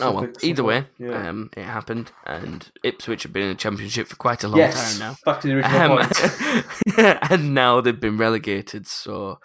Oh 0.00 0.12
well, 0.12 0.28
either 0.42 0.64
way, 0.64 0.86
yeah. 0.98 1.28
um, 1.28 1.50
it 1.56 1.64
happened, 1.64 2.12
and 2.26 2.70
Ipswich 2.82 3.22
have 3.24 3.32
been 3.32 3.42
in 3.44 3.48
the 3.50 3.54
Championship 3.54 4.08
for 4.08 4.16
quite 4.16 4.42
a 4.44 4.48
long 4.48 4.58
yes, 4.58 4.98
time 4.98 4.98
now. 5.00 5.16
back 5.24 5.40
to 5.42 5.48
the 5.48 5.54
original 5.54 5.98
Um, 5.98 6.08
point. 6.08 7.30
and 7.30 7.54
now 7.54 7.80
they've 7.80 7.98
been 8.00 8.16
relegated. 8.18 8.86
So 8.86 9.38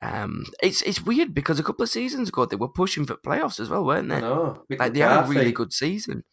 um, 0.00 0.44
it's 0.62 0.82
it's 0.82 1.02
weird 1.02 1.34
because 1.34 1.58
a 1.58 1.62
couple 1.62 1.82
of 1.82 1.88
seasons 1.90 2.28
ago 2.28 2.44
they 2.46 2.56
were 2.56 2.68
pushing 2.68 3.06
for 3.06 3.16
playoffs 3.16 3.60
as 3.60 3.68
well, 3.70 3.84
weren't 3.84 4.08
they? 4.08 4.20
No, 4.20 4.64
Like 4.70 4.92
they 4.94 5.00
had 5.00 5.24
a 5.24 5.28
really 5.28 5.52
good 5.52 5.72
season. 5.72 6.24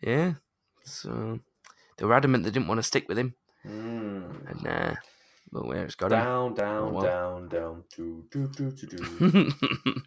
Yeah. 0.00 0.34
So 0.84 1.40
they 1.96 2.04
were 2.06 2.14
adamant 2.14 2.44
they 2.44 2.50
didn't 2.50 2.68
want 2.68 2.78
to 2.78 2.82
stick 2.82 3.08
with 3.08 3.18
him, 3.18 3.34
Mm. 3.66 4.50
and 4.50 4.66
uh, 4.66 4.94
where 5.52 5.84
it's 5.84 5.94
got 5.94 6.12
him. 6.12 6.18
Down, 6.18 6.54
down, 6.54 6.92
well. 6.92 7.04
down, 7.04 7.48
down. 7.48 7.84
Do, 7.96 8.24
do, 8.30 8.48
do, 8.48 8.70
do, 8.70 8.86
do. 8.86 9.52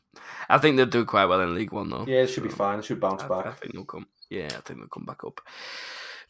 I 0.49 0.57
think 0.57 0.77
they'll 0.77 0.85
do 0.85 1.05
quite 1.05 1.25
well 1.25 1.41
in 1.41 1.53
League 1.55 1.71
One 1.71 1.89
though. 1.89 2.05
yeah, 2.07 2.21
it 2.21 2.27
should 2.27 2.43
be 2.43 2.49
fine. 2.49 2.79
It 2.79 2.85
should 2.85 2.99
bounce 2.99 3.23
I, 3.23 3.27
back. 3.27 3.45
I 3.47 3.51
think 3.51 3.73
they'll 3.73 3.85
come. 3.85 4.07
Yeah, 4.29 4.45
I 4.47 4.61
think 4.61 4.79
they'll 4.79 4.87
come 4.87 5.05
back 5.05 5.23
up. 5.25 5.41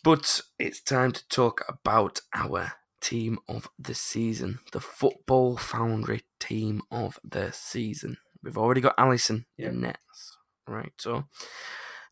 But 0.04 0.42
it's 0.60 0.82
time 0.82 1.12
to 1.14 1.28
talk 1.30 1.64
about 1.70 2.20
our 2.34 2.74
team 3.02 3.38
of 3.48 3.70
the 3.80 3.94
season, 3.96 4.60
the 4.72 4.80
Football 4.80 5.58
Foundry 5.58 6.24
team 6.40 6.82
of 6.92 7.20
the 7.24 7.52
season. 7.52 8.18
We've 8.42 8.58
already 8.58 8.82
got 8.82 8.98
Alisson 8.98 9.46
Yeah. 9.58 9.70
in 9.70 9.82
nets, 9.82 10.38
right? 10.68 10.92
So, 10.98 11.26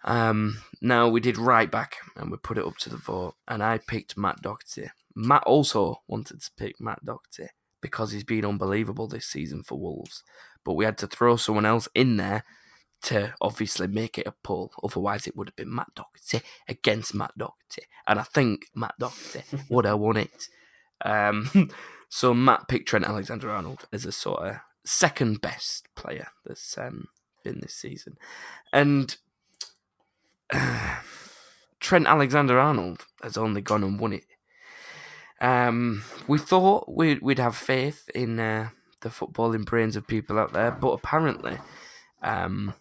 um, 0.06 0.60
now 0.82 1.10
we 1.10 1.20
did 1.20 1.38
right 1.38 1.70
back 1.70 1.98
and 2.16 2.32
we 2.32 2.38
put 2.38 2.58
it 2.58 2.66
up 2.66 2.78
to 2.78 2.90
the 2.90 2.98
vote, 2.98 3.36
and 3.48 3.62
I 3.62 3.78
picked 3.80 4.18
Matt 4.18 4.42
Doherty. 4.42 4.90
Matt 5.16 5.44
also 5.44 6.02
wanted 6.08 6.42
to 6.42 6.52
pick 6.58 6.80
Matt 6.80 7.04
Doherty 7.06 7.50
because 7.82 8.12
he's 8.12 8.24
been 8.24 8.46
unbelievable 8.46 9.08
this 9.08 9.26
season 9.26 9.64
for 9.64 9.80
Wolves, 9.80 10.24
but 10.64 10.74
we 10.74 10.86
had 10.86 10.98
to 11.00 11.08
throw 11.08 11.36
someone 11.36 11.66
else 11.66 11.88
in 11.96 12.18
there 12.18 12.44
to 13.04 13.34
obviously 13.42 13.88
make 13.88 14.18
it 14.18 14.28
a 14.28 14.34
pull. 14.44 14.72
Otherwise, 14.84 15.28
it 15.28 15.36
would 15.36 15.48
have 15.48 15.56
been 15.56 15.74
Matt 15.74 15.92
Doherty 15.96 16.46
against 16.68 17.16
Matt 17.16 17.38
Doherty, 17.38 17.88
and 18.08 18.20
I 18.20 18.24
think 18.24 18.68
Matt 18.76 18.96
Doherty 19.00 19.44
would 19.70 19.86
have 19.86 20.00
won 20.00 20.18
it. 20.18 20.48
Um, 21.04 21.70
so 22.10 22.34
Matt 22.34 22.68
picked 22.68 22.88
Trent 22.88 23.06
Alexander-Arnold 23.06 23.86
as 23.92 24.06
a 24.06 24.12
sort 24.12 24.48
of 24.48 24.56
second 24.86 25.42
best 25.42 25.88
player 25.96 26.28
that's 26.46 26.78
um, 26.78 27.08
been 27.44 27.60
this 27.60 27.74
season, 27.74 28.18
and 28.72 29.18
Trent 31.80 32.06
Alexander-Arnold 32.06 33.06
has 33.24 33.38
only 33.38 33.62
gone 33.62 33.84
and 33.84 34.00
won 34.00 34.14
it. 34.14 34.26
Um, 35.42 36.04
we 36.28 36.38
thought 36.38 36.88
we'd, 36.94 37.22
we'd 37.22 37.40
have 37.40 37.56
faith 37.56 38.10
in 38.14 38.40
uh, 38.40 38.70
the 39.02 39.10
footballing 39.10 39.66
brains 39.66 39.96
of 39.96 40.08
people 40.08 40.38
out 40.40 40.54
there, 40.54 40.72
but 40.72 40.92
apparently, 40.92 41.58
um, 42.22 42.74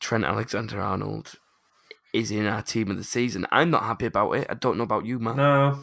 Trent 0.00 0.24
Alexander 0.24 0.80
Arnold 0.80 1.34
is 2.14 2.30
in 2.30 2.46
our 2.46 2.62
team 2.62 2.90
of 2.90 2.96
the 2.96 3.04
season. 3.04 3.46
I'm 3.52 3.70
not 3.70 3.82
happy 3.82 4.06
about 4.06 4.32
it. 4.32 4.46
I 4.48 4.54
don't 4.54 4.78
know 4.78 4.84
about 4.84 5.04
you, 5.04 5.18
man. 5.18 5.36
No, 5.36 5.78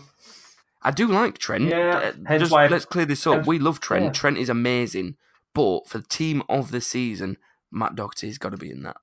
I 0.81 0.89
do 0.91 1.07
like 1.07 1.37
Trent. 1.37 1.65
Yeah, 1.65 2.13
Uh, 2.27 2.37
just 2.39 2.51
why- 2.51 2.65
let's 2.67 2.85
clear 2.85 3.05
this 3.05 3.27
up. 3.27 3.35
hence- 3.35 3.47
we 3.47 3.59
love 3.59 3.79
Trent. 3.79 4.05
yeah. 4.05 4.11
Trent 4.11 4.37
is 4.39 4.49
amazing, 4.49 5.17
but 5.53 5.87
for 5.87 5.99
the 5.99 6.07
team 6.07 6.41
of 6.49 6.71
the 6.71 6.81
season, 6.81 7.37
Matt 7.69 7.95
Doherty's 7.95 8.39
got 8.39 8.49
to 8.49 8.57
be 8.57 8.71
in 8.71 8.81
that. 8.83 8.97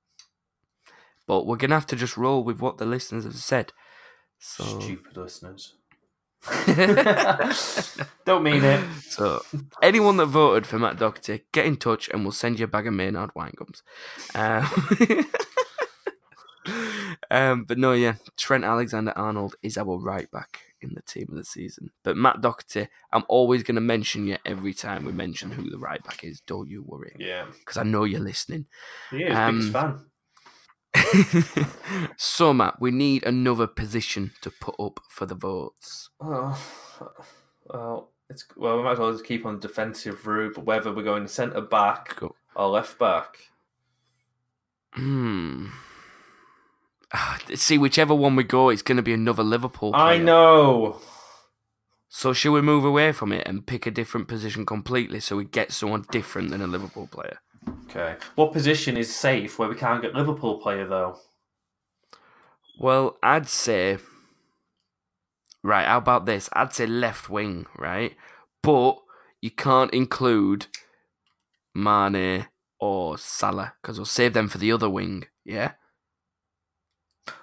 But 1.27 1.45
we're 1.45 1.57
gonna 1.57 1.75
have 1.75 1.87
to 1.87 1.95
just 1.95 2.17
roll 2.17 2.43
with 2.43 2.59
what 2.59 2.77
the 2.79 2.85
listeners 2.85 3.23
have 3.23 3.35
said. 3.35 3.71
So, 4.39 4.79
stupid 4.81 5.15
listeners. 5.15 5.75
Don't 8.25 8.43
mean 8.43 8.63
it. 8.63 8.83
so 9.01 9.41
anyone 9.81 10.17
that 10.17 10.27
voted 10.27 10.65
for 10.65 10.79
Matt 10.79 10.97
Doherty, 10.97 11.41
get 11.51 11.65
in 11.65 11.77
touch 11.77 12.09
and 12.09 12.23
we'll 12.23 12.31
send 12.31 12.59
you 12.59 12.65
a 12.65 12.67
bag 12.67 12.87
of 12.87 12.93
Maynard 12.93 13.31
wine 13.35 13.53
gums. 13.57 13.83
Um, 14.35 15.25
um, 17.31 17.63
but 17.65 17.77
no, 17.77 17.93
yeah, 17.93 18.15
Trent 18.37 18.63
Alexander 18.63 19.13
Arnold 19.15 19.55
is 19.61 19.77
our 19.77 19.97
right 19.99 20.29
back. 20.31 20.59
in 20.81 20.93
the 20.93 21.01
team 21.01 21.27
of 21.29 21.35
the 21.35 21.43
season. 21.43 21.91
But 22.03 22.15
Matt 22.15 22.41
Doherty, 22.41 22.87
I'm 23.11 23.25
always 23.27 23.63
going 23.63 23.75
to 23.75 23.81
mention 23.81 24.25
you 24.27 24.37
every 24.45 24.73
time 24.73 25.03
we 25.05 25.11
mention 25.11 25.51
who 25.51 25.69
the 25.69 25.77
right 25.77 26.01
back 26.03 26.23
is. 26.23 26.39
Don't 26.41 26.69
you 26.69 26.83
worry. 26.85 27.15
Yeah. 27.19 27.45
Because 27.59 27.75
I 27.77 27.83
know 27.83 28.05
you're 28.05 28.21
listening. 28.21 28.65
Yeah, 29.11 29.27
he's 29.27 29.35
Um, 29.37 29.55
biggest 29.57 29.73
fan. 29.73 30.05
so, 32.17 32.53
Matt, 32.53 32.79
we 32.79 32.91
need 32.91 33.23
another 33.25 33.67
position 33.67 34.31
to 34.41 34.51
put 34.51 34.75
up 34.79 34.99
for 35.09 35.25
the 35.25 35.35
votes. 35.35 36.09
Oh, 36.19 36.59
well, 37.65 38.09
it's 38.29 38.45
well. 38.55 38.77
We 38.77 38.83
might 38.83 38.93
as 38.93 38.99
well 38.99 39.11
just 39.11 39.25
keep 39.25 39.45
on 39.45 39.55
the 39.55 39.67
defensive 39.67 40.25
route, 40.25 40.55
but 40.55 40.65
whether 40.65 40.93
we're 40.93 41.03
going 41.03 41.27
centre 41.27 41.61
back 41.61 42.15
Go. 42.17 42.35
or 42.55 42.69
left 42.69 42.97
back. 42.97 43.37
Hmm. 44.93 45.67
Ah, 47.13 47.39
See, 47.55 47.77
whichever 47.77 48.13
one 48.13 48.35
we 48.35 48.43
go, 48.43 48.69
it's 48.69 48.81
going 48.83 48.97
to 48.97 49.03
be 49.03 49.13
another 49.13 49.43
Liverpool 49.43 49.91
player. 49.93 50.03
I 50.03 50.17
know. 50.17 50.99
So, 52.07 52.33
should 52.33 52.51
we 52.51 52.61
move 52.61 52.85
away 52.85 53.11
from 53.11 53.31
it 53.31 53.47
and 53.47 53.65
pick 53.65 53.85
a 53.85 53.91
different 53.91 54.27
position 54.27 54.65
completely 54.65 55.19
so 55.19 55.35
we 55.35 55.45
get 55.45 55.71
someone 55.71 56.05
different 56.11 56.49
than 56.49 56.61
a 56.61 56.67
Liverpool 56.67 57.07
player? 57.07 57.39
Okay. 57.89 58.17
What 58.35 58.53
position 58.53 58.97
is 58.97 59.13
safe 59.13 59.57
where 59.57 59.67
we 59.67 59.75
can't 59.75 60.01
get 60.01 60.13
Liverpool 60.13 60.59
player 60.59 60.85
though? 60.85 61.17
Well, 62.79 63.17
I'd 63.23 63.47
say. 63.49 63.97
Right, 65.63 65.87
how 65.87 65.97
about 65.97 66.25
this? 66.25 66.49
I'd 66.53 66.73
say 66.73 66.85
left 66.85 67.29
wing, 67.29 67.65
right? 67.77 68.15
But 68.61 68.97
you 69.41 69.51
can't 69.51 69.93
include 69.93 70.67
Mane 71.75 72.47
or 72.79 73.17
Salah 73.17 73.73
because 73.81 73.97
we'll 73.97 74.05
save 74.05 74.33
them 74.33 74.47
for 74.47 74.57
the 74.57 74.71
other 74.71 74.89
wing, 74.89 75.25
yeah? 75.43 75.73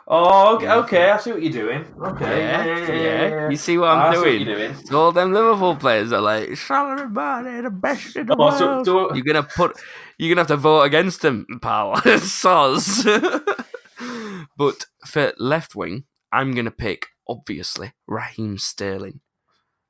Oh, 0.08 0.54
okay, 0.56 0.68
okay. 0.70 1.10
I 1.10 1.16
see 1.18 1.32
what 1.32 1.42
you're 1.42 1.52
doing. 1.52 1.84
Okay. 2.00 2.40
Yeah, 2.40 2.64
Yeah, 2.64 2.92
yeah, 2.92 3.28
yeah. 3.28 3.50
You 3.50 3.56
see 3.56 3.76
what 3.76 3.88
I'm 3.90 3.98
I 4.10 4.12
see 4.14 4.18
what 4.18 4.24
doing? 4.24 4.46
you're 4.46 4.56
doing. 4.56 4.74
So 4.86 5.00
all 5.00 5.12
them 5.12 5.32
Liverpool 5.32 5.74
players 5.76 6.12
are 6.12 6.20
like 6.20 6.56
Salah 6.56 7.02
and 7.02 7.12
Mane, 7.12 7.64
the 7.64 7.70
best 7.70 8.14
in 8.16 8.26
the 8.26 8.36
Oh, 8.38 8.50
so 8.56 8.66
world. 8.66 8.84
do 8.84 9.10
You're 9.14 9.24
gonna 9.24 9.42
put, 9.42 9.76
you're 10.18 10.28
gonna 10.32 10.42
have 10.42 10.48
to 10.48 10.56
vote 10.56 10.82
against 10.82 11.22
them, 11.22 11.44
pal. 11.60 11.96
Soz. 12.20 13.04
but 14.56 14.86
for 15.04 15.32
left 15.38 15.74
wing, 15.74 16.04
I'm 16.32 16.54
gonna 16.54 16.70
pick 16.70 17.08
obviously 17.28 17.92
Raheem 18.06 18.58
Sterling. 18.58 19.20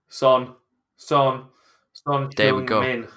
Son, 0.09 0.55
son, 0.97 1.45
son. 1.93 2.31
There 2.37 2.55
we 2.55 2.63
go. 2.63 2.81
Min. 2.81 3.09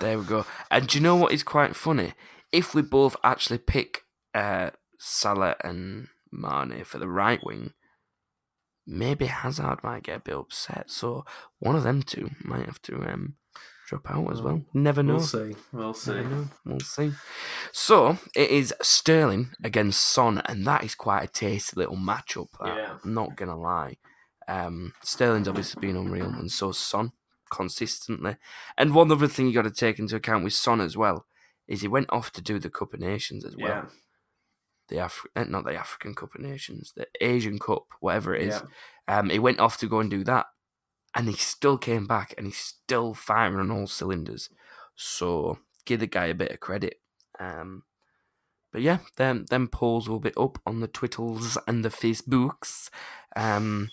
There 0.00 0.18
we 0.18 0.24
go. 0.24 0.44
And 0.70 0.88
do 0.88 0.98
you 0.98 1.02
know 1.02 1.14
what 1.16 1.32
is 1.32 1.44
quite 1.44 1.76
funny? 1.76 2.14
If 2.50 2.74
we 2.74 2.82
both 2.82 3.16
actually 3.22 3.58
pick 3.58 4.02
uh, 4.34 4.70
Salah 5.04 5.56
and 5.64 6.06
Mane 6.30 6.84
for 6.84 6.98
the 6.98 7.08
right 7.08 7.42
wing, 7.44 7.72
maybe 8.86 9.26
Hazard 9.26 9.82
might 9.82 10.04
get 10.04 10.18
a 10.18 10.20
bit 10.20 10.36
upset. 10.36 10.90
So 10.90 11.24
one 11.58 11.76
of 11.76 11.82
them 11.82 12.02
two 12.02 12.30
might 12.42 12.66
have 12.66 12.80
to 12.82 12.96
um, 13.02 13.34
drop 13.88 14.10
out 14.10 14.32
as 14.32 14.40
well. 14.40 14.62
Never 14.72 15.02
know. 15.02 15.14
We'll 15.14 15.22
see. 15.22 15.56
We'll 15.72 15.94
see. 15.94 16.22
We'll 16.64 16.80
see. 16.80 17.12
So 17.72 18.18
it 18.34 18.50
is 18.50 18.72
Sterling 18.80 19.50
against 19.64 20.00
Son, 20.02 20.40
and 20.46 20.66
that 20.66 20.84
is 20.84 20.94
quite 20.94 21.24
a 21.24 21.28
tasty 21.28 21.74
little 21.76 21.96
matchup. 21.96 22.48
That, 22.60 22.76
Yeah. 22.76 22.98
I'm 23.04 23.14
not 23.14 23.36
gonna 23.36 23.58
lie. 23.58 23.96
Um, 24.48 24.94
Sterling's 25.02 25.48
obviously 25.48 25.80
been 25.80 25.96
unreal, 25.96 26.26
and 26.26 26.50
so's 26.50 26.78
Son 26.78 27.12
consistently. 27.50 28.36
And 28.78 28.94
one 28.94 29.12
other 29.12 29.28
thing 29.28 29.46
you 29.46 29.52
got 29.52 29.62
to 29.62 29.70
take 29.70 29.98
into 29.98 30.16
account 30.16 30.42
with 30.44 30.54
Son 30.54 30.80
as 30.80 30.96
well 30.96 31.26
is 31.68 31.82
he 31.82 31.88
went 31.88 32.06
off 32.10 32.32
to 32.32 32.40
do 32.42 32.58
the 32.58 32.70
Cup 32.70 32.94
of 32.94 33.00
Nations 33.00 33.44
as 33.44 33.56
well. 33.56 33.68
Yeah. 33.68 33.84
The 34.92 35.04
Af- 35.04 35.26
eh, 35.34 35.44
not 35.48 35.64
the 35.64 35.74
African 35.74 36.14
Cup 36.14 36.34
of 36.34 36.42
Nations, 36.42 36.92
the 36.94 37.06
Asian 37.20 37.58
Cup, 37.58 37.86
whatever 38.00 38.34
it 38.34 38.48
is. 38.48 38.62
Yeah. 39.08 39.18
Um, 39.18 39.30
he 39.30 39.38
went 39.38 39.58
off 39.58 39.78
to 39.78 39.88
go 39.88 40.00
and 40.00 40.10
do 40.10 40.22
that, 40.24 40.46
and 41.14 41.28
he 41.28 41.34
still 41.34 41.78
came 41.78 42.06
back, 42.06 42.34
and 42.36 42.46
he's 42.46 42.58
still 42.58 43.14
firing 43.14 43.58
on 43.58 43.70
all 43.70 43.86
cylinders. 43.86 44.50
So 44.94 45.58
give 45.86 46.00
the 46.00 46.06
guy 46.06 46.26
a 46.26 46.34
bit 46.34 46.50
of 46.50 46.60
credit. 46.60 47.00
Um, 47.40 47.84
but 48.72 48.82
yeah, 48.82 48.98
them 49.16 49.46
them 49.46 49.68
polls 49.68 50.08
will 50.08 50.20
be 50.20 50.32
up 50.36 50.58
on 50.66 50.80
the 50.80 50.88
Twittles 50.88 51.56
and 51.66 51.84
the 51.84 51.88
Facebooks. 51.88 52.90
Um, 53.34 53.90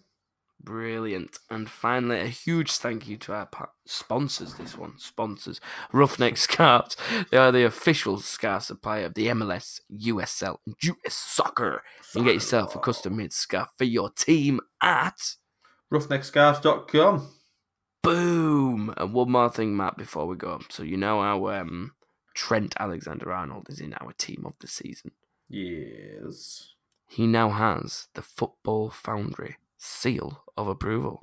Brilliant. 0.63 1.39
And 1.49 1.71
finally, 1.71 2.21
a 2.21 2.27
huge 2.27 2.73
thank 2.73 3.09
you 3.09 3.17
to 3.19 3.33
our 3.33 3.47
pa- 3.47 3.71
sponsors. 3.87 4.55
This 4.55 4.77
one, 4.77 4.99
sponsors 4.99 5.61
Ruffneck 5.93 6.37
Scarves. 6.39 6.97
They 7.31 7.39
are 7.39 7.51
the 7.51 7.65
official 7.65 8.19
scarf 8.19 8.65
supplier 8.65 9.07
of 9.07 9.15
the 9.15 9.29
MLS, 9.29 9.81
USL, 9.91 10.59
and 10.67 10.77
US 10.83 11.15
Soccer. 11.15 11.83
You 12.15 12.21
can 12.21 12.25
get 12.25 12.35
yourself 12.35 12.77
a 12.77 12.79
custom 12.79 13.17
made 13.17 13.33
scarf 13.33 13.69
for 13.79 13.85
your 13.85 14.11
team 14.11 14.61
at 14.83 15.19
Ruffneckscarves.com. 15.93 17.29
Boom. 18.03 18.95
And 18.97 19.13
one 19.13 19.31
more 19.31 19.51
thing, 19.51 19.77
Matt, 19.77 19.97
before 19.97 20.27
we 20.27 20.37
go. 20.37 20.61
So 20.71 20.83
you 20.83 20.97
know 20.97 21.21
how 21.21 21.49
um, 21.49 21.93
Trent 22.35 22.75
Alexander 22.79 23.33
Arnold 23.33 23.69
is 23.69 23.81
in 23.81 23.95
our 23.95 24.13
team 24.13 24.45
of 24.47 24.55
the 24.61 24.67
season. 24.67 25.13
Yes. 25.49 26.75
He 27.09 27.27
now 27.27 27.51
has 27.51 28.07
the 28.15 28.23
Football 28.23 28.91
Foundry 28.91 29.57
seal 29.77 30.45
of 30.57 30.69
approval. 30.69 31.21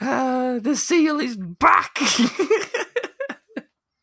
Ah, 0.00 0.58
the 0.60 0.74
seal 0.76 1.20
is 1.20 1.36
back. 1.36 1.96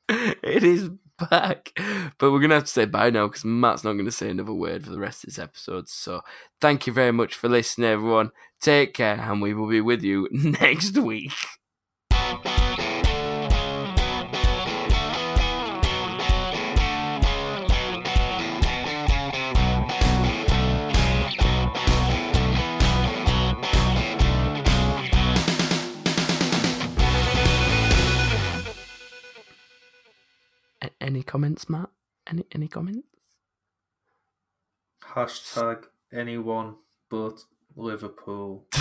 it 0.10 0.64
is 0.64 0.90
back. 1.30 1.72
But 2.18 2.32
we're 2.32 2.40
going 2.40 2.50
to 2.50 2.56
have 2.56 2.66
to 2.66 2.72
say 2.72 2.86
bye 2.86 3.10
now 3.10 3.28
because 3.28 3.46
Matt's 3.46 3.84
not 3.84 3.94
going 3.94 4.06
to 4.06 4.12
say 4.12 4.30
another 4.30 4.54
word 4.54 4.84
for 4.84 4.92
the 4.92 5.00
rest 5.00 5.24
of 5.24 5.30
this 5.30 5.40
episode. 5.40 5.90
So 5.90 6.22
thank 6.62 6.88
you 6.88 6.94
very 6.94 7.12
much 7.12 7.36
for 7.36 7.50
listening, 7.50 7.90
everyone. 7.90 8.32
Take 8.60 8.94
care, 8.94 9.20
and 9.20 9.42
we 9.42 9.54
will 9.54 9.68
be 9.70 9.82
with 9.82 10.04
you 10.04 10.28
next 10.32 10.98
week. 10.98 11.34
Any 31.08 31.24
comments, 31.24 31.70
Matt? 31.70 31.90
Any 32.30 32.46
any 32.52 32.68
comments? 32.68 33.08
Hashtag 35.04 35.86
anyone 36.12 36.76
but 37.10 37.44
Liverpool. 37.76 38.68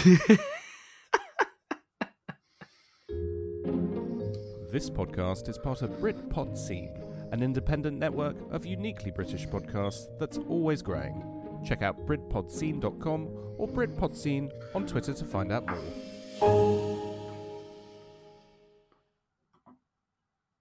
This 4.69 4.91
podcast 4.91 5.49
is 5.49 5.57
part 5.57 5.81
of 5.81 5.89
Britpod 5.93 6.55
Scene, 6.59 7.03
an 7.33 7.43
independent 7.43 7.99
network 7.99 8.37
of 8.51 8.67
uniquely 8.67 9.11
British 9.11 9.47
podcasts 9.47 10.07
that's 10.19 10.37
always 10.37 10.83
growing. 10.83 11.25
Check 11.65 11.81
out 11.81 12.07
BritpodScene.com 12.07 13.29
or 13.57 13.69
BritpodScene 13.69 14.51
on 14.75 14.87
Twitter 14.87 15.15
to 15.15 15.25
find 15.25 15.51
out 15.51 15.67
more. 15.67 16.86